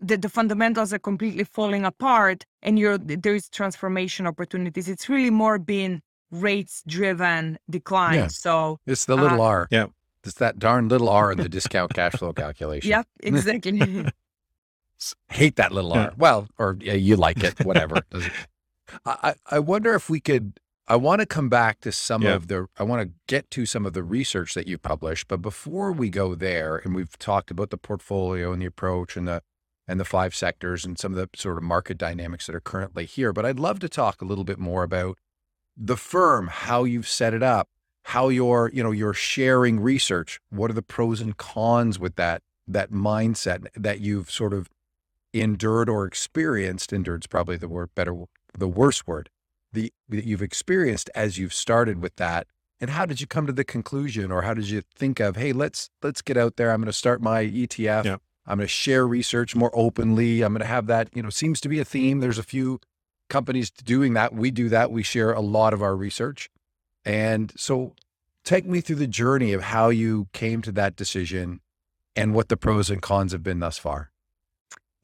the, 0.00 0.16
the 0.16 0.28
fundamentals 0.28 0.92
are 0.92 0.98
completely 0.98 1.44
falling 1.44 1.84
apart 1.84 2.44
and 2.62 2.78
you're 2.78 2.98
there's 2.98 3.48
transformation 3.48 4.26
opportunities. 4.26 4.88
It's 4.88 5.08
really 5.08 5.30
more 5.30 5.58
been 5.58 6.00
rates 6.30 6.82
driven 6.86 7.58
decline. 7.68 8.14
Yeah. 8.14 8.26
So 8.28 8.78
It's 8.86 9.04
the 9.04 9.16
little 9.16 9.42
Uh, 9.42 9.44
R. 9.46 9.68
Yeah. 9.70 9.86
It's 10.24 10.34
that 10.38 10.58
darn 10.58 10.88
little 10.88 11.08
R 11.08 11.32
in 11.32 11.38
the 11.38 11.48
discount 11.48 11.94
cash 11.94 12.12
flow 12.12 12.32
calculation. 12.44 12.90
yep, 12.90 13.06
exactly. 13.20 13.80
Hate 15.28 15.56
that 15.56 15.72
little. 15.72 15.92
R. 15.92 16.12
Well, 16.16 16.48
or 16.58 16.76
yeah, 16.80 16.94
you 16.94 17.16
like 17.16 17.42
it, 17.44 17.64
whatever. 17.64 17.96
I, 19.04 19.16
I 19.22 19.34
I 19.52 19.58
wonder 19.58 19.94
if 19.94 20.08
we 20.10 20.20
could. 20.20 20.58
I 20.90 20.96
want 20.96 21.20
to 21.20 21.26
come 21.26 21.50
back 21.50 21.80
to 21.80 21.92
some 21.92 22.22
Yeah. 22.22 22.34
of 22.34 22.48
the. 22.48 22.66
I 22.78 22.82
want 22.82 23.02
to 23.06 23.12
get 23.26 23.50
to 23.52 23.66
some 23.66 23.84
of 23.86 23.92
the 23.92 24.02
research 24.02 24.54
that 24.54 24.66
you've 24.66 24.82
published, 24.82 25.28
but 25.28 25.42
before 25.42 25.92
we 25.92 26.08
go 26.08 26.34
there, 26.34 26.76
and 26.76 26.94
we've 26.94 27.18
talked 27.18 27.50
about 27.50 27.70
the 27.70 27.76
portfolio 27.76 28.52
and 28.52 28.62
the 28.62 28.66
approach 28.66 29.16
and 29.16 29.28
the 29.28 29.42
and 29.86 29.98
the 30.00 30.04
five 30.04 30.34
sectors 30.34 30.84
and 30.84 30.98
some 30.98 31.12
of 31.12 31.16
the 31.18 31.28
sort 31.38 31.56
of 31.58 31.62
market 31.62 31.96
dynamics 31.98 32.46
that 32.46 32.54
are 32.54 32.60
currently 32.60 33.04
here. 33.06 33.32
But 33.32 33.46
I'd 33.46 33.58
love 33.60 33.78
to 33.80 33.88
talk 33.88 34.20
a 34.20 34.24
little 34.26 34.44
bit 34.44 34.58
more 34.58 34.82
about 34.82 35.16
the 35.76 35.96
firm, 35.96 36.48
how 36.48 36.84
you've 36.84 37.08
set 37.08 37.32
it 37.32 37.42
up, 37.42 37.68
how 38.04 38.28
you're, 38.28 38.70
you 38.74 38.82
know, 38.82 38.90
you're 38.90 39.14
sharing 39.14 39.80
research. 39.80 40.40
What 40.50 40.70
are 40.70 40.74
the 40.74 40.82
pros 40.82 41.20
and 41.20 41.36
cons 41.36 41.98
with 41.98 42.16
that 42.16 42.42
that 42.66 42.90
mindset 42.90 43.66
that 43.74 44.00
you've 44.00 44.30
sort 44.30 44.52
of 44.52 44.68
endured 45.32 45.88
or 45.88 46.06
experienced? 46.06 46.92
Endured's 46.92 47.26
probably 47.26 47.56
the 47.56 47.68
word 47.68 47.90
better, 47.94 48.14
the 48.56 48.68
worst 48.68 49.06
word. 49.06 49.30
The 49.72 49.92
that 50.08 50.24
you've 50.24 50.42
experienced 50.42 51.10
as 51.14 51.36
you've 51.36 51.52
started 51.52 52.00
with 52.00 52.16
that. 52.16 52.46
And 52.80 52.90
how 52.90 53.04
did 53.04 53.20
you 53.20 53.26
come 53.26 53.46
to 53.46 53.52
the 53.52 53.64
conclusion, 53.64 54.30
or 54.30 54.42
how 54.42 54.54
did 54.54 54.70
you 54.70 54.82
think 54.94 55.20
of, 55.20 55.36
hey, 55.36 55.52
let's 55.52 55.90
let's 56.02 56.22
get 56.22 56.36
out 56.36 56.56
there. 56.56 56.70
I'm 56.70 56.80
going 56.80 56.86
to 56.86 56.92
start 56.92 57.20
my 57.20 57.44
ETF. 57.44 58.04
Yeah. 58.04 58.16
I'm 58.46 58.56
going 58.56 58.60
to 58.60 58.68
share 58.68 59.06
research 59.06 59.54
more 59.54 59.70
openly. 59.74 60.40
I'm 60.40 60.54
going 60.54 60.60
to 60.60 60.66
have 60.66 60.86
that. 60.86 61.10
You 61.14 61.22
know, 61.22 61.28
seems 61.28 61.60
to 61.60 61.68
be 61.68 61.80
a 61.80 61.84
theme. 61.84 62.20
There's 62.20 62.38
a 62.38 62.42
few 62.42 62.80
companies 63.28 63.70
doing 63.70 64.14
that. 64.14 64.34
We 64.34 64.50
do 64.50 64.70
that. 64.70 64.90
We 64.90 65.02
share 65.02 65.32
a 65.32 65.40
lot 65.40 65.74
of 65.74 65.82
our 65.82 65.94
research. 65.94 66.48
And 67.04 67.52
so 67.56 67.94
take 68.44 68.64
me 68.64 68.80
through 68.80 68.96
the 68.96 69.06
journey 69.06 69.52
of 69.52 69.64
how 69.64 69.90
you 69.90 70.28
came 70.32 70.62
to 70.62 70.72
that 70.72 70.96
decision 70.96 71.60
and 72.16 72.32
what 72.34 72.48
the 72.48 72.56
pros 72.56 72.88
and 72.88 73.02
cons 73.02 73.32
have 73.32 73.42
been 73.42 73.60
thus 73.60 73.76
far. 73.76 74.10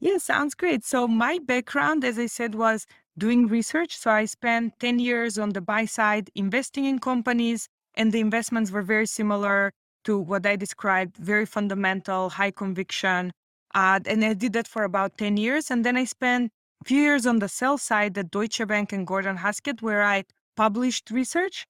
Yeah, 0.05 0.19
sounds 0.19 0.53
great. 0.53 0.85
So 0.85 1.07
my 1.07 1.39
background, 1.39 2.05
as 2.05 2.19
I 2.19 2.27
said, 2.27 2.53
was 2.53 2.85
doing 3.17 3.47
research. 3.47 3.97
So 3.97 4.11
I 4.11 4.25
spent 4.25 4.79
10 4.79 4.99
years 4.99 5.39
on 5.39 5.49
the 5.49 5.61
buy 5.61 5.85
side 5.85 6.29
investing 6.35 6.85
in 6.85 6.99
companies, 6.99 7.67
and 7.95 8.11
the 8.11 8.19
investments 8.19 8.69
were 8.69 8.83
very 8.83 9.07
similar 9.07 9.71
to 10.03 10.19
what 10.19 10.45
I 10.45 10.57
described, 10.57 11.17
very 11.17 11.47
fundamental, 11.47 12.29
high 12.29 12.51
conviction. 12.51 13.31
Uh, 13.73 13.99
and 14.05 14.23
I 14.23 14.33
did 14.33 14.53
that 14.53 14.67
for 14.67 14.83
about 14.83 15.17
10 15.17 15.37
years. 15.37 15.71
And 15.71 15.83
then 15.83 15.97
I 15.97 16.03
spent 16.03 16.51
a 16.83 16.85
few 16.85 17.01
years 17.01 17.25
on 17.25 17.39
the 17.39 17.49
sell 17.49 17.79
side 17.79 18.15
at 18.19 18.29
Deutsche 18.29 18.61
Bank 18.67 18.93
and 18.93 19.07
Gordon 19.07 19.37
Haskett, 19.37 19.81
where 19.81 20.03
I 20.03 20.25
published 20.55 21.09
research. 21.09 21.65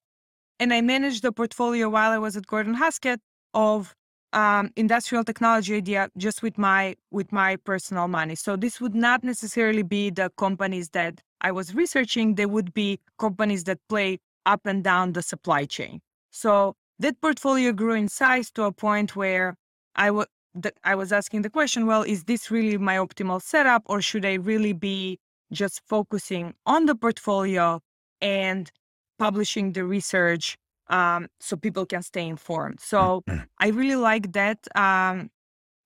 And 0.59 0.73
I 0.73 0.81
managed 0.81 1.21
the 1.21 1.31
portfolio 1.31 1.87
while 1.87 2.11
I 2.11 2.17
was 2.17 2.35
at 2.35 2.47
Gordon 2.47 2.73
Haskett 2.73 3.21
of 3.53 3.95
um, 4.35 4.69
industrial 4.75 5.23
technology 5.23 5.75
idea 5.75 6.09
just 6.17 6.43
with 6.43 6.57
my 6.57 6.95
with 7.09 7.31
my 7.31 7.55
personal 7.55 8.07
money. 8.07 8.35
So 8.35 8.55
this 8.55 8.79
would 8.81 8.93
not 8.93 9.23
necessarily 9.23 9.81
be 9.81 10.09
the 10.09 10.29
companies 10.37 10.89
that 10.89 11.21
I 11.41 11.51
was 11.51 11.73
researching. 11.73 12.35
They 12.35 12.45
would 12.45 12.73
be 12.73 12.99
companies 13.17 13.63
that 13.63 13.79
play 13.87 14.19
up 14.45 14.61
and 14.65 14.83
down 14.83 15.13
the 15.13 15.23
supply 15.23 15.65
chain. 15.65 16.01
So 16.31 16.75
that 16.99 17.19
portfolio 17.21 17.71
grew 17.71 17.93
in 17.93 18.09
size 18.09 18.51
to 18.51 18.63
a 18.63 18.71
point 18.71 19.15
where 19.15 19.55
I 19.95 20.11
wa- 20.11 20.25
the, 20.53 20.73
I 20.83 20.95
was 20.95 21.11
asking 21.11 21.41
the 21.43 21.49
question, 21.49 21.85
well, 21.85 22.03
is 22.03 22.25
this 22.25 22.51
really 22.51 22.77
my 22.77 22.97
optimal 22.97 23.41
setup, 23.41 23.83
or 23.85 24.01
should 24.01 24.25
I 24.25 24.33
really 24.33 24.73
be 24.73 25.17
just 25.51 25.81
focusing 25.87 26.53
on 26.65 26.85
the 26.85 26.95
portfolio 26.95 27.79
and 28.21 28.69
publishing 29.17 29.71
the 29.71 29.85
research 29.85 30.57
um, 30.87 31.27
so 31.39 31.55
people 31.57 31.85
can 31.85 32.01
stay 32.03 32.27
informed? 32.27 32.79
So 32.79 33.23
I 33.59 33.69
really 33.69 33.95
like 33.95 34.33
that 34.33 34.59
um, 34.75 35.29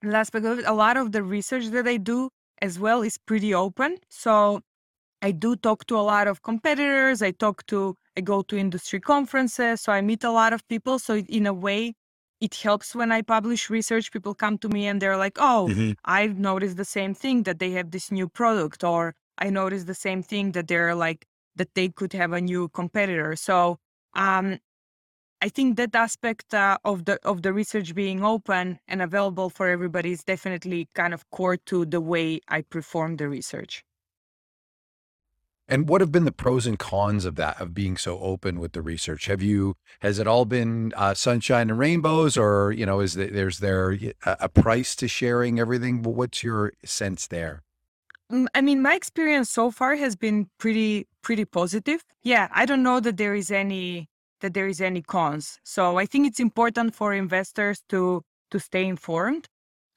last 0.04 0.34
it. 0.36 0.66
A 0.66 0.74
lot 0.74 0.98
of 0.98 1.12
the 1.12 1.24
research 1.24 1.68
that 1.68 1.88
I 1.88 1.98
do 1.98 2.30
as 2.62 2.80
well 2.80 3.02
is 3.02 3.18
pretty 3.18 3.54
open. 3.54 3.98
So 4.10 4.62
I 5.22 5.32
do 5.32 5.56
talk 5.56 5.86
to 5.88 5.98
a 5.98 6.02
lot 6.14 6.28
of 6.28 6.42
competitors. 6.44 7.22
I 7.22 7.32
talk 7.32 7.66
to, 7.68 7.96
I 8.18 8.22
go 8.22 8.42
to 8.44 8.58
industry 8.58 9.00
conferences. 9.00 9.82
So 9.82 9.92
I 9.92 10.02
meet 10.02 10.24
a 10.24 10.32
lot 10.32 10.54
of 10.54 10.68
people. 10.68 11.00
So 11.00 11.18
in 11.18 11.46
a 11.46 11.54
way, 11.54 11.94
it 12.40 12.56
helps 12.56 12.96
when 12.96 13.12
I 13.12 13.22
publish 13.22 13.70
research. 13.70 14.12
People 14.12 14.34
come 14.34 14.58
to 14.60 14.70
me 14.70 14.88
and 14.88 15.02
they're 15.02 15.18
like, 15.18 15.38
oh, 15.40 15.68
Mhm. 15.70 15.96
I've 16.06 16.38
noticed 16.40 16.78
the 16.78 16.86
same 16.86 17.14
thing 17.14 17.44
that 17.44 17.60
they 17.60 17.72
have 17.72 17.92
this 17.92 18.12
new 18.12 18.30
product, 18.30 18.84
or 18.84 19.16
I 19.38 19.50
noticed 19.50 19.88
the 19.88 19.94
same 19.96 20.24
thing 20.24 20.54
that 20.54 20.68
they're 20.68 20.96
like, 20.96 21.26
that 21.56 21.74
they 21.76 21.90
could 21.90 22.14
have 22.14 22.32
a 22.32 22.40
new 22.42 22.70
competitor. 22.70 23.36
So 23.36 23.78
um, 24.14 24.60
I 25.42 25.50
think 25.50 25.78
that 25.78 25.96
aspect 25.96 26.54
uh, 26.54 26.78
of 26.84 27.06
the 27.06 27.18
of 27.24 27.42
the 27.44 27.54
research 27.54 27.96
being 27.96 28.24
open 28.24 28.80
and 28.88 29.02
available 29.02 29.50
for 29.50 29.70
everybody 29.70 30.12
is 30.12 30.24
definitely 30.24 30.90
kind 30.94 31.14
of 31.14 31.30
core 31.30 31.58
to 31.68 31.86
the 31.86 32.02
way 32.02 32.42
I 32.50 32.62
perform 32.62 33.16
the 33.16 33.30
research. 33.30 33.84
And 35.70 35.88
what 35.88 36.02
have 36.02 36.12
been 36.12 36.26
the 36.26 36.32
pros 36.32 36.66
and 36.66 36.80
cons 36.80 37.26
of 37.26 37.36
that, 37.36 37.62
of 37.62 37.76
being 37.76 37.96
so 37.96 38.20
open 38.20 38.60
with 38.60 38.74
the 38.74 38.82
research? 38.82 39.28
Have 39.28 39.44
you, 39.44 39.76
has 40.00 40.18
it 40.18 40.26
all 40.26 40.44
been 40.46 40.92
uh, 40.96 41.14
sunshine 41.14 41.70
and 41.70 41.78
rainbows 41.78 42.38
or, 42.38 42.72
you 42.72 42.88
know, 42.88 43.02
is 43.02 43.14
there, 43.14 43.28
there's 43.28 43.60
there 43.60 43.96
a, 44.26 44.50
price 44.50 44.96
to 44.96 45.08
sharing 45.08 45.60
everything? 45.60 46.02
What's 46.02 46.44
your 46.44 46.74
sense 46.84 47.28
there? 47.28 47.62
Mm, 48.32 48.48
I 48.56 48.62
mean, 48.62 48.82
my 48.82 48.96
experience 48.96 49.52
so 49.52 49.70
far 49.70 49.96
has 49.96 50.16
been 50.16 50.50
pretty 50.58 51.08
pretty 51.22 51.46
positive. 51.46 52.04
Yeah, 52.24 52.48
I 52.52 52.66
don't 52.66 52.82
know 52.82 53.00
that 53.00 53.18
there 53.18 53.36
is 53.36 53.52
any 53.52 54.10
that 54.42 54.54
there 54.54 54.68
is 54.68 54.82
any 54.82 55.02
cons. 55.02 55.60
So 55.64 55.98
I 55.98 56.06
think 56.06 56.28
it's 56.28 56.40
important 56.40 56.96
for 56.96 57.14
investors 57.14 57.82
to 57.90 58.22
to 58.52 58.60
stay 58.60 58.86
informed. 58.86 59.46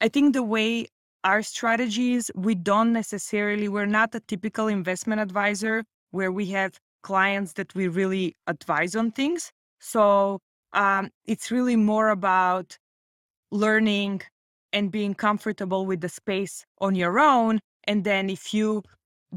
I 0.00 0.08
think 0.08 0.34
the 0.34 0.42
way 0.42 0.88
our 1.24 1.42
strategies, 1.42 2.30
we 2.34 2.54
don't 2.54 2.92
necessarily 2.92 3.68
we're 3.68 3.86
not 3.86 4.14
a 4.14 4.20
typical 4.20 4.66
investment 4.68 5.20
advisor 5.20 5.84
where 6.10 6.32
we 6.32 6.46
have 6.46 6.78
clients 7.02 7.54
that 7.54 7.74
we 7.74 7.88
really 7.88 8.34
advise 8.46 8.94
on 8.96 9.12
things. 9.12 9.50
So 9.80 10.40
um, 10.72 11.10
it's 11.26 11.50
really 11.50 11.76
more 11.76 12.10
about 12.10 12.76
learning 13.50 14.22
and 14.72 14.90
being 14.90 15.14
comfortable 15.14 15.86
with 15.86 16.00
the 16.00 16.08
space 16.08 16.64
on 16.80 16.94
your 16.94 17.18
own 17.18 17.60
and 17.84 18.04
then 18.04 18.30
if 18.30 18.54
you 18.54 18.82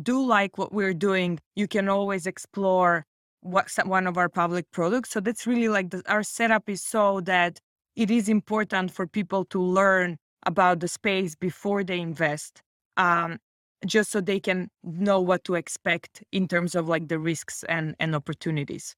do 0.02 0.24
like 0.26 0.58
what 0.58 0.74
we're 0.74 0.94
doing, 0.94 1.40
you 1.56 1.68
can 1.68 1.90
always 1.90 2.28
explore 2.28 3.06
what 3.46 3.70
one 3.86 4.08
of 4.08 4.18
our 4.18 4.30
public 4.30 4.70
products. 4.72 5.12
So 5.12 5.20
that's 5.20 5.46
really 5.46 5.70
like 5.70 5.92
the, 5.92 6.02
our 6.08 6.24
setup 6.24 6.68
is 6.68 6.82
so 6.82 7.22
that 7.22 7.60
it 7.96 8.10
is 8.12 8.28
important 8.28 8.92
for 8.92 9.08
people 9.08 9.46
to 9.46 9.62
learn 9.62 10.18
about 10.46 10.80
the 10.80 10.88
space 10.88 11.36
before 11.36 11.84
they 11.84 12.00
invest, 12.00 12.62
um, 12.98 13.40
just 13.86 14.12
so 14.12 14.20
they 14.20 14.40
can 14.40 14.70
know 14.84 15.20
what 15.20 15.44
to 15.46 15.56
expect 15.56 16.24
in 16.32 16.48
terms 16.48 16.76
of 16.76 16.88
like 16.88 17.08
the 17.08 17.20
risks 17.20 17.64
and, 17.70 17.96
and 18.00 18.16
opportunities. 18.16 18.96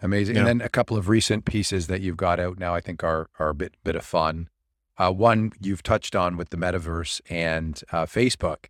Amazing. 0.00 0.34
Yeah. 0.34 0.40
And 0.40 0.48
then 0.48 0.60
a 0.60 0.68
couple 0.68 0.96
of 0.96 1.08
recent 1.08 1.44
pieces 1.44 1.86
that 1.86 2.00
you've 2.00 2.16
got 2.16 2.40
out 2.40 2.58
now, 2.58 2.74
I 2.74 2.80
think 2.80 3.04
are 3.04 3.28
are 3.38 3.50
a 3.50 3.54
bit 3.54 3.74
bit 3.84 3.94
of 3.94 4.04
fun. 4.04 4.48
Uh, 4.98 5.12
one 5.12 5.52
you've 5.60 5.82
touched 5.82 6.16
on 6.16 6.36
with 6.36 6.50
the 6.50 6.56
metaverse 6.56 7.20
and 7.30 7.80
uh, 7.92 8.04
Facebook. 8.04 8.66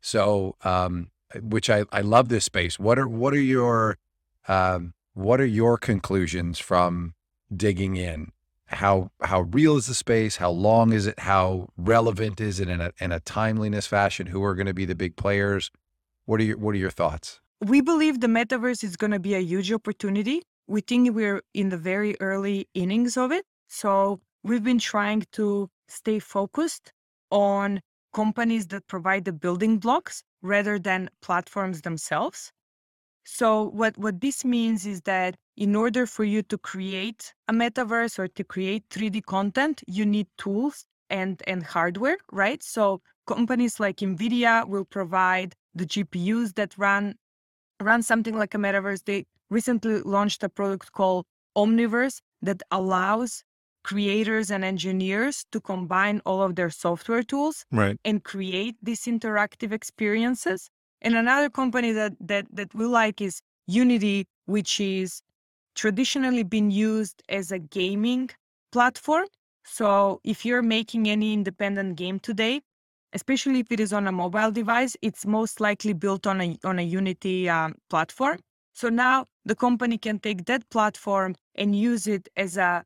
So, 0.00 0.56
um, 0.64 1.10
which 1.40 1.70
I, 1.70 1.84
I 1.92 2.00
love 2.00 2.28
this 2.28 2.44
space. 2.44 2.78
What 2.78 2.98
are 2.98 3.08
what 3.08 3.34
are 3.34 3.40
your 3.40 3.98
um, 4.48 4.94
what 5.14 5.40
are 5.40 5.46
your 5.46 5.78
conclusions 5.78 6.58
from 6.58 7.14
digging 7.54 7.96
in? 7.96 8.32
How 8.66 9.10
how 9.22 9.42
real 9.42 9.76
is 9.76 9.86
the 9.86 9.94
space? 9.94 10.36
How 10.36 10.50
long 10.50 10.92
is 10.92 11.06
it? 11.06 11.18
How 11.20 11.68
relevant 11.76 12.40
is 12.40 12.60
it 12.60 12.68
in 12.68 12.80
a 12.80 12.92
in 13.00 13.12
a 13.12 13.20
timeliness 13.20 13.86
fashion? 13.86 14.26
Who 14.28 14.42
are 14.44 14.54
going 14.54 14.66
to 14.66 14.74
be 14.74 14.84
the 14.84 14.94
big 14.94 15.16
players? 15.16 15.70
What 16.26 16.40
are 16.40 16.44
your 16.44 16.58
what 16.58 16.74
are 16.74 16.78
your 16.78 16.90
thoughts? 16.90 17.40
We 17.60 17.80
believe 17.80 18.20
the 18.20 18.26
metaverse 18.26 18.82
is 18.84 18.96
going 18.96 19.10
to 19.10 19.18
be 19.18 19.34
a 19.34 19.40
huge 19.40 19.72
opportunity. 19.72 20.42
We 20.66 20.80
think 20.80 21.14
we're 21.14 21.42
in 21.52 21.68
the 21.68 21.76
very 21.76 22.16
early 22.20 22.68
innings 22.74 23.16
of 23.16 23.32
it. 23.32 23.44
So 23.68 24.20
we've 24.42 24.64
been 24.64 24.78
trying 24.78 25.24
to 25.32 25.68
stay 25.88 26.20
focused 26.20 26.92
on 27.30 27.80
companies 28.12 28.66
that 28.68 28.86
provide 28.86 29.24
the 29.24 29.32
building 29.32 29.78
blocks 29.78 30.22
rather 30.42 30.78
than 30.78 31.10
platforms 31.22 31.82
themselves. 31.82 32.52
So 33.24 33.70
what 33.70 33.96
what 33.98 34.20
this 34.20 34.44
means 34.44 34.86
is 34.86 35.02
that 35.02 35.36
in 35.56 35.76
order 35.76 36.06
for 36.06 36.24
you 36.24 36.42
to 36.44 36.58
create 36.58 37.34
a 37.48 37.52
metaverse 37.52 38.18
or 38.18 38.28
to 38.28 38.44
create 38.44 38.84
3D 38.90 39.20
content, 39.24 39.82
you 39.86 40.06
need 40.06 40.26
tools 40.38 40.84
and 41.10 41.42
and 41.46 41.62
hardware, 41.62 42.18
right? 42.32 42.62
So 42.62 43.02
companies 43.26 43.78
like 43.78 43.98
Nvidia 43.98 44.66
will 44.66 44.84
provide 44.84 45.54
the 45.74 45.86
GPUs 45.86 46.54
that 46.54 46.76
run 46.78 47.14
run 47.80 48.02
something 48.02 48.36
like 48.36 48.54
a 48.54 48.58
metaverse. 48.58 49.04
They 49.04 49.26
recently 49.50 50.00
launched 50.02 50.42
a 50.42 50.48
product 50.48 50.92
called 50.92 51.26
Omniverse 51.56 52.20
that 52.42 52.62
allows 52.70 53.44
creators 53.82 54.50
and 54.50 54.64
engineers 54.64 55.44
to 55.52 55.60
combine 55.60 56.20
all 56.26 56.42
of 56.42 56.56
their 56.56 56.70
software 56.70 57.22
tools 57.22 57.64
Right. 57.70 57.98
and 58.04 58.22
create 58.24 58.76
these 58.82 59.02
interactive 59.04 59.72
experiences. 59.72 60.68
And 61.02 61.14
another 61.14 61.48
company 61.50 61.92
that 61.92 62.12
that 62.20 62.46
that 62.52 62.74
we 62.74 62.84
like 62.84 63.20
is 63.20 63.40
Unity, 63.66 64.26
which 64.46 64.80
is 64.80 65.22
traditionally 65.74 66.42
been 66.42 66.70
used 66.70 67.22
as 67.28 67.52
a 67.52 67.58
gaming 67.58 68.30
platform. 68.72 69.26
So 69.64 70.20
if 70.24 70.44
you're 70.44 70.62
making 70.62 71.08
any 71.08 71.32
independent 71.32 71.96
game 71.96 72.18
today, 72.18 72.62
especially 73.12 73.60
if 73.60 73.70
it 73.72 73.80
is 73.80 73.92
on 73.92 74.06
a 74.06 74.12
mobile 74.12 74.50
device, 74.50 74.96
it's 75.02 75.24
most 75.26 75.60
likely 75.60 75.92
built 75.92 76.26
on 76.26 76.40
a 76.40 76.58
on 76.64 76.78
a 76.78 76.82
Unity 76.82 77.48
um, 77.48 77.74
platform. 77.88 78.38
So 78.74 78.88
now 78.88 79.26
the 79.44 79.54
company 79.54 79.98
can 79.98 80.18
take 80.18 80.44
that 80.46 80.68
platform 80.70 81.34
and 81.54 81.74
use 81.76 82.06
it 82.06 82.28
as 82.36 82.56
a 82.56 82.84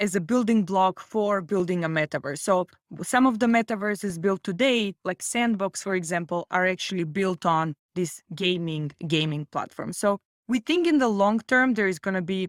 as 0.00 0.14
a 0.16 0.20
building 0.20 0.64
block 0.64 0.98
for 0.98 1.42
building 1.42 1.84
a 1.84 1.88
metaverse. 1.88 2.38
So 2.38 2.66
some 3.02 3.26
of 3.26 3.38
the 3.38 3.46
metaverses 3.46 4.20
built 4.20 4.42
today, 4.42 4.94
like 5.04 5.22
Sandbox, 5.22 5.82
for 5.82 5.94
example, 5.94 6.46
are 6.50 6.66
actually 6.66 7.04
built 7.04 7.44
on 7.44 7.74
this 7.94 8.22
gaming 8.34 8.90
gaming 9.06 9.46
platform. 9.52 9.92
So 9.92 10.18
we 10.48 10.58
think 10.58 10.86
in 10.86 10.98
the 10.98 11.08
long 11.08 11.40
term 11.40 11.74
there 11.74 11.86
is 11.86 11.98
going 11.98 12.14
to 12.14 12.22
be 12.22 12.48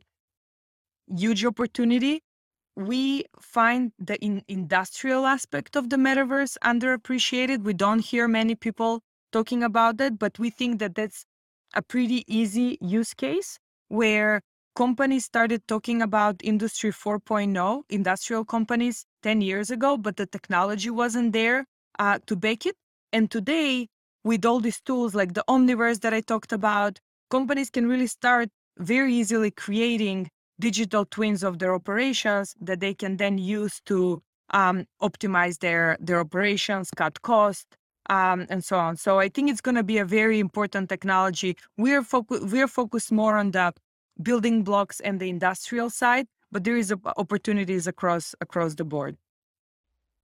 huge 1.07 1.45
opportunity. 1.45 2.21
We 2.75 3.25
find 3.39 3.91
the 3.99 4.17
in- 4.23 4.43
industrial 4.47 5.25
aspect 5.25 5.75
of 5.75 5.89
the 5.89 5.97
metaverse 5.97 6.57
underappreciated. 6.63 7.63
We 7.63 7.73
don't 7.73 7.99
hear 7.99 8.27
many 8.29 8.55
people 8.55 9.01
talking 9.33 9.61
about 9.61 9.97
that, 9.97 10.17
but 10.17 10.39
we 10.39 10.49
think 10.49 10.79
that 10.79 10.95
that's 10.95 11.25
a 11.73 11.81
pretty 11.81 12.23
easy 12.27 12.77
use 12.81 13.13
case 13.13 13.59
where 13.89 14.41
companies 14.75 15.25
started 15.25 15.67
talking 15.67 16.01
about 16.01 16.39
industry 16.43 16.91
4.0 16.91 17.83
industrial 17.89 18.45
companies 18.45 19.05
10 19.23 19.41
years 19.41 19.69
ago 19.69 19.97
but 19.97 20.17
the 20.17 20.25
technology 20.25 20.89
wasn't 20.89 21.33
there 21.33 21.65
uh, 21.99 22.19
to 22.25 22.35
bake 22.35 22.65
it. 22.65 22.75
And 23.13 23.29
today 23.29 23.87
with 24.23 24.45
all 24.45 24.59
these 24.59 24.81
tools 24.81 25.15
like 25.15 25.33
the 25.33 25.43
omniverse 25.49 25.99
that 26.01 26.13
i 26.13 26.21
talked 26.21 26.53
about 26.53 26.99
companies 27.29 27.69
can 27.69 27.87
really 27.87 28.07
start 28.07 28.49
very 28.77 29.13
easily 29.13 29.51
creating 29.51 30.29
digital 30.59 31.05
twins 31.05 31.43
of 31.43 31.59
their 31.59 31.73
operations 31.73 32.55
that 32.61 32.79
they 32.79 32.93
can 32.93 33.17
then 33.17 33.37
use 33.37 33.81
to 33.85 34.21
um, 34.51 34.85
optimize 35.01 35.59
their 35.59 35.97
their 35.99 36.19
operations 36.19 36.89
cut 36.95 37.21
cost 37.21 37.65
um, 38.09 38.45
and 38.49 38.63
so 38.63 38.77
on. 38.77 38.95
So 38.97 39.19
i 39.19 39.27
think 39.27 39.49
it's 39.49 39.61
going 39.61 39.75
to 39.75 39.83
be 39.83 39.97
a 39.97 40.05
very 40.05 40.39
important 40.39 40.89
technology. 40.89 41.57
We're 41.77 42.03
focused 42.03 42.43
we're 42.43 42.67
focused 42.67 43.11
more 43.11 43.37
on 43.37 43.51
the 43.51 43.73
building 44.21 44.63
blocks 44.63 44.99
and 44.99 45.19
the 45.19 45.29
industrial 45.29 45.89
side, 45.89 46.27
but 46.51 46.63
there 46.63 46.77
is 46.77 46.91
op- 46.91 47.13
opportunities 47.17 47.87
across 47.87 48.35
across 48.41 48.75
the 48.75 48.83
board. 48.83 49.17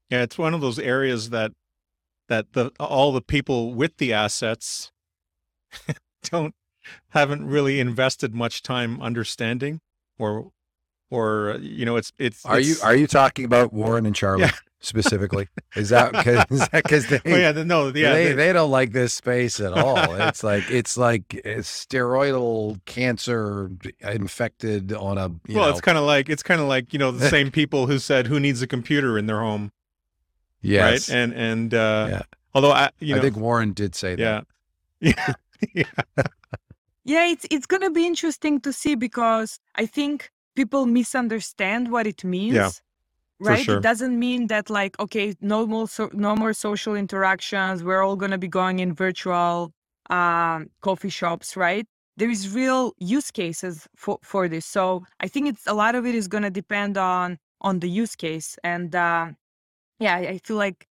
Yeah, 0.10 0.24
it's 0.24 0.38
one 0.38 0.54
of 0.54 0.62
those 0.62 0.80
areas 0.80 1.30
that 1.32 1.52
that 2.30 2.54
the 2.54 2.72
all 2.80 3.12
the 3.12 3.22
people 3.22 3.74
with 3.74 3.98
the 3.98 4.14
assets 4.14 4.92
don't 6.24 6.54
haven't 7.10 7.46
really 7.46 7.80
invested 7.80 8.34
much 8.34 8.62
time 8.62 9.02
understanding 9.02 9.82
or 10.18 10.52
or 11.10 11.52
uh, 11.52 11.58
you 11.58 11.86
know 11.86 11.96
it's 11.96 12.12
it's 12.18 12.46
Are 12.46 12.60
you 12.60 12.76
are 12.84 12.96
you 12.96 13.08
talking 13.08 13.46
about 13.46 13.74
Warren 13.74 14.06
and 14.06 14.16
Charlie 14.16 14.44
Yeah. 14.44 14.52
Specifically? 14.80 15.48
Is 15.76 15.90
that 15.90 16.12
because 16.12 16.46
is 16.50 16.68
that 16.70 16.84
'cause 16.84 17.08
they 17.08 17.20
oh 17.26 17.36
yeah 17.36 17.52
no 17.52 17.88
yeah 17.88 18.14
they, 18.14 18.26
they- 18.28 18.34
they 18.34 18.54
don't 18.54 18.72
like 18.72 18.92
this 18.92 19.14
space 19.14 19.60
at 19.60 19.74
all. 19.74 19.98
It's 20.16 20.44
like 20.44 20.70
it's 20.70 20.98
like 20.98 21.34
it's 21.34 21.86
steroidal 21.86 22.80
cancer 22.86 23.72
infected 24.02 24.94
on 24.94 25.18
a 25.18 25.30
you 25.48 25.56
well 25.58 25.66
know, 25.66 25.72
it's 25.72 25.82
kind 25.82 25.98
of 25.98 26.04
like 26.06 26.30
it's 26.30 26.44
kind 26.44 26.62
of 26.62 26.68
like 26.68 26.94
you 26.94 27.00
know 27.00 27.12
the 27.12 27.30
same 27.38 27.52
people 27.52 27.88
who 27.88 28.00
said 28.00 28.28
who 28.28 28.40
needs 28.40 28.62
a 28.62 28.68
computer 28.68 29.18
in 29.18 29.26
their 29.26 29.40
home 29.40 29.72
yes. 30.62 31.10
right 31.10 31.16
and 31.18 31.34
and 31.34 31.74
uh 31.74 32.08
Yeah. 32.12 32.22
although 32.54 32.72
I 32.72 32.92
you 33.00 33.14
know 33.16 33.20
I 33.20 33.24
think 33.24 33.38
Warren 33.38 33.74
did 33.74 33.96
say 33.96 34.16
that. 34.16 34.46
yeah 35.00 35.12
yeah 35.18 35.34
yeah 35.74 36.24
Yeah, 37.04 37.26
it's 37.28 37.46
it's 37.50 37.66
gonna 37.66 37.90
be 37.90 38.06
interesting 38.06 38.60
to 38.62 38.74
see 38.74 38.96
because 38.96 39.60
I 39.76 39.86
think 39.86 40.30
people 40.56 40.86
misunderstand 40.86 41.90
what 41.92 42.06
it 42.06 42.24
means. 42.24 42.82
For 43.42 43.52
right? 43.52 43.64
sure. 43.64 43.78
It 43.78 43.84
doesn't 43.84 44.18
mean 44.18 44.48
that 44.48 44.70
like 44.70 45.00
okay, 45.00 45.36
no 45.42 45.66
more 45.68 45.88
so, 45.88 46.10
no 46.14 46.36
more 46.36 46.54
social 46.54 46.96
interactions. 46.96 47.84
We're 47.84 48.04
all 48.04 48.16
gonna 48.16 48.38
be 48.38 48.48
going 48.48 48.80
in 48.80 48.94
virtual 48.94 49.72
um, 50.10 50.70
coffee 50.82 51.10
shops, 51.10 51.56
right? 51.56 51.86
There 52.18 52.30
is 52.30 52.54
real 52.54 52.94
use 53.00 53.32
cases 53.32 53.88
for 53.96 54.20
for 54.24 54.48
this. 54.48 54.66
So 54.66 55.06
I 55.20 55.28
think 55.28 55.48
it's 55.48 55.68
a 55.68 55.74
lot 55.74 55.96
of 55.96 56.06
it 56.06 56.16
is 56.16 56.28
gonna 56.28 56.50
depend 56.52 56.98
on 56.98 57.38
on 57.62 57.80
the 57.80 57.90
use 57.90 58.16
case, 58.16 58.58
and 58.64 58.96
uh, 58.96 59.32
yeah, 60.00 60.16
I 60.16 60.40
feel 60.44 60.58
like 60.58 60.88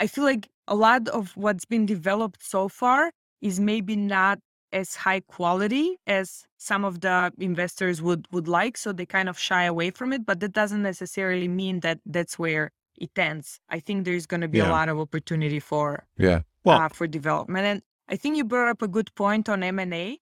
I 0.00 0.06
feel 0.06 0.24
like 0.24 0.48
a 0.66 0.74
lot 0.74 1.08
of 1.08 1.36
what's 1.36 1.64
been 1.64 1.86
developed 1.86 2.42
so 2.42 2.68
far 2.68 3.12
is 3.40 3.60
maybe 3.60 3.96
not 3.96 4.38
as 4.72 4.96
high 4.96 5.20
quality 5.20 5.96
as 6.06 6.44
some 6.58 6.84
of 6.84 7.00
the 7.00 7.32
investors 7.38 8.00
would 8.02 8.26
would 8.32 8.48
like 8.48 8.76
so 8.76 8.92
they 8.92 9.06
kind 9.06 9.28
of 9.28 9.38
shy 9.38 9.64
away 9.64 9.90
from 9.90 10.12
it 10.12 10.24
but 10.26 10.40
that 10.40 10.52
doesn't 10.52 10.82
necessarily 10.82 11.48
mean 11.48 11.80
that 11.80 11.98
that's 12.06 12.38
where 12.38 12.70
it 12.96 13.10
ends 13.18 13.60
i 13.68 13.78
think 13.80 14.04
there's 14.04 14.26
going 14.26 14.40
to 14.42 14.48
be 14.48 14.58
Yeah. 14.58 14.70
a 14.70 14.72
lot 14.78 14.88
of 14.88 14.98
opportunity 14.98 15.60
for 15.60 16.06
Yeah. 16.18 16.40
Well- 16.64 16.80
uh, 16.82 16.88
for 16.88 17.06
development 17.06 17.64
and 17.66 17.82
i 18.08 18.16
think 18.16 18.36
you 18.36 18.44
brought 18.44 18.68
up 18.68 18.82
a 18.82 18.88
good 18.88 19.14
point 19.14 19.48
on 19.48 19.62
m&a 19.62 20.18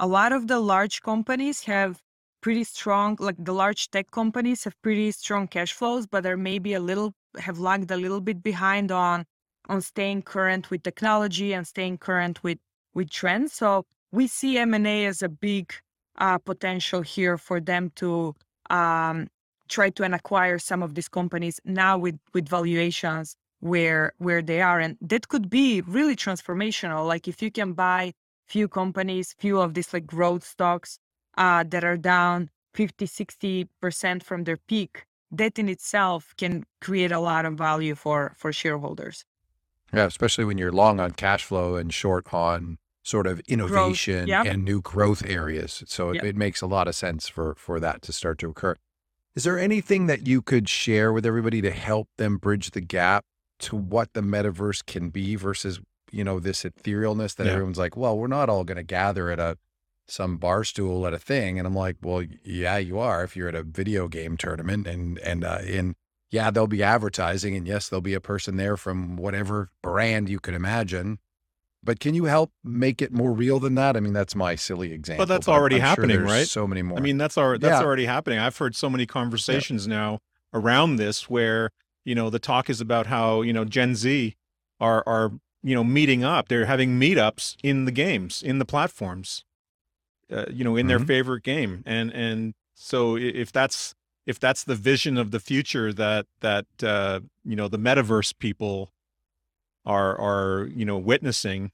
a 0.00 0.06
lot 0.06 0.32
of 0.32 0.48
the 0.48 0.58
large 0.58 1.02
companies 1.02 1.62
have 1.64 2.00
pretty 2.40 2.64
strong 2.64 3.16
like 3.20 3.36
the 3.38 3.52
large 3.54 3.90
tech 3.90 4.10
companies 4.10 4.64
have 4.64 4.74
pretty 4.82 5.12
strong 5.12 5.46
cash 5.46 5.72
flows 5.72 6.06
but 6.06 6.26
are 6.26 6.36
maybe 6.36 6.74
a 6.74 6.80
little 6.80 7.14
have 7.38 7.58
lagged 7.58 7.90
a 7.90 7.96
little 7.96 8.20
bit 8.20 8.42
behind 8.42 8.90
on 8.90 9.24
on 9.68 9.80
staying 9.80 10.20
current 10.22 10.70
with 10.70 10.82
technology 10.82 11.52
and 11.54 11.66
staying 11.66 11.96
current 11.98 12.42
with 12.42 12.58
with 12.94 13.10
trends 13.10 13.52
so 13.52 13.84
we 14.10 14.26
see 14.26 14.58
m&a 14.58 15.06
as 15.06 15.22
a 15.22 15.28
big 15.28 15.72
uh, 16.18 16.38
potential 16.38 17.02
here 17.02 17.38
for 17.38 17.60
them 17.60 17.90
to 17.96 18.34
um, 18.70 19.28
try 19.68 19.90
to 19.90 20.02
and 20.04 20.14
acquire 20.14 20.58
some 20.58 20.82
of 20.82 20.94
these 20.94 21.08
companies 21.08 21.60
now 21.64 21.96
with 21.98 22.18
with 22.34 22.48
valuations 22.48 23.36
where 23.60 24.12
where 24.18 24.42
they 24.42 24.60
are 24.60 24.80
and 24.80 24.96
that 25.00 25.28
could 25.28 25.48
be 25.48 25.80
really 25.82 26.16
transformational. 26.16 27.06
Like 27.06 27.28
if 27.28 27.40
you 27.42 27.50
can 27.50 27.72
buy 27.72 28.12
few 28.46 28.68
companies 28.68 29.34
few 29.38 29.60
of 29.60 29.74
these 29.74 29.92
like 29.94 30.06
growth 30.06 30.44
stocks 30.44 30.98
uh, 31.38 31.64
that 31.68 31.84
are 31.84 31.96
down 31.96 32.50
50 32.74 33.06
60% 33.06 34.22
from 34.22 34.44
their 34.44 34.56
peak 34.56 35.06
that 35.30 35.58
in 35.58 35.68
itself 35.68 36.34
can 36.36 36.64
create 36.80 37.12
a 37.12 37.20
lot 37.20 37.46
of 37.46 37.54
value 37.54 37.94
for 37.94 38.34
for 38.36 38.52
shareholders. 38.52 39.24
Yeah, 39.92 40.06
especially 40.06 40.44
when 40.44 40.58
you're 40.58 40.72
long 40.72 41.00
on 41.00 41.12
cash 41.12 41.44
flow 41.44 41.76
and 41.76 41.92
short 41.92 42.32
on 42.32 42.78
sort 43.02 43.26
of 43.26 43.40
innovation 43.48 44.28
and 44.30 44.64
new 44.64 44.80
growth 44.80 45.24
areas. 45.26 45.82
So 45.86 46.10
it, 46.10 46.16
it 46.28 46.36
makes 46.36 46.60
a 46.62 46.66
lot 46.66 46.86
of 46.88 46.94
sense 46.94 47.28
for 47.28 47.54
for 47.56 47.80
that 47.80 48.02
to 48.02 48.12
start 48.12 48.38
to 48.38 48.48
occur. 48.50 48.76
Is 49.34 49.44
there 49.44 49.58
anything 49.58 50.06
that 50.06 50.26
you 50.26 50.42
could 50.42 50.68
share 50.68 51.12
with 51.12 51.24
everybody 51.26 51.60
to 51.62 51.70
help 51.70 52.08
them 52.18 52.36
bridge 52.36 52.72
the 52.72 52.80
gap 52.82 53.24
to 53.60 53.76
what 53.76 54.12
the 54.12 54.20
metaverse 54.20 54.84
can 54.84 55.08
be 55.08 55.36
versus, 55.36 55.80
you 56.10 56.22
know, 56.22 56.38
this 56.38 56.64
etherealness 56.64 57.34
that 57.36 57.46
Yeah. 57.46 57.52
everyone's 57.52 57.78
like, 57.78 57.96
well, 57.96 58.18
we're 58.18 58.26
not 58.26 58.50
all 58.50 58.64
going 58.64 58.76
to 58.76 58.82
gather 58.82 59.30
at 59.30 59.38
a 59.38 59.56
some 60.08 60.36
bar 60.36 60.64
stool 60.64 61.06
at 61.06 61.14
a 61.14 61.18
thing, 61.18 61.58
and 61.58 61.66
I'm 61.66 61.74
like, 61.74 61.96
well, 62.02 62.24
yeah, 62.44 62.76
you 62.76 62.98
are. 62.98 63.24
If 63.24 63.36
you're 63.36 63.48
at 63.48 63.54
a 63.54 63.62
video 63.62 64.08
game 64.08 64.36
tournament, 64.36 64.86
and 64.86 65.16
and 65.18 65.44
uh, 65.44 65.60
and 65.64 65.94
yeah, 66.30 66.50
there'll 66.50 66.66
be 66.66 66.82
advertising, 66.82 67.56
and 67.56 67.66
yes, 67.66 67.88
there'll 67.88 68.00
be 68.02 68.14
a 68.14 68.20
person 68.20 68.56
there 68.56 68.76
from 68.76 69.16
whatever 69.16 69.70
brand 69.82 70.28
you 70.28 70.40
could 70.40 70.54
imagine. 70.54 71.18
But 71.84 71.98
can 71.98 72.14
you 72.14 72.24
help 72.26 72.52
make 72.62 73.02
it 73.02 73.12
more 73.12 73.32
real 73.32 73.58
than 73.58 73.74
that? 73.74 73.96
I 73.96 74.00
mean, 74.00 74.12
that's 74.12 74.34
my 74.36 74.54
silly 74.54 74.92
example. 74.92 75.26
But 75.26 75.28
that's 75.28 75.48
already 75.48 75.76
I'm 75.76 75.82
happening, 75.82 76.18
there's 76.18 76.30
right? 76.30 76.46
So 76.46 76.66
many 76.66 76.82
more. 76.82 76.98
I 76.98 77.00
mean, 77.00 77.18
that's 77.18 77.36
our 77.36 77.58
that's 77.58 77.80
Yeah. 77.80 77.84
already 77.84 78.06
happening. 78.06 78.38
I've 78.38 78.56
heard 78.56 78.76
so 78.76 78.88
many 78.88 79.06
conversations 79.06 79.88
now 79.88 80.20
around 80.54 80.96
this 80.96 81.28
where 81.28 81.70
you 82.04 82.14
know 82.14 82.30
the 82.30 82.38
talk 82.38 82.70
is 82.70 82.80
about 82.80 83.06
how 83.06 83.42
you 83.42 83.52
know 83.52 83.64
Gen 83.64 83.94
Z 83.96 84.36
are 84.80 85.02
are 85.06 85.32
you 85.62 85.74
know 85.74 85.82
meeting 85.82 86.22
up. 86.22 86.48
They're 86.48 86.66
having 86.66 87.00
meetups 87.00 87.56
in 87.62 87.84
the 87.84 87.92
games, 87.92 88.42
in 88.42 88.58
the 88.60 88.64
platforms, 88.64 89.44
uh, 90.30 90.46
you 90.50 90.62
know, 90.62 90.76
in 90.76 90.86
their 90.86 91.00
Mhm. 91.00 91.06
favorite 91.06 91.42
game, 91.42 91.82
and 91.84 92.12
and 92.12 92.54
so 92.74 93.16
if 93.16 93.50
that's 93.50 93.94
if 94.24 94.38
that's 94.38 94.62
the 94.62 94.76
vision 94.76 95.18
of 95.18 95.32
the 95.32 95.40
future 95.40 95.92
that 95.92 96.26
that 96.40 96.66
uh, 96.82 97.20
you 97.44 97.56
know 97.56 97.66
the 97.66 97.78
metaverse 97.78 98.32
people 98.38 98.92
are 99.84 100.18
are 100.18 100.66
you 100.66 100.84
know 100.84 100.98
witnessing, 100.98 101.72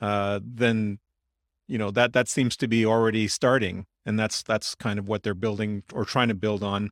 uh, 0.00 0.40
then 0.44 0.98
you 1.68 1.78
know 1.78 1.90
that 1.90 2.12
that 2.12 2.28
seems 2.28 2.56
to 2.56 2.68
be 2.68 2.84
already 2.84 3.26
starting 3.28 3.86
and 4.06 4.18
that's 4.18 4.42
that's 4.42 4.74
kind 4.74 4.98
of 4.98 5.08
what 5.08 5.22
they're 5.22 5.34
building 5.34 5.82
or 5.92 6.04
trying 6.04 6.28
to 6.28 6.34
build 6.34 6.62
on 6.62 6.90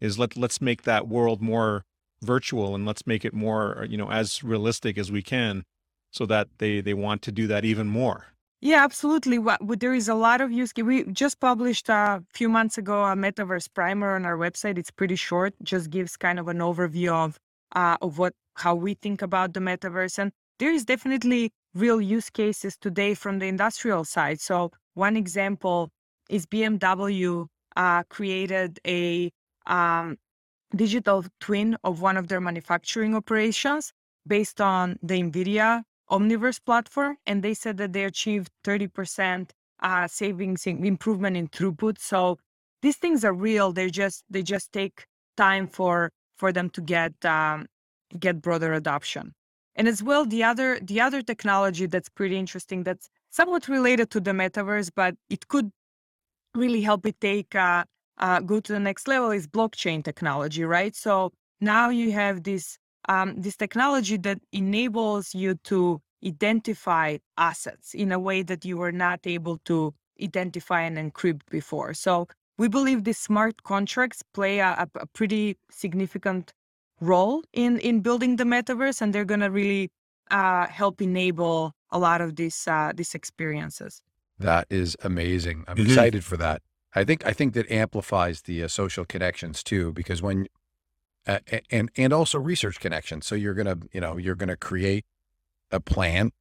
is 0.00 0.18
let 0.18 0.36
let's 0.36 0.60
make 0.60 0.82
that 0.82 1.08
world 1.08 1.42
more 1.42 1.84
virtual 2.22 2.74
and 2.74 2.86
let's 2.86 3.06
make 3.06 3.24
it 3.24 3.34
more 3.34 3.86
you 3.88 3.96
know 3.96 4.10
as 4.10 4.44
realistic 4.44 4.98
as 4.98 5.10
we 5.10 5.22
can 5.22 5.64
so 6.10 6.24
that 6.26 6.48
they 6.58 6.80
they 6.80 6.94
want 6.94 7.22
to 7.22 7.32
do 7.32 7.46
that 7.46 7.64
even 7.64 7.86
more 7.88 8.26
Yeah, 8.60 8.82
absolutely. 8.82 9.38
What, 9.38 9.62
what- 9.62 9.78
there 9.78 9.94
is 9.94 10.08
a 10.08 10.18
lot 10.18 10.40
of 10.40 10.50
use. 10.50 10.72
We 10.74 11.04
just 11.24 11.38
published 11.38 11.88
a 11.88 12.22
few 12.38 12.48
months 12.48 12.76
ago 12.76 13.04
a 13.04 13.14
metaverse 13.14 13.68
primer 13.72 14.16
on 14.16 14.24
our 14.26 14.36
website. 14.36 14.78
It's 14.78 14.90
pretty 14.90 15.14
short, 15.16 15.54
just 15.62 15.90
gives 15.90 16.16
kind 16.16 16.38
of 16.42 16.48
an 16.48 16.58
overview 16.58 17.12
of 17.24 17.38
uh, 17.80 17.96
of 18.02 18.18
what 18.18 18.34
how 18.58 18.74
we 18.74 18.94
think 18.94 19.22
about 19.22 19.54
the 19.54 19.60
metaverse. 19.60 20.18
And 20.18 20.32
there 20.58 20.72
is 20.72 20.84
definitely 20.84 21.52
real 21.74 22.00
use 22.00 22.30
cases 22.30 22.76
today 22.76 23.14
from 23.14 23.38
the 23.38 23.46
industrial 23.46 24.04
side. 24.04 24.40
So 24.40 24.72
one 24.94 25.16
example 25.16 25.90
is 26.28 26.46
BMW 26.46 27.46
uh, 27.76 28.02
created 28.04 28.80
a 28.86 29.30
um, 29.66 30.16
digital 30.74 31.24
twin 31.40 31.76
of 31.84 32.00
one 32.00 32.16
of 32.16 32.28
their 32.28 32.40
manufacturing 32.40 33.14
operations 33.14 33.92
based 34.26 34.60
on 34.60 34.98
the 35.02 35.22
NVIDIA 35.22 35.82
Omniverse 36.10 36.60
platform, 36.64 37.16
and 37.26 37.42
they 37.42 37.54
said 37.54 37.76
that 37.76 37.92
they 37.92 38.04
achieved 38.04 38.50
30% 38.64 39.50
uh, 39.80 40.08
savings 40.08 40.66
in 40.66 40.84
improvement 40.84 41.36
in 41.36 41.48
throughput. 41.48 41.98
So 41.98 42.38
these 42.82 42.96
things 42.96 43.24
are 43.24 43.34
real. 43.34 43.72
They 43.72 43.90
just 43.90 44.24
they 44.30 44.42
just 44.42 44.72
take 44.72 45.06
time 45.36 45.66
for 45.66 46.10
for 46.36 46.52
them 46.52 46.70
to 46.70 46.80
get 46.80 47.12
um, 47.24 47.66
get 48.18 48.40
broader 48.40 48.72
adoption. 48.72 49.34
And 49.76 49.86
as 49.88 50.02
well, 50.02 50.24
the 50.26 50.42
other 50.42 50.78
the 50.82 51.00
other 51.00 51.22
technology 51.22 51.86
that's 51.86 52.08
pretty 52.08 52.36
interesting 52.36 52.82
that's 52.82 53.08
somewhat 53.30 53.68
related 53.68 54.10
to 54.10 54.20
the 54.20 54.32
metaverse, 54.32 54.90
but 54.94 55.14
it 55.30 55.48
could 55.48 55.70
really 56.54 56.80
help 56.82 57.06
it 57.06 57.20
take 57.20 57.54
uh, 57.54 57.84
uh, 58.18 58.40
go 58.40 58.60
to 58.60 58.72
the 58.72 58.80
next 58.80 59.06
level 59.06 59.30
is 59.30 59.46
blockchain 59.46 60.02
technology, 60.02 60.64
right? 60.64 60.94
So 60.96 61.32
now 61.60 61.90
you 61.90 62.12
have 62.12 62.42
this 62.42 62.78
um, 63.08 63.40
this 63.40 63.56
technology 63.56 64.16
that 64.18 64.40
enables 64.52 65.34
you 65.34 65.54
to 65.64 66.00
identify 66.26 67.18
assets 67.36 67.94
in 67.94 68.12
a 68.12 68.18
way 68.18 68.42
that 68.42 68.64
you 68.64 68.76
were 68.76 68.92
not 68.92 69.20
able 69.24 69.58
to 69.64 69.94
identify 70.22 70.82
and 70.82 70.98
encrypt 70.98 71.42
before. 71.50 71.94
So 71.94 72.26
we 72.58 72.68
believe 72.68 73.04
these 73.04 73.18
smart 73.18 73.62
contracts 73.62 74.22
play 74.34 74.58
a, 74.58 74.70
a- 74.70 74.98
a 75.00 75.06
pretty 75.06 75.56
significant 75.70 76.52
role 77.00 77.42
in 77.52 77.78
in 77.78 78.00
building 78.00 78.36
the 78.36 78.44
metaverse, 78.44 79.00
and 79.00 79.12
they're 79.14 79.24
going 79.24 79.40
to 79.40 79.50
really 79.50 79.90
uh, 80.30 80.66
help 80.66 81.00
enable 81.00 81.72
a 81.90 81.98
lot 81.98 82.20
of 82.20 82.36
these 82.36 82.66
uh, 82.68 82.92
these 82.94 83.14
experiences. 83.14 84.02
That 84.38 84.66
is 84.70 84.96
amazing. 85.02 85.64
I'm 85.66 85.76
Mhm. 85.76 85.86
excited 85.86 86.24
for 86.24 86.36
that. 86.36 86.62
I 86.94 87.04
think 87.04 87.26
I 87.26 87.32
think 87.32 87.54
that 87.54 87.70
amplifies 87.70 88.42
the 88.42 88.62
uh, 88.64 88.68
social 88.68 89.04
connections 89.04 89.62
too, 89.62 89.92
because 89.92 90.22
when 90.22 90.46
uh, 91.26 91.40
and 91.70 91.90
and 91.96 92.12
also 92.12 92.38
research 92.38 92.80
connections. 92.80 93.26
So 93.26 93.34
you're 93.34 93.54
gonna 93.54 93.78
you 93.92 94.00
know 94.00 94.16
you're 94.16 94.34
gonna 94.36 94.56
create 94.56 95.04
a 95.70 95.80
plan, 95.80 96.32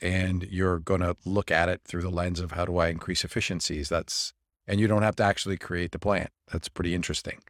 and 0.00 0.42
you're 0.44 0.78
gonna 0.78 1.16
look 1.24 1.50
at 1.50 1.68
it 1.68 1.82
through 1.84 2.02
the 2.02 2.10
lens 2.10 2.40
of 2.40 2.52
how 2.52 2.64
do 2.64 2.76
I 2.78 2.88
increase 2.88 3.24
efficiencies. 3.24 3.88
That's 3.88 4.32
and 4.66 4.80
you 4.80 4.86
don't 4.86 5.02
have 5.02 5.16
to 5.16 5.22
actually 5.24 5.56
create 5.58 5.92
the 5.92 5.98
plan. 5.98 6.28
That's 6.52 6.68
pretty 6.68 6.94
interesting. 6.94 7.40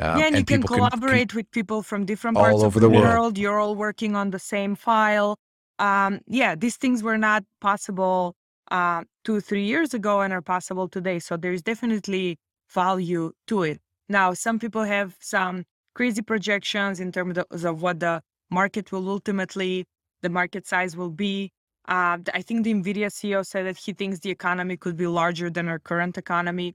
Um, 0.00 0.18
yeah, 0.18 0.26
and, 0.26 0.36
you 0.36 0.44
can 0.44 0.62
collaborate 0.62 1.34
with 1.34 1.50
people 1.50 1.82
from 1.82 2.04
different 2.04 2.36
parts 2.36 2.62
of 2.62 2.74
the, 2.74 2.80
the 2.80 2.88
world. 2.88 3.04
world. 3.04 3.38
You're 3.38 3.58
all 3.58 3.74
working 3.74 4.14
on 4.14 4.30
the 4.30 4.38
same 4.38 4.74
file. 4.74 5.36
Um, 5.78 6.20
yeah, 6.26 6.54
these 6.54 6.76
things 6.76 7.02
were 7.02 7.18
not 7.18 7.44
possible 7.60 8.34
uh, 8.70 9.04
two, 9.24 9.40
three 9.40 9.64
years 9.64 9.94
ago 9.94 10.20
and 10.20 10.32
are 10.32 10.42
possible 10.42 10.88
today. 10.88 11.18
So 11.18 11.36
there's 11.36 11.62
definitely 11.62 12.38
value 12.72 13.32
to 13.46 13.62
it. 13.62 13.80
Now, 14.08 14.34
some 14.34 14.58
people 14.58 14.84
have 14.84 15.16
some 15.20 15.64
crazy 15.94 16.22
projections 16.22 17.00
in 17.00 17.12
terms 17.12 17.38
of, 17.38 17.64
of 17.64 17.82
what 17.82 18.00
the 18.00 18.22
market 18.50 18.92
will 18.92 19.08
ultimately, 19.08 19.84
the 20.22 20.28
market 20.28 20.66
size 20.66 20.96
will 20.96 21.10
be. 21.10 21.50
Uh, 21.86 22.18
I 22.34 22.42
think 22.42 22.64
the 22.64 22.74
NVIDIA 22.74 23.06
CEO 23.06 23.44
said 23.44 23.66
that 23.66 23.78
he 23.78 23.92
thinks 23.92 24.18
the 24.20 24.30
economy 24.30 24.76
could 24.76 24.96
be 24.96 25.06
larger 25.06 25.48
than 25.50 25.68
our 25.68 25.78
current 25.78 26.18
economy. 26.18 26.74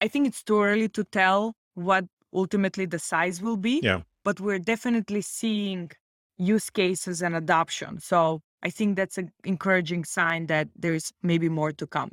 I 0.00 0.08
think 0.08 0.28
it's 0.28 0.42
too 0.42 0.62
early 0.62 0.88
to 0.90 1.04
tell 1.04 1.54
what 1.74 2.04
ultimately 2.34 2.86
the 2.86 2.98
size 2.98 3.40
will 3.40 3.56
be. 3.56 3.80
Yeah. 3.82 4.00
But 4.24 4.40
we're 4.40 4.58
definitely 4.58 5.20
seeing 5.22 5.90
use 6.36 6.70
cases 6.70 7.22
and 7.22 7.36
adoption. 7.36 8.00
So 8.00 8.40
I 8.62 8.70
think 8.70 8.96
that's 8.96 9.18
an 9.18 9.30
encouraging 9.44 10.04
sign 10.04 10.46
that 10.46 10.68
there's 10.74 11.12
maybe 11.22 11.48
more 11.48 11.72
to 11.72 11.86
come. 11.86 12.12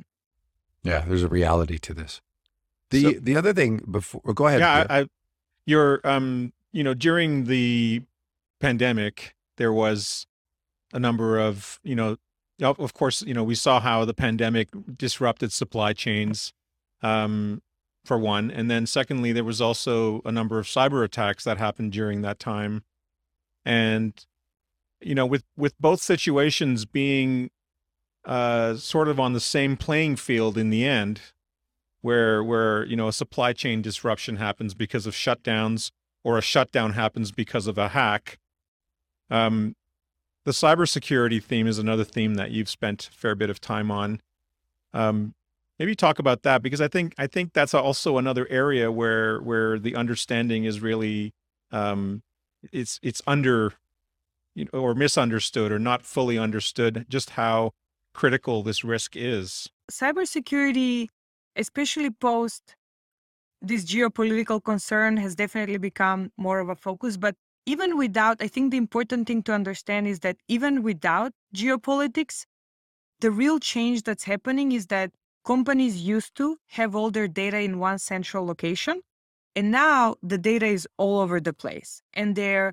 Yeah, 0.84 1.04
there's 1.06 1.22
a 1.22 1.28
reality 1.28 1.78
to 1.78 1.94
this. 1.94 2.20
The 2.90 3.02
So- 3.02 3.20
the 3.20 3.36
other 3.36 3.52
thing 3.54 3.80
before 3.90 4.20
oh, 4.26 4.32
go 4.32 4.46
ahead. 4.46 4.60
yeah 4.60 4.86
I, 4.88 5.00
I 5.00 5.06
you're 5.64 6.00
um 6.04 6.52
you 6.72 6.84
know 6.84 6.92
during 6.94 7.44
the 7.44 8.02
pandemic 8.60 9.34
there 9.56 9.72
was 9.72 10.26
a 10.92 10.98
number 10.98 11.38
of 11.38 11.80
you 11.82 11.94
know 11.94 12.16
of 12.60 12.78
of 12.78 12.92
course 12.94 13.22
you 13.22 13.32
know 13.34 13.42
we 13.44 13.54
saw 13.54 13.80
how 13.80 14.04
the 14.04 14.14
pandemic 14.14 14.68
disrupted 14.98 15.52
supply 15.52 15.92
chains 15.92 16.52
um 17.02 17.62
for 18.04 18.18
one. 18.18 18.50
And 18.50 18.70
then 18.70 18.86
secondly 18.86 19.32
there 19.32 19.44
was 19.44 19.60
also 19.60 20.20
a 20.24 20.32
number 20.32 20.58
of 20.58 20.66
cyber 20.66 21.04
attacks 21.04 21.44
that 21.44 21.58
happened 21.58 21.92
during 21.92 22.22
that 22.22 22.38
time. 22.38 22.84
And 23.64 24.14
you 25.00 25.14
know 25.14 25.26
with 25.26 25.44
with 25.56 25.78
both 25.78 26.00
situations 26.00 26.84
being 26.84 27.50
uh 28.24 28.76
sort 28.76 29.08
of 29.08 29.18
on 29.18 29.32
the 29.32 29.40
same 29.40 29.76
playing 29.76 30.16
field 30.16 30.56
in 30.56 30.70
the 30.70 30.84
end 30.84 31.20
where 32.02 32.42
where 32.42 32.84
you 32.84 32.94
know 32.94 33.08
a 33.08 33.12
supply 33.12 33.52
chain 33.52 33.82
disruption 33.82 34.36
happens 34.36 34.74
because 34.74 35.06
of 35.06 35.14
shutdowns 35.14 35.90
or 36.22 36.38
a 36.38 36.42
shutdown 36.42 36.92
happens 36.92 37.32
because 37.32 37.66
of 37.66 37.78
a 37.78 37.88
hack 37.88 38.38
um 39.28 39.74
the 40.44 40.52
cybersecurity 40.52 41.42
theme 41.42 41.66
is 41.66 41.78
another 41.78 42.04
theme 42.04 42.34
that 42.34 42.50
you've 42.50 42.68
spent 42.68 43.08
a 43.08 43.16
fair 43.16 43.34
bit 43.34 43.50
of 43.50 43.60
time 43.60 43.90
on. 43.90 44.20
Um 44.92 45.34
maybe 45.82 45.96
talk 45.96 46.20
about 46.20 46.42
that 46.42 46.62
because 46.62 46.80
i 46.80 46.86
think 46.86 47.12
i 47.18 47.26
think 47.26 47.52
that's 47.52 47.74
also 47.74 48.16
another 48.16 48.46
area 48.50 48.92
where 48.92 49.40
where 49.40 49.80
the 49.80 49.96
understanding 49.96 50.64
is 50.64 50.80
really 50.80 51.34
um 51.72 52.22
it's 52.72 53.00
it's 53.02 53.20
under 53.26 53.74
you 54.54 54.64
know 54.72 54.78
or 54.78 54.94
misunderstood 54.94 55.72
or 55.72 55.80
not 55.80 56.04
fully 56.04 56.38
understood 56.38 57.04
just 57.08 57.30
how 57.30 57.72
critical 58.14 58.62
this 58.62 58.84
risk 58.84 59.16
is 59.16 59.68
Cybersecurity, 59.90 61.08
especially 61.56 62.10
post 62.10 62.76
this 63.60 63.84
geopolitical 63.84 64.62
concern, 64.62 65.16
has 65.18 65.34
definitely 65.34 65.78
become 65.78 66.32
more 66.36 66.60
of 66.60 66.68
a 66.68 66.76
focus. 66.76 67.16
But 67.16 67.34
even 67.66 67.96
without, 67.96 68.38
I 68.40 68.48
think 68.48 68.70
the 68.70 68.76
important 68.76 69.26
thing 69.26 69.42
to 69.44 69.52
understand 69.52 70.06
is 70.06 70.20
that 70.20 70.36
even 70.48 70.82
without 70.82 71.32
geopolitics, 71.54 72.46
the 73.20 73.30
real 73.30 73.58
change 73.60 74.02
that's 74.02 74.24
happening 74.24 74.72
is 74.72 74.86
that 74.86 75.10
companies 75.44 76.00
used 76.00 76.34
to 76.36 76.56
have 76.68 76.94
all 76.94 77.10
their 77.10 77.28
data 77.28 77.58
in 77.58 77.78
one 77.78 77.98
central 77.98 78.46
location. 78.46 79.00
And 79.54 79.70
now 79.70 80.16
the 80.22 80.38
data 80.38 80.66
is 80.66 80.88
all 80.96 81.20
over 81.20 81.40
the 81.40 81.52
place 81.52 82.02
and 82.14 82.36
their 82.36 82.72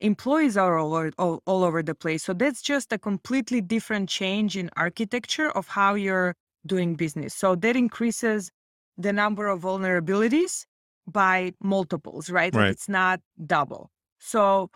employees 0.00 0.56
are 0.56 0.78
all 0.78 0.94
over, 0.94 1.12
all, 1.18 1.42
all 1.46 1.64
over 1.64 1.82
the 1.82 1.94
place. 1.94 2.22
So 2.24 2.34
that's 2.34 2.62
just 2.62 2.92
a 2.92 2.98
completely 2.98 3.60
different 3.60 4.08
change 4.08 4.56
in 4.56 4.70
architecture 4.76 5.50
of 5.50 5.68
how 5.68 5.94
you're 5.94 6.34
doing 6.66 6.94
business. 6.94 7.34
So 7.34 7.54
that 7.56 7.76
increases 7.76 8.50
the 8.98 9.12
number 9.12 9.48
of 9.48 9.62
vulnerabilities 9.62 10.66
by 11.06 11.52
multiples, 11.62 12.30
right? 12.30 12.54
Right. 12.54 12.70
It's 12.70 12.88
not 12.88 13.20
double. 13.46 13.90
So 14.18 14.70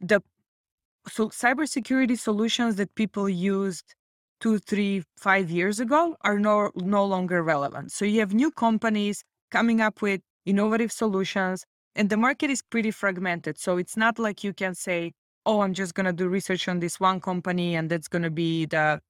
the 0.00 0.22
so 1.08 1.28
cybersecurity 1.28 2.18
solutions 2.18 2.76
that 2.76 2.94
people 2.94 3.28
used 3.28 3.94
two, 4.40 4.58
three, 4.58 5.02
five 5.16 5.50
years 5.50 5.80
ago 5.80 6.16
are 6.22 6.38
no, 6.38 6.70
no 6.76 7.04
longer 7.04 7.42
relevant. 7.42 7.92
So 7.92 8.04
you 8.04 8.20
have 8.20 8.34
new 8.34 8.50
companies 8.50 9.22
coming 9.50 9.80
up 9.80 10.02
with 10.02 10.20
innovative 10.44 10.92
solutions, 10.92 11.64
and 11.94 12.10
the 12.10 12.16
market 12.16 12.50
is 12.50 12.62
pretty 12.62 12.90
fragmented. 12.90 13.58
So 13.58 13.78
it's 13.78 13.96
not 13.96 14.18
like 14.18 14.44
you 14.44 14.52
can 14.52 14.74
say, 14.74 15.12
oh, 15.46 15.60
I'm 15.60 15.72
just 15.72 15.94
going 15.94 16.06
to 16.06 16.12
do 16.12 16.28
research 16.28 16.68
on 16.68 16.80
this 16.80 17.00
one 17.00 17.20
company 17.20 17.74
and 17.76 17.88
that's 17.88 18.08
going 18.08 18.22
to 18.22 18.30
be 18.30 18.66
the 18.66 19.00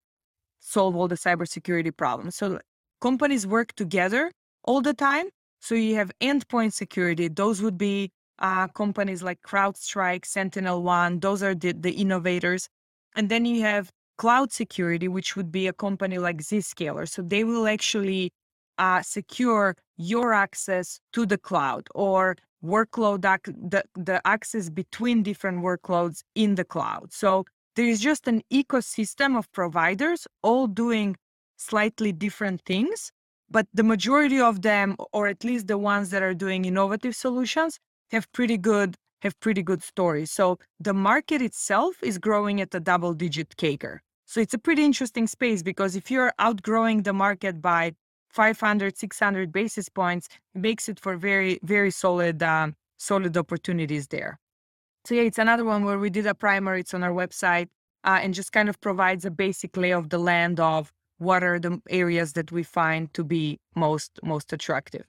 solve 0.60 0.94
all 0.94 1.08
the 1.08 1.16
cybersecurity 1.16 1.96
problems. 1.96 2.36
So 2.36 2.60
companies 3.00 3.46
work 3.46 3.72
together 3.74 4.30
all 4.64 4.80
the 4.82 4.94
time. 4.94 5.26
So 5.60 5.74
you 5.74 5.96
have 5.96 6.12
endpoint 6.20 6.74
security. 6.74 7.28
Those 7.28 7.62
would 7.62 7.78
be 7.78 8.10
uh, 8.38 8.68
companies 8.68 9.22
like 9.22 9.40
CrowdStrike, 9.42 10.26
Sentinel 10.26 10.82
One. 10.82 11.20
Those 11.20 11.42
are 11.42 11.54
the, 11.54 11.72
the 11.72 11.92
innovators. 11.92 12.68
And 13.16 13.28
then 13.28 13.46
you 13.46 13.62
have 13.62 13.90
cloud 14.16 14.52
security, 14.52 15.08
which 15.08 15.36
would 15.36 15.50
be 15.52 15.66
a 15.66 15.72
company 15.72 16.18
like 16.18 16.38
Zscaler. 16.38 17.08
So 17.08 17.22
they 17.22 17.44
will 17.44 17.66
actually 17.66 18.32
uh, 18.78 19.02
secure 19.02 19.76
your 19.96 20.32
access 20.32 21.00
to 21.12 21.26
the 21.26 21.38
cloud 21.38 21.88
or 21.94 22.36
workload 22.64 23.24
ac- 23.24 23.56
the, 23.56 23.84
the 23.94 24.20
access 24.26 24.68
between 24.70 25.22
different 25.22 25.62
workloads 25.62 26.22
in 26.34 26.54
the 26.54 26.64
cloud. 26.64 27.12
So 27.12 27.44
there 27.76 27.86
is 27.86 28.00
just 28.00 28.26
an 28.26 28.42
ecosystem 28.52 29.36
of 29.36 29.50
providers 29.52 30.26
all 30.42 30.66
doing 30.66 31.16
slightly 31.56 32.12
different 32.12 32.62
things, 32.66 33.12
but 33.50 33.66
the 33.72 33.82
majority 33.82 34.40
of 34.40 34.62
them, 34.62 34.96
or 35.12 35.26
at 35.26 35.44
least 35.44 35.68
the 35.68 35.78
ones 35.78 36.10
that 36.10 36.22
are 36.22 36.34
doing 36.34 36.64
innovative 36.64 37.14
solutions, 37.14 37.78
have 38.10 38.30
pretty 38.32 38.56
good 38.56 38.96
have 39.22 39.38
pretty 39.40 39.62
good 39.62 39.82
stories. 39.82 40.30
So 40.30 40.58
the 40.78 40.92
market 40.92 41.40
itself 41.40 41.96
is 42.02 42.18
growing 42.18 42.60
at 42.60 42.74
a 42.74 42.80
double 42.80 43.14
digit 43.14 43.56
CAGR. 43.56 43.98
So 44.26 44.40
it's 44.40 44.54
a 44.54 44.58
pretty 44.58 44.84
interesting 44.84 45.28
space 45.28 45.62
because 45.62 45.94
if 45.94 46.10
you're 46.10 46.32
outgrowing 46.38 47.02
the 47.02 47.12
market 47.12 47.62
by 47.62 47.92
500, 48.30 48.98
600 48.98 49.52
basis 49.52 49.88
points, 49.88 50.28
it 50.54 50.60
makes 50.60 50.88
it 50.88 50.98
for 50.98 51.16
very, 51.16 51.60
very 51.62 51.92
solid, 51.92 52.42
um, 52.42 52.74
solid 52.98 53.36
opportunities 53.36 54.08
there. 54.08 54.38
So 55.04 55.14
yeah, 55.14 55.22
it's 55.22 55.38
another 55.38 55.64
one 55.64 55.84
where 55.84 55.98
we 55.98 56.10
did 56.10 56.26
a 56.26 56.34
primer. 56.34 56.76
It's 56.76 56.92
on 56.92 57.04
our 57.04 57.12
website 57.12 57.68
uh, 58.02 58.18
and 58.20 58.34
just 58.34 58.50
kind 58.50 58.68
of 58.68 58.80
provides 58.80 59.24
a 59.24 59.30
basic 59.30 59.76
lay 59.76 59.92
of 59.92 60.10
the 60.10 60.18
land 60.18 60.58
of 60.58 60.92
what 61.18 61.44
are 61.44 61.60
the 61.60 61.80
areas 61.88 62.32
that 62.32 62.50
we 62.50 62.64
find 62.64 63.14
to 63.14 63.22
be 63.24 63.58
most 63.74 64.18
most 64.22 64.52
attractive. 64.52 65.06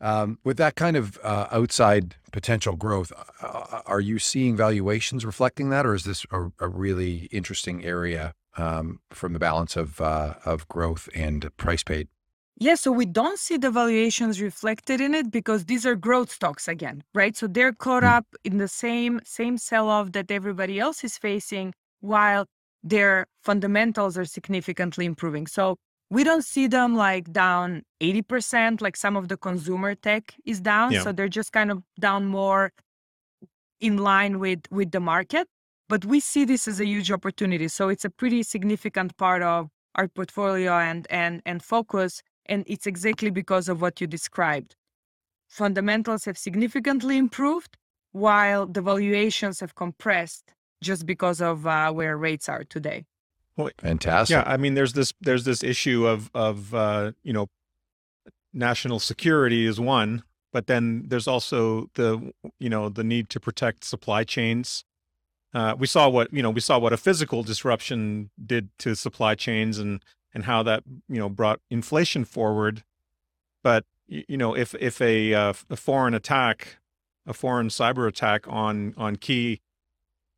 Um, 0.00 0.38
with 0.44 0.56
that 0.56 0.76
kind 0.76 0.96
of 0.96 1.18
uh, 1.22 1.46
outside 1.50 2.16
potential 2.32 2.74
growth, 2.74 3.12
uh, 3.42 3.46
uh, 3.46 3.82
are 3.84 4.00
you 4.00 4.18
seeing 4.18 4.56
valuations 4.56 5.26
reflecting 5.26 5.70
that, 5.70 5.84
or 5.84 5.94
is 5.94 6.04
this 6.04 6.24
a, 6.30 6.50
a 6.58 6.68
really 6.68 7.28
interesting 7.30 7.84
area 7.84 8.32
um, 8.56 9.00
from 9.10 9.34
the 9.34 9.38
balance 9.38 9.76
of 9.76 10.00
uh, 10.00 10.34
of 10.44 10.66
growth 10.68 11.08
and 11.14 11.54
price 11.58 11.84
paid? 11.84 12.08
Yeah, 12.56 12.74
so 12.74 12.92
we 12.92 13.06
don't 13.06 13.38
see 13.38 13.56
the 13.56 13.70
valuations 13.70 14.40
reflected 14.40 15.00
in 15.00 15.14
it 15.14 15.30
because 15.30 15.64
these 15.64 15.86
are 15.86 15.94
growth 15.94 16.30
stocks 16.30 16.68
again, 16.68 17.02
right? 17.14 17.34
So 17.36 17.46
they're 17.46 17.72
caught 17.72 18.02
mm. 18.02 18.12
up 18.16 18.26
in 18.44 18.58
the 18.58 18.68
same 18.68 19.20
same 19.24 19.58
sell-off 19.58 20.12
that 20.12 20.30
everybody 20.30 20.78
else 20.78 21.04
is 21.04 21.18
facing, 21.18 21.72
while 22.00 22.46
their 22.82 23.26
fundamentals 23.42 24.16
are 24.16 24.24
significantly 24.24 25.04
improving. 25.04 25.46
So 25.46 25.76
we 26.10 26.24
don't 26.24 26.44
see 26.44 26.66
them 26.66 26.96
like 26.96 27.32
down 27.32 27.82
80% 28.00 28.80
like 28.80 28.96
some 28.96 29.16
of 29.16 29.28
the 29.28 29.36
consumer 29.36 29.94
tech 29.94 30.34
is 30.44 30.60
down 30.60 30.92
yeah. 30.92 31.02
so 31.02 31.12
they're 31.12 31.28
just 31.28 31.52
kind 31.52 31.70
of 31.70 31.82
down 31.98 32.26
more 32.26 32.72
in 33.80 33.96
line 33.96 34.38
with 34.38 34.60
with 34.70 34.90
the 34.90 35.00
market 35.00 35.46
but 35.88 36.04
we 36.04 36.20
see 36.20 36.44
this 36.44 36.68
as 36.68 36.80
a 36.80 36.86
huge 36.86 37.10
opportunity 37.10 37.68
so 37.68 37.88
it's 37.88 38.04
a 38.04 38.10
pretty 38.10 38.42
significant 38.42 39.16
part 39.16 39.42
of 39.42 39.70
our 39.94 40.08
portfolio 40.08 40.72
and 40.72 41.06
and 41.10 41.40
and 41.46 41.62
focus 41.62 42.22
and 42.46 42.64
it's 42.66 42.86
exactly 42.86 43.30
because 43.30 43.68
of 43.68 43.80
what 43.80 44.00
you 44.00 44.06
described 44.06 44.76
fundamentals 45.48 46.24
have 46.24 46.36
significantly 46.36 47.16
improved 47.16 47.76
while 48.12 48.66
the 48.66 48.82
valuations 48.82 49.60
have 49.60 49.74
compressed 49.74 50.52
just 50.82 51.06
because 51.06 51.40
of 51.40 51.66
uh, 51.66 51.90
where 51.92 52.16
rates 52.16 52.48
are 52.48 52.64
today 52.64 53.04
well, 53.60 53.70
Fantastic. 53.78 54.34
Yeah, 54.34 54.44
I 54.46 54.56
mean, 54.56 54.74
there's 54.74 54.92
this 54.92 55.12
there's 55.20 55.44
this 55.44 55.62
issue 55.62 56.06
of 56.06 56.30
of 56.34 56.74
uh, 56.74 57.12
you 57.22 57.32
know 57.32 57.48
national 58.52 58.98
security 58.98 59.66
is 59.66 59.80
one, 59.80 60.22
but 60.52 60.66
then 60.66 61.04
there's 61.06 61.28
also 61.28 61.90
the 61.94 62.32
you 62.58 62.68
know 62.68 62.88
the 62.88 63.04
need 63.04 63.28
to 63.30 63.40
protect 63.40 63.84
supply 63.84 64.24
chains. 64.24 64.84
Uh, 65.52 65.74
we 65.78 65.86
saw 65.86 66.08
what 66.08 66.32
you 66.32 66.42
know 66.42 66.50
we 66.50 66.60
saw 66.60 66.78
what 66.78 66.92
a 66.92 66.96
physical 66.96 67.42
disruption 67.42 68.30
did 68.44 68.68
to 68.78 68.94
supply 68.94 69.34
chains 69.34 69.78
and 69.78 70.02
and 70.34 70.44
how 70.44 70.62
that 70.62 70.82
you 71.08 71.18
know 71.18 71.28
brought 71.28 71.60
inflation 71.70 72.24
forward. 72.24 72.84
But 73.62 73.84
you 74.06 74.36
know 74.36 74.56
if 74.56 74.74
if 74.76 75.00
a, 75.00 75.34
uh, 75.34 75.52
a 75.68 75.76
foreign 75.76 76.14
attack, 76.14 76.78
a 77.26 77.34
foreign 77.34 77.68
cyber 77.68 78.08
attack 78.08 78.46
on 78.48 78.94
on 78.96 79.16
key 79.16 79.60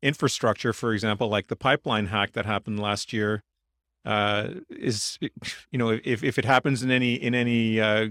infrastructure, 0.03 0.73
for 0.73 0.93
example, 0.93 1.29
like 1.29 1.47
the 1.47 1.55
pipeline 1.55 2.07
hack 2.07 2.33
that 2.33 2.45
happened 2.45 2.79
last 2.79 3.13
year, 3.13 3.41
uh, 4.05 4.49
is 4.69 5.17
you 5.71 5.79
know 5.79 5.99
if 6.03 6.23
if 6.23 6.37
it 6.37 6.45
happens 6.45 6.83
in 6.83 6.91
any 6.91 7.15
in 7.15 7.33
any 7.33 7.79
uh, 7.79 8.09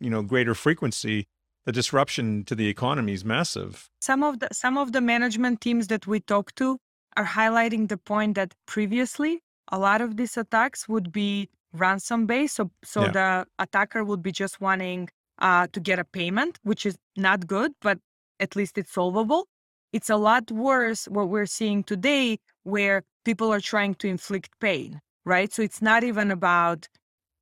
you 0.00 0.10
know 0.10 0.22
greater 0.22 0.54
frequency, 0.54 1.26
the 1.66 1.72
disruption 1.72 2.44
to 2.44 2.54
the 2.54 2.68
economy 2.68 3.12
is 3.12 3.24
massive. 3.24 3.90
Some 4.00 4.22
of 4.22 4.38
the 4.38 4.48
some 4.52 4.78
of 4.78 4.92
the 4.92 5.00
management 5.00 5.60
teams 5.60 5.88
that 5.88 6.06
we 6.06 6.20
talk 6.20 6.54
to 6.54 6.78
are 7.16 7.26
highlighting 7.26 7.88
the 7.88 7.98
point 7.98 8.36
that 8.36 8.54
previously 8.66 9.40
a 9.70 9.78
lot 9.78 10.00
of 10.00 10.16
these 10.16 10.36
attacks 10.36 10.88
would 10.88 11.12
be 11.12 11.50
ransom 11.72 12.26
based, 12.26 12.56
so 12.56 12.70
so 12.84 13.02
yeah. 13.02 13.10
the 13.10 13.46
attacker 13.58 14.04
would 14.04 14.22
be 14.22 14.32
just 14.32 14.60
wanting 14.60 15.08
uh, 15.40 15.66
to 15.72 15.80
get 15.80 15.98
a 15.98 16.04
payment, 16.04 16.58
which 16.62 16.86
is 16.86 16.96
not 17.16 17.46
good, 17.46 17.72
but 17.80 17.98
at 18.38 18.54
least 18.54 18.78
it's 18.78 18.92
solvable. 18.92 19.46
It's 19.92 20.10
a 20.10 20.16
lot 20.16 20.50
worse 20.50 21.06
what 21.06 21.28
we're 21.28 21.46
seeing 21.46 21.84
today, 21.84 22.38
where 22.64 23.02
people 23.24 23.52
are 23.52 23.60
trying 23.60 23.94
to 23.96 24.08
inflict 24.08 24.50
pain, 24.60 25.00
right? 25.24 25.52
So 25.52 25.62
it's 25.62 25.82
not 25.82 26.02
even 26.02 26.30
about 26.30 26.88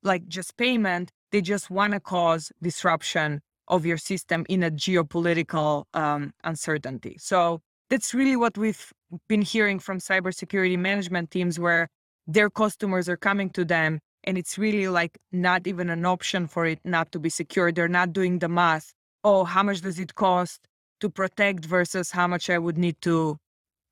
like 0.02 0.26
just 0.26 0.56
payment. 0.56 1.10
They 1.30 1.42
just 1.42 1.70
want 1.70 1.92
to 1.92 2.00
cause 2.00 2.50
disruption 2.60 3.40
of 3.68 3.86
your 3.86 3.98
system 3.98 4.44
in 4.48 4.64
a 4.64 4.70
geopolitical 4.70 5.84
um, 5.94 6.32
uncertainty. 6.42 7.16
So 7.20 7.60
that's 7.88 8.14
really 8.14 8.36
what 8.36 8.58
we've 8.58 8.92
been 9.28 9.42
hearing 9.42 9.78
from 9.78 9.98
cybersecurity 9.98 10.78
management 10.78 11.30
teams 11.30 11.58
where 11.58 11.88
their 12.26 12.50
customers 12.50 13.08
are 13.08 13.16
coming 13.16 13.50
to 13.50 13.64
them 13.64 14.00
and 14.24 14.36
it's 14.36 14.58
really 14.58 14.88
like 14.88 15.18
not 15.32 15.66
even 15.66 15.88
an 15.88 16.04
option 16.04 16.46
for 16.46 16.66
it 16.66 16.80
not 16.84 17.12
to 17.12 17.18
be 17.18 17.30
secure. 17.30 17.72
They're 17.72 17.88
not 17.88 18.12
doing 18.12 18.40
the 18.40 18.48
math. 18.48 18.92
Oh, 19.24 19.44
how 19.44 19.62
much 19.62 19.80
does 19.80 19.98
it 19.98 20.14
cost 20.14 20.66
to 21.00 21.10
protect 21.10 21.64
versus 21.64 22.10
how 22.10 22.26
much 22.26 22.50
I 22.50 22.58
would 22.58 22.78
need 22.78 23.00
to 23.02 23.38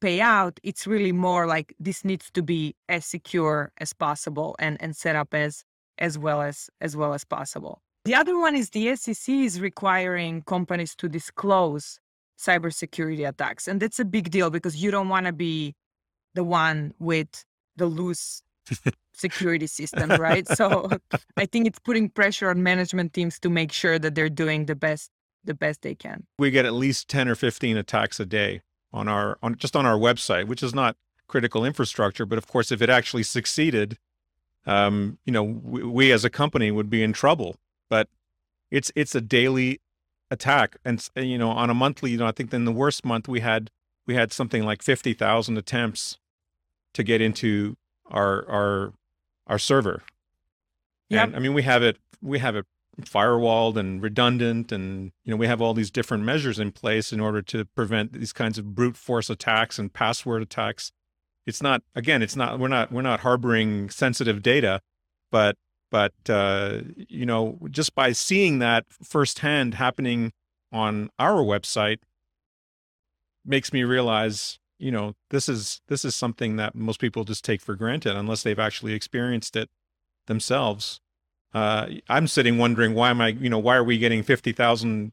pay 0.01 0.21
out, 0.21 0.61
it's 0.63 0.87
really 0.87 1.13
more 1.13 1.47
like 1.47 1.75
this 1.79 2.05
needs 2.05 2.31
to 2.33 2.43
be 2.43 2.75
as 2.89 3.05
secure 3.05 3.73
as 3.79 3.93
possible 3.93 4.55
and, 4.59 4.77
and 4.81 4.97
set 4.97 5.17
up 5.17 5.35
as 5.35 5.65
as 5.99 6.17
well 6.17 6.41
as 6.43 6.71
as 6.81 6.97
well 6.97 7.15
as 7.15 7.25
possible. 7.25 7.83
The 8.05 8.15
other 8.15 8.39
one 8.39 8.55
is 8.55 8.71
the 8.71 8.95
SEC 8.97 9.29
is 9.29 9.61
requiring 9.61 10.43
companies 10.43 10.95
to 10.97 11.09
disclose 11.09 11.99
cybersecurity 12.39 13.29
attacks. 13.29 13.67
And 13.69 13.81
that's 13.81 13.99
a 13.99 14.05
big 14.05 14.31
deal 14.31 14.49
because 14.51 14.77
you 14.77 14.91
don't 14.91 15.09
want 15.09 15.27
to 15.27 15.33
be 15.33 15.75
the 16.35 16.45
one 16.45 16.95
with 16.99 17.45
the 17.77 17.87
loose 17.87 18.43
security 19.13 19.67
system, 19.67 20.11
right? 20.11 20.47
So 20.49 20.89
I 21.37 21.47
think 21.47 21.67
it's 21.67 21.81
putting 21.81 22.09
pressure 22.09 22.49
on 22.51 22.63
management 22.63 23.13
teams 23.13 23.39
to 23.41 23.51
make 23.51 23.73
sure 23.73 23.99
that 23.99 24.15
they're 24.15 24.31
doing 24.31 24.67
the 24.67 24.77
best 24.77 25.11
the 25.49 25.55
best 25.55 25.83
they 25.83 25.97
can. 25.97 26.27
We 26.39 26.53
get 26.53 26.65
at 26.65 26.75
least 26.75 27.09
10 27.09 27.29
or 27.29 27.35
15 27.35 27.77
attacks 27.77 28.21
a 28.21 28.27
day 28.27 28.61
on 28.93 29.09
our 29.09 29.39
on 29.43 29.57
just 29.57 29.75
on 29.75 29.85
our 29.85 29.99
website, 29.99 30.47
which 30.47 30.63
is 30.63 30.75
not 30.75 30.97
critical 31.27 31.65
infrastructure, 31.65 32.25
but 32.25 32.39
of 32.39 32.47
course 32.47 32.71
if 32.71 32.81
it 32.81 32.89
actually 32.89 33.25
succeeded, 33.25 33.99
um, 34.67 35.19
you 35.25 35.33
know, 35.33 35.43
we, 35.43 35.83
we 35.83 36.13
as 36.13 36.25
a 36.25 36.31
company 36.31 36.71
would 36.71 36.89
be 36.89 37.03
in 37.03 37.13
trouble. 37.13 37.57
But 37.91 38.09
it's 38.71 38.93
it's 38.95 39.15
a 39.15 39.21
daily 39.21 39.81
attack 40.31 40.77
and 40.85 41.07
you 41.17 41.39
know 41.39 41.51
on 41.51 41.71
a 41.71 41.75
monthly, 41.75 42.13
you 42.13 42.19
know, 42.19 42.27
I 42.27 42.33
think 42.33 42.53
in 42.55 42.65
the 42.65 42.73
worst 42.73 43.05
month 43.05 43.27
we 43.27 43.41
had 43.41 43.71
we 44.07 44.15
had 44.15 44.33
something 44.33 44.63
like 44.63 44.83
50,000 44.83 45.59
attempts 45.59 46.19
to 46.95 47.03
get 47.03 47.21
into 47.21 47.77
our 48.11 48.49
our 48.49 48.93
our 49.47 49.59
server. 49.59 50.03
Yep. 51.09 51.29
And 51.29 51.37
I 51.37 51.39
mean 51.41 51.55
we 51.55 51.63
have 51.63 51.83
it 51.83 51.99
we 52.23 52.39
have 52.39 52.55
it 52.55 52.67
firewalled 53.03 53.77
and 53.77 54.03
redundant 54.03 54.73
and 54.73 55.13
you 55.25 55.31
know 55.31 55.37
we 55.37 55.47
have 55.47 55.61
all 55.61 55.75
these 55.75 55.91
different 55.91 56.25
measures 56.25 56.59
in 56.59 56.73
place 56.73 57.13
in 57.13 57.21
order 57.21 57.41
to 57.41 57.65
prevent 57.65 58.13
these 58.13 58.33
kinds 58.33 58.59
of 58.59 58.75
brute 58.75 58.97
force 58.97 59.31
attacks 59.31 59.79
and 59.79 59.93
password 59.93 60.43
attacks 60.43 60.91
it's 61.47 61.63
not 61.63 61.83
again 61.95 62.23
it's 62.23 62.35
not 62.35 62.59
we're 62.59 62.69
not 62.69 62.91
we're 62.91 63.03
not 63.03 63.21
harboring 63.21 63.89
sensitive 63.89 64.43
data 64.43 64.81
but 65.31 65.57
but 65.91 66.13
uh, 66.29 66.81
you 66.97 67.25
know 67.25 67.59
just 67.71 67.95
by 67.95 68.13
seeing 68.13 68.59
that 68.59 68.85
firsthand 69.03 69.75
happening 69.75 70.33
on 70.73 71.09
our 71.19 71.43
website 71.43 71.99
makes 73.45 73.73
me 73.73 73.85
realize 73.85 74.59
you 74.79 74.93
know, 74.93 75.15
this 75.31 75.49
is 75.49 75.81
this 75.89 76.05
is 76.05 76.15
something 76.15 76.57
that 76.57 76.75
most 76.75 77.01
people 77.01 77.25
just 77.25 77.45
take 77.45 77.61
for 77.61 77.75
granted 77.75 78.17
unless 78.17 78.43
they've 78.43 78.59
actually 78.59 78.93
experienced 78.95 79.57
it 79.57 79.69
themselves. 80.27 81.01
Uh, 81.55 81.87
I'm 82.09 82.27
sitting 82.27 82.59
wondering 82.59 82.95
why 82.95 83.11
am 83.11 83.21
I, 83.21 83.29
you 83.29 83.49
know, 83.49 83.59
why 83.59 83.77
are 83.77 83.85
we 83.85 83.99
getting 83.99 84.23
fifty 84.23 84.53
thousand, 84.53 85.13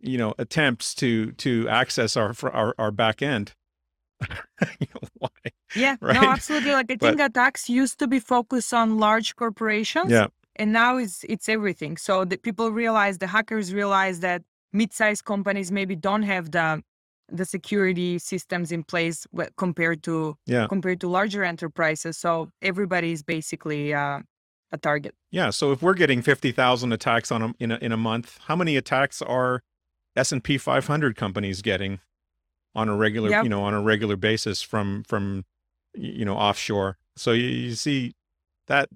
you 0.00 0.18
know, 0.18 0.34
attempts 0.38 0.94
to 0.96 1.32
to 1.32 1.68
access 1.68 2.16
our 2.16 2.34
our, 2.42 2.74
our 2.78 2.90
back 2.90 3.22
end? 3.22 3.52
you 4.80 4.86
know, 4.94 5.08
why? 5.14 5.28
Yeah, 5.74 5.96
right? 6.00 6.20
no, 6.20 6.28
absolutely. 6.28 6.72
Like 6.72 6.90
I 6.90 6.96
But- 6.96 7.08
think 7.08 7.20
attacks 7.20 7.68
used 7.68 7.98
to 8.00 8.06
be 8.06 8.18
focused 8.18 8.74
on 8.74 8.98
large 8.98 9.36
corporations. 9.36 10.10
Yeah, 10.10 10.26
and 10.56 10.72
now 10.72 10.96
it's 10.98 11.24
it's 11.28 11.48
everything 11.48 11.96
so 11.96 12.24
the 12.24 12.36
people 12.36 12.70
realize 12.72 13.18
the 13.18 13.26
hackers 13.26 13.72
realize 13.72 14.20
that 14.20 14.42
mid-sized 14.72 15.24
companies 15.24 15.70
maybe 15.72 15.96
don't 15.96 16.22
have 16.22 16.50
the 16.50 16.82
the 17.28 17.44
security 17.44 18.18
systems 18.18 18.70
in 18.72 18.82
place 18.82 19.26
compared 19.56 20.02
to 20.02 20.36
yeah, 20.46 20.66
compared 20.66 21.00
to 21.00 21.08
larger 21.08 21.42
enterprises 21.44 22.18
so 22.18 22.50
everybody 22.60 23.12
is 23.12 23.22
basically 23.22 23.94
uh, 23.94 24.20
a 24.72 24.78
target 24.78 25.14
yeah. 25.30 25.50
So 25.50 25.72
if 25.72 25.82
we're 25.82 25.94
getting 25.94 26.22
fifty 26.22 26.52
thousand 26.52 26.92
attacks 26.92 27.30
on 27.32 27.42
a, 27.42 27.54
in 27.58 27.72
a 27.72 27.76
in 27.76 27.92
a 27.92 27.96
month, 27.96 28.38
how 28.46 28.56
many 28.56 28.76
attacks 28.76 29.22
are 29.22 29.62
S 30.16 30.30
and 30.32 30.42
P 30.44 30.58
500 30.58 31.16
companies 31.16 31.62
getting 31.62 32.00
on 32.74 32.88
a 32.88 32.96
regular, 32.96 33.30
Yep. 33.30 33.44
you 33.44 33.48
know, 33.50 33.62
on 33.62 33.72
a 33.74 33.80
regular 33.80 34.16
basis 34.16 34.60
from 34.62 35.04
from 35.04 35.44
you 35.94 36.24
know 36.24 36.36
offshore? 36.36 36.98
So 37.16 37.32
you, 37.32 37.46
you 37.46 37.74
see 37.74 38.14
that 38.66 38.88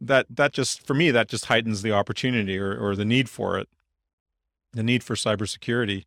that 0.00 0.26
that 0.30 0.52
just 0.52 0.86
for 0.86 0.94
me 0.94 1.10
that 1.10 1.28
just 1.28 1.46
heightens 1.46 1.82
the 1.82 1.92
opportunity 1.92 2.58
or 2.58 2.76
or 2.78 2.94
the 2.94 3.04
need 3.04 3.28
for 3.28 3.58
it, 3.58 3.68
the 4.72 4.82
need 4.82 5.02
for 5.02 5.14
cybersecurity. 5.14 6.04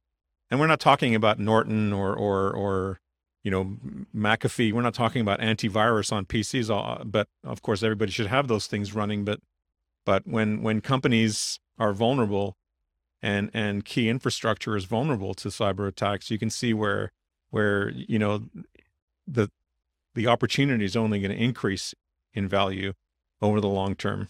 And 0.49 0.59
we're 0.59 0.67
not 0.67 0.79
talking 0.79 1.15
about 1.15 1.39
Norton 1.39 1.91
or 1.93 2.13
or 2.15 2.51
or 2.51 2.99
you 3.43 3.51
know 3.51 3.77
McAfee. 4.15 4.73
We're 4.73 4.81
not 4.81 4.93
talking 4.93 5.21
about 5.21 5.39
antivirus 5.39 6.11
on 6.11 6.25
PCs. 6.25 6.69
uh, 6.69 7.03
But 7.03 7.27
of 7.43 7.61
course, 7.61 7.83
everybody 7.83 8.11
should 8.11 8.27
have 8.27 8.47
those 8.47 8.67
things 8.67 8.93
running. 8.93 9.25
But 9.25 9.39
but 10.05 10.27
when 10.27 10.61
when 10.61 10.81
companies 10.81 11.59
are 11.79 11.93
vulnerable 11.93 12.57
and 13.21 13.49
and 13.53 13.85
key 13.85 14.09
infrastructure 14.09 14.75
is 14.75 14.85
vulnerable 14.85 15.33
to 15.35 15.49
cyber 15.49 15.87
attacks, 15.87 16.29
you 16.31 16.37
can 16.37 16.49
see 16.49 16.73
where 16.73 17.11
where 17.49 17.89
you 17.89 18.19
know 18.19 18.43
the 19.27 19.49
the 20.13 20.27
opportunity 20.27 20.85
is 20.85 20.95
only 20.95 21.19
going 21.19 21.35
to 21.35 21.43
increase 21.43 21.93
in 22.33 22.47
value 22.47 22.93
over 23.41 23.61
the 23.61 23.67
long 23.67 23.95
term. 23.95 24.29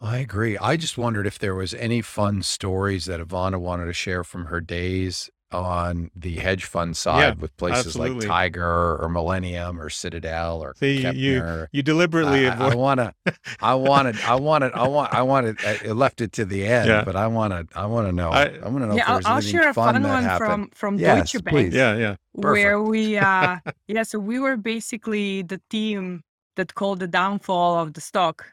I 0.00 0.18
agree. 0.18 0.56
I 0.56 0.76
just 0.76 0.96
wondered 0.96 1.26
if 1.26 1.38
there 1.38 1.56
was 1.56 1.74
any 1.74 2.02
fun 2.02 2.42
stories 2.42 3.06
that 3.06 3.20
Ivana 3.20 3.58
wanted 3.58 3.86
to 3.86 3.92
share 3.92 4.22
from 4.22 4.46
her 4.46 4.60
days 4.60 5.28
on 5.50 6.10
the 6.14 6.34
hedge 6.36 6.64
fund 6.64 6.96
side 6.96 7.20
Yeah, 7.36 7.40
with 7.40 7.56
places 7.56 7.86
absolutely. 7.96 8.26
like 8.26 8.28
Tiger 8.28 8.96
or 9.00 9.08
Millennium 9.08 9.80
or 9.80 9.88
Citadel 9.88 10.60
or 10.60 10.74
See, 10.76 10.98
you 11.00 11.38
Kepner. 11.38 11.68
you 11.72 11.82
deliberately 11.82 12.46
I, 12.46 12.70
I 12.70 12.74
want 12.74 13.00
to, 13.00 13.14
I 13.60 13.74
wanted, 13.74 14.20
I 14.20 14.34
wanted, 14.34 14.72
I 14.74 14.86
want, 14.86 15.14
I 15.14 15.22
wanted, 15.22 15.64
I 15.64 15.76
left 15.92 16.20
it 16.20 16.32
to 16.32 16.44
the 16.44 16.66
end, 16.66 16.88
Yeah. 16.88 17.04
but 17.04 17.16
I 17.16 17.26
want 17.28 17.52
to, 17.52 17.78
I 17.78 17.86
want 17.86 18.08
to 18.08 18.12
know, 18.12 18.30
I- 18.30 18.58
I, 18.62 18.68
want 18.68 18.82
to 18.84 18.86
know 18.88 18.94
yeah 18.96 19.18
if 19.18 19.26
I'll, 19.26 19.34
I'll 19.34 19.40
share 19.40 19.70
a 19.70 19.74
fun 19.74 19.94
fun 19.94 20.02
one 20.02 20.22
happened. 20.24 20.38
from 20.46 20.70
from 20.74 20.98
Yes, 20.98 21.32
deutsche 21.32 21.44
bank 21.44 21.56
please. 21.56 21.74
yeah, 21.74 21.96
yeah, 21.96 22.16
where 22.32 22.82
we 22.82 23.16
uh 23.16 23.56
yeah 23.88 24.02
so 24.02 24.18
we 24.18 24.38
were 24.38 24.56
basically 24.56 25.42
the 25.42 25.60
team 25.70 26.22
that 26.56 26.74
called 26.74 26.98
the 27.00 27.06
downfall 27.08 27.78
of 27.78 27.94
the 27.94 28.00
stock 28.00 28.52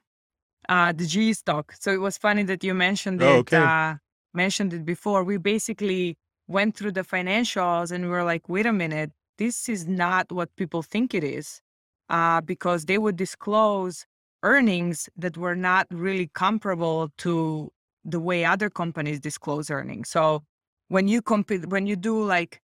uh 0.69 0.91
the 0.93 1.05
g 1.05 1.33
stock 1.33 1.73
so 1.79 1.91
it 1.91 1.99
was 1.99 2.17
funny 2.17 2.43
that 2.43 2.63
you 2.63 2.73
mentioned 2.73 3.21
it 3.21 3.25
Oh, 3.25 3.39
okay. 3.39 3.57
uh 3.57 3.95
mentioned 4.33 4.73
it 4.73 4.85
before 4.85 5.23
we 5.23 5.37
basically 5.37 6.15
went 6.47 6.75
through 6.75 6.91
the 6.91 7.01
financials 7.03 7.91
and 7.91 8.05
we 8.05 8.09
were 8.09 8.23
like 8.23 8.47
wait 8.49 8.65
a 8.65 8.73
minute 8.73 9.11
this 9.37 9.67
is 9.67 9.87
not 9.87 10.31
what 10.31 10.55
people 10.55 10.81
think 10.81 11.13
it 11.13 11.23
is 11.23 11.61
uh 12.09 12.41
because 12.41 12.85
they 12.85 12.97
would 12.97 13.15
disclose 13.15 14.05
earnings 14.43 15.09
that 15.17 15.37
were 15.37 15.55
not 15.55 15.87
really 15.89 16.29
comparable 16.33 17.09
to 17.17 17.71
the 18.03 18.19
way 18.19 18.45
other 18.45 18.69
companies 18.69 19.19
disclose 19.19 19.69
earnings 19.69 20.09
so 20.09 20.43
when 20.89 21.07
you 21.07 21.21
compete 21.21 21.65
when 21.67 21.87
you 21.87 21.95
do 21.95 22.23
like 22.23 22.61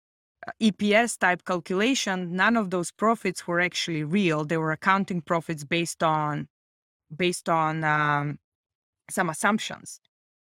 EPS 0.63 1.19
type 1.19 1.45
calculation, 1.45 2.37
none 2.37 2.57
of 2.57 2.71
those 2.71 2.93
profits 2.93 3.47
were 3.47 3.61
actually 3.61 4.05
real. 4.05 4.45
They 4.45 4.57
were 4.57 4.73
accounting 4.73 5.21
profits 5.21 5.65
based 5.65 6.03
on 6.03 6.49
based 7.15 7.49
on 7.49 7.85
um, 7.85 8.39
some 9.11 9.29
assumptions. 9.29 10.01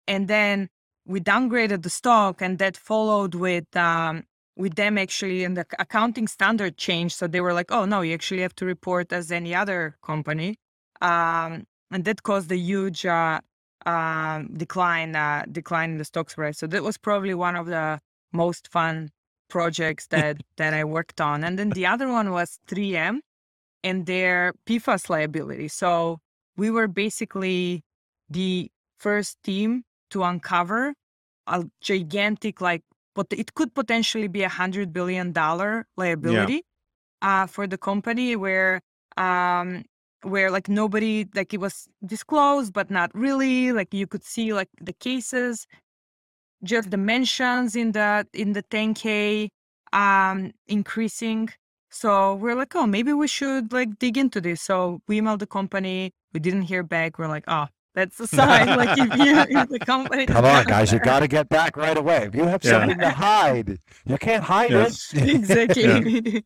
And 0.07 0.27
then 0.27 0.69
we 1.05 1.19
downgraded 1.19 1.83
the 1.83 1.89
stock, 1.89 2.41
and 2.41 2.57
that 2.59 2.77
followed 2.77 3.35
with 3.35 3.75
um, 3.75 4.23
with 4.55 4.75
them 4.75 4.97
actually 4.97 5.43
in 5.43 5.55
the 5.55 5.65
accounting 5.79 6.27
standard 6.27 6.77
change. 6.77 7.13
So 7.15 7.27
they 7.27 7.41
were 7.41 7.53
like, 7.53 7.71
"Oh 7.71 7.85
no, 7.85 8.01
you 8.01 8.13
actually 8.13 8.41
have 8.41 8.55
to 8.55 8.65
report 8.65 9.11
as 9.11 9.31
any 9.31 9.53
other 9.55 9.97
company," 10.03 10.57
um, 11.01 11.65
and 11.91 12.05
that 12.05 12.23
caused 12.23 12.51
a 12.51 12.57
huge 12.57 13.05
uh, 13.05 13.39
um 13.85 14.53
decline 14.55 15.15
uh, 15.15 15.45
decline 15.51 15.91
in 15.91 15.97
the 15.97 16.05
stock's 16.05 16.35
price. 16.35 16.57
So 16.59 16.67
that 16.67 16.83
was 16.83 16.97
probably 16.97 17.33
one 17.33 17.55
of 17.55 17.67
the 17.67 17.99
most 18.31 18.67
fun 18.69 19.11
projects 19.49 20.07
that 20.13 20.37
that 20.57 20.73
I 20.73 20.83
worked 20.83 21.19
on. 21.21 21.43
And 21.43 21.59
then 21.59 21.69
the 21.71 21.85
other 21.85 22.09
one 22.09 22.31
was 22.31 22.59
3M 22.67 23.19
and 23.83 24.05
their 24.05 24.53
PFAS 24.65 25.09
liability. 25.09 25.67
So 25.67 26.19
we 26.55 26.71
were 26.71 26.87
basically 26.87 27.83
the 28.29 28.71
first 28.97 29.37
team 29.43 29.83
to 30.13 30.23
uncover 30.23 30.93
a 31.47 31.65
gigantic 31.81 32.61
like 32.61 32.83
but 33.15 33.27
it 33.31 33.53
could 33.53 33.73
potentially 33.75 34.27
be 34.27 34.43
a 34.43 34.49
hundred 34.49 34.93
billion 34.93 35.31
dollar 35.31 35.85
liability 35.97 36.63
uh, 37.21 37.45
for 37.47 37.67
the 37.67 37.77
company 37.77 38.35
where 38.35 38.81
um 39.17 39.83
where 40.23 40.49
like 40.49 40.69
nobody 40.69 41.27
like 41.35 41.53
it 41.53 41.59
was 41.59 41.87
disclosed 42.05 42.73
but 42.73 42.89
not 42.89 43.11
really 43.13 43.71
like 43.71 43.93
you 43.93 44.07
could 44.07 44.23
see 44.23 44.53
like 44.53 44.69
the 44.81 44.93
cases 44.93 45.67
just 46.63 46.91
the 46.91 46.97
mentions 46.97 47.75
in 47.75 47.91
the 47.91 48.25
in 48.33 48.53
the 48.53 48.63
10k 48.63 49.49
um 49.91 50.51
increasing. 50.67 51.49
So 51.91 52.35
we're 52.35 52.55
like 52.55 52.75
oh 52.75 52.87
maybe 52.87 53.13
we 53.13 53.27
should 53.27 53.71
like 53.73 53.99
dig 53.99 54.17
into 54.17 54.41
this. 54.41 54.61
So 54.61 55.01
we 55.07 55.19
emailed 55.21 55.39
the 55.39 55.47
company 55.47 56.11
we 56.33 56.39
didn't 56.39 56.63
hear 56.63 56.83
back 56.83 57.19
we're 57.19 57.27
like 57.27 57.43
oh 57.47 57.67
that's 57.95 58.17
the 58.17 58.27
sign 58.27 58.67
like 58.75 58.97
if 58.97 59.15
you 59.15 59.59
if 59.61 59.69
the 59.75 59.79
company 59.79 60.25
Come 60.25 60.45
on, 60.45 60.65
guys, 60.65 60.91
you 60.91 60.99
got 60.99 61.19
to 61.19 61.27
get 61.27 61.49
back 61.49 61.77
right 61.77 61.97
away. 61.97 62.25
If 62.27 62.35
you 62.35 62.43
have 62.45 62.63
Yeah. 62.63 62.71
something 62.71 62.97
to 62.99 63.09
hide, 63.11 63.77
you 64.05 64.17
can't 64.17 64.43
hide 64.43 64.71
Yeah. 64.77 64.87
it. 64.87 64.93
exactly 65.37 66.43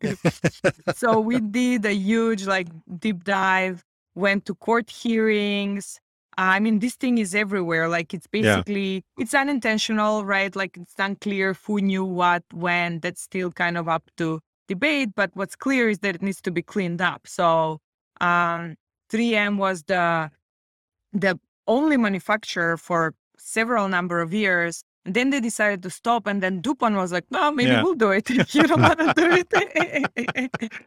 so 0.94 1.20
we 1.20 1.40
did 1.40 1.86
a 1.86 1.94
huge 1.94 2.46
like 2.46 2.68
deep 3.00 3.24
dive 3.24 3.84
went 4.16 4.46
to 4.46 4.56
court 4.56 4.90
hearings 4.90 6.00
i 6.38 6.60
mean 6.60 6.80
this 6.80 6.96
thing 6.96 7.18
is 7.18 7.36
everywhere 7.36 7.88
like 7.88 8.14
it's 8.14 8.28
Yeah. 8.32 8.42
basically 8.42 9.04
it's 9.18 9.34
unintentional 9.34 10.26
right 10.26 10.56
like 10.56 10.78
it's 10.78 10.94
unclear 10.98 11.54
who 11.66 11.80
knew 11.82 12.06
what 12.06 12.44
when 12.54 13.00
that's 13.00 13.22
still 13.22 13.52
kind 13.52 13.78
of 13.78 13.88
up 13.88 14.04
to 14.18 14.40
debate 14.68 15.10
but 15.16 15.32
what's 15.34 15.56
clear 15.56 15.90
is 15.90 16.00
that 16.00 16.16
it 16.16 16.22
needs 16.22 16.42
to 16.42 16.52
be 16.52 16.62
cleaned 16.62 17.02
up 17.02 17.28
so 17.28 17.80
um 18.22 18.76
3m 19.12 19.58
was 19.58 19.84
the 19.84 20.30
the 21.14 21.40
only 21.68 21.98
manufacturer 21.98 22.78
for 22.78 23.14
several 23.38 23.88
number 23.90 24.22
of 24.22 24.34
years 24.34 24.84
and 25.06 25.14
then 25.14 25.30
they 25.30 25.40
decided 25.40 25.82
to 25.84 25.90
stop 25.90 26.28
and 26.28 26.42
then 26.44 26.60
dupont 26.62 26.96
was 26.96 27.12
like 27.12 27.26
no 27.32 27.52
maybe 27.52 27.72
Yeah. 27.72 27.84
we'll 27.84 27.96
do 27.96 28.12
it 28.12 28.30
you 28.54 28.64
don't 28.64 28.82
want 28.82 29.00
to 29.00 29.14
do 29.16 29.30
it 29.32 30.72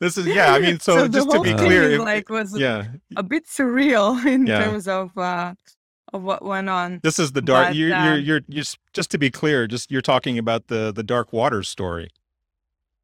This 0.00 0.18
is 0.18 0.26
yeah. 0.26 0.52
I 0.52 0.58
mean, 0.58 0.80
so, 0.80 1.02
the 1.06 1.08
just 1.08 1.30
to 1.30 1.40
be 1.40 1.54
clear, 1.54 1.88
if- 1.92 2.00
like 2.00 2.28
was 2.28 2.58
yeah, 2.58 2.86
a 3.16 3.22
bit 3.22 3.46
surreal 3.46 4.22
in 4.34 4.46
Yeah. 4.46 4.64
terms 4.64 4.88
of 4.88 5.16
uh 5.16 5.54
of 6.12 6.22
what 6.22 6.44
went 6.44 6.68
on 6.68 7.00
this 7.02 7.18
is 7.18 7.32
the 7.32 7.40
dark. 7.40 7.68
But, 7.68 7.76
You're, 7.76 7.88
you're 7.88 7.96
um, 7.98 8.20
you're 8.20 8.40
you're 8.48 8.64
just 8.92 9.10
to 9.12 9.18
be 9.18 9.30
clear. 9.30 9.66
Just 9.66 9.90
you're 9.90 10.02
talking 10.02 10.36
about 10.36 10.66
the 10.66 10.92
the 10.92 11.02
Dark 11.04 11.32
Waters 11.32 11.68
story. 11.68 12.10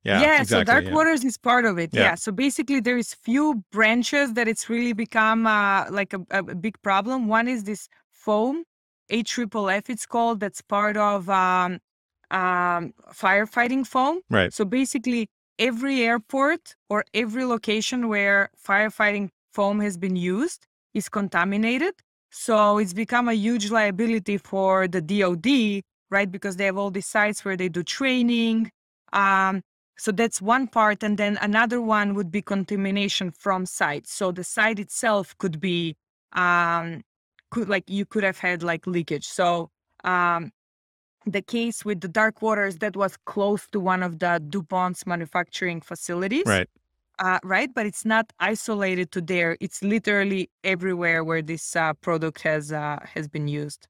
Yeah, 0.04 0.36
so 0.38 0.42
exactly. 0.42 0.64
dark 0.64 0.84
yeah. 0.86 0.94
waters 0.94 1.24
is 1.24 1.36
part 1.36 1.64
of 1.64 1.78
it 1.78 1.90
Yeah. 1.92 2.00
yeah. 2.02 2.14
so 2.14 2.32
basically 2.32 2.80
there 2.80 2.96
is 2.96 3.14
few 3.14 3.62
branches 3.72 4.32
that 4.34 4.48
it's 4.48 4.68
really 4.68 4.92
become 4.94 5.46
uh, 5.46 5.90
like 5.90 6.12
a, 6.14 6.20
a 6.30 6.42
big 6.42 6.80
problem 6.82 7.28
one 7.28 7.48
is 7.48 7.64
this 7.64 7.88
foam 8.10 8.64
AFFF 9.10 9.90
it's 9.90 10.06
called 10.06 10.40
that's 10.40 10.62
part 10.62 10.96
of 10.96 11.28
um, 11.28 11.78
um, 12.30 12.94
firefighting 13.12 13.86
foam 13.86 14.20
Right. 14.30 14.52
so 14.52 14.64
basically 14.64 15.28
every 15.58 16.02
airport 16.02 16.74
or 16.88 17.04
every 17.12 17.44
location 17.44 18.08
where 18.08 18.50
firefighting 18.66 19.28
foam 19.52 19.80
has 19.80 19.96
been 19.98 20.16
used 20.16 20.66
is 20.94 21.08
contaminated 21.08 21.94
so 22.30 22.78
it's 22.78 22.92
become 22.94 23.28
a 23.28 23.34
huge 23.34 23.70
liability 23.70 24.38
for 24.38 24.86
the 24.88 25.00
DoD 25.02 25.82
right 26.10 26.30
because 26.30 26.56
they 26.56 26.64
have 26.64 26.78
all 26.78 26.90
these 26.90 27.06
sites 27.06 27.44
where 27.44 27.56
they 27.56 27.68
do 27.68 27.82
training 27.82 28.70
um, 29.12 29.60
so 30.00 30.12
that's 30.12 30.40
one 30.40 30.66
part. 30.66 31.02
And 31.02 31.18
then 31.18 31.38
another 31.42 31.78
one 31.78 32.14
would 32.14 32.30
be 32.30 32.40
contamination 32.40 33.30
from 33.32 33.66
sites. 33.66 34.10
So 34.14 34.32
the 34.32 34.42
site 34.42 34.78
itself 34.78 35.36
could 35.36 35.60
be, 35.60 35.94
um, 36.32 37.02
could 37.50 37.68
like 37.68 37.84
you 37.86 38.06
could 38.06 38.24
have 38.24 38.38
had 38.38 38.62
like 38.62 38.86
leakage. 38.86 39.28
So 39.28 39.70
um, 40.04 40.52
the 41.26 41.42
case 41.42 41.84
with 41.84 42.00
the 42.00 42.08
dark 42.08 42.40
waters 42.40 42.76
that 42.78 42.96
was 42.96 43.18
close 43.26 43.66
to 43.72 43.78
one 43.78 44.02
of 44.02 44.20
the 44.20 44.42
DuPont's 44.48 45.06
manufacturing 45.06 45.82
facilities. 45.82 46.44
Right. 46.46 46.68
Uh, 47.18 47.38
right, 47.44 47.68
but 47.74 47.84
it's 47.84 48.06
not 48.06 48.32
isolated 48.40 49.12
to 49.12 49.20
there. 49.20 49.58
It's 49.60 49.82
literally 49.82 50.48
everywhere 50.64 51.22
where 51.24 51.42
this 51.42 51.76
uh, 51.76 51.92
product 51.92 52.40
has 52.40 52.72
uh, 52.72 53.00
has 53.14 53.28
been 53.28 53.48
used. 53.48 53.86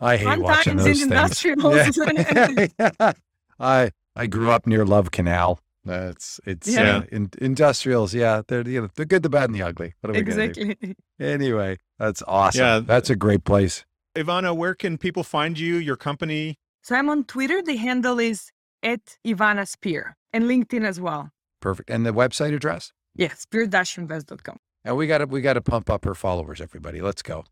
I 0.00 0.16
hate 0.16 0.24
Fun 0.24 0.42
watching 0.42 0.78
times 0.78 1.00
in 1.00 1.08
those 1.10 1.34
things. 1.44 1.56
industrials. 1.62 2.76
Yeah. 2.80 3.12
I 3.60 3.90
I 4.16 4.26
grew 4.26 4.50
up 4.50 4.66
near 4.66 4.84
Love 4.84 5.10
Canal. 5.10 5.60
That's 5.84 6.40
it's 6.46 6.68
Yeah. 6.68 6.98
uh, 6.98 7.02
in, 7.12 7.30
industrials. 7.40 8.14
Yeah, 8.14 8.42
they're 8.46 8.66
you 8.66 8.82
know 8.82 8.88
they're 8.94 9.04
good, 9.06 9.22
the 9.22 9.28
bad, 9.28 9.44
and 9.50 9.54
the 9.54 9.62
ugly. 9.62 9.94
What 10.00 10.10
are 10.10 10.12
we 10.14 10.22
gonna 10.22 10.52
do? 10.52 10.60
exactly. 10.60 10.96
Anyway, 11.20 11.78
that's 11.98 12.22
awesome. 12.26 12.60
Yeah. 12.60 12.80
that's 12.80 13.10
a 13.10 13.16
great 13.16 13.44
place. 13.44 13.84
Ivana, 14.16 14.56
where 14.56 14.74
can 14.74 14.96
people 14.96 15.24
find 15.24 15.58
you, 15.58 15.76
your 15.76 15.96
company? 15.96 16.56
So 16.82 16.94
I'm 16.94 17.08
on 17.08 17.24
Twitter. 17.24 17.60
The 17.62 17.76
handle 17.76 18.18
is 18.18 18.50
at 18.82 19.18
Ivana 19.26 19.66
Spear 19.66 20.16
and 20.32 20.44
LinkedIn 20.44 20.84
as 20.84 21.00
well. 21.00 21.30
Perfect. 21.60 21.90
And 21.90 22.04
the 22.06 22.12
website 22.12 22.54
address. 22.54 22.92
Yeah, 23.16 23.32
spear-invest.com. 23.34 24.56
And 24.84 24.96
we 24.96 25.06
got 25.06 25.18
to 25.18 25.26
we 25.26 25.40
got 25.40 25.54
to 25.54 25.60
pump 25.62 25.88
up 25.90 26.04
her 26.04 26.14
followers. 26.14 26.60
Everybody, 26.60 27.00
let's 27.00 27.22
go. 27.22 27.44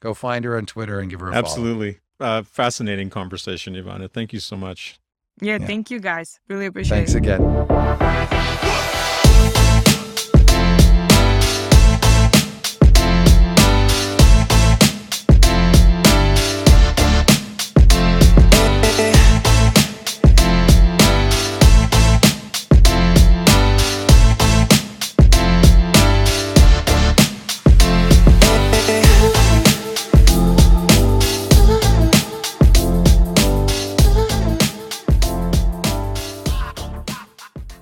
Go 0.00 0.14
find 0.14 0.44
her 0.44 0.56
on 0.56 0.66
Twitter 0.66 0.98
and 1.00 1.10
give 1.10 1.20
her 1.20 1.28
a 1.28 1.32
follow. 1.32 1.44
Absolutely. 1.44 1.98
Uh, 2.20 2.42
fascinating 2.42 3.10
conversation, 3.10 3.74
Ivana. 3.74 4.10
Thank 4.10 4.32
you 4.32 4.40
so 4.40 4.56
much. 4.56 4.98
Yeah, 5.40 5.58
Yeah. 5.60 5.66
thank 5.66 5.90
you 5.90 6.00
guys. 6.00 6.40
Really 6.48 6.66
appreciate 6.66 7.06
Thanks 7.08 7.14
it. 7.14 7.24
Thanks 7.24 7.40
again. 7.40 8.35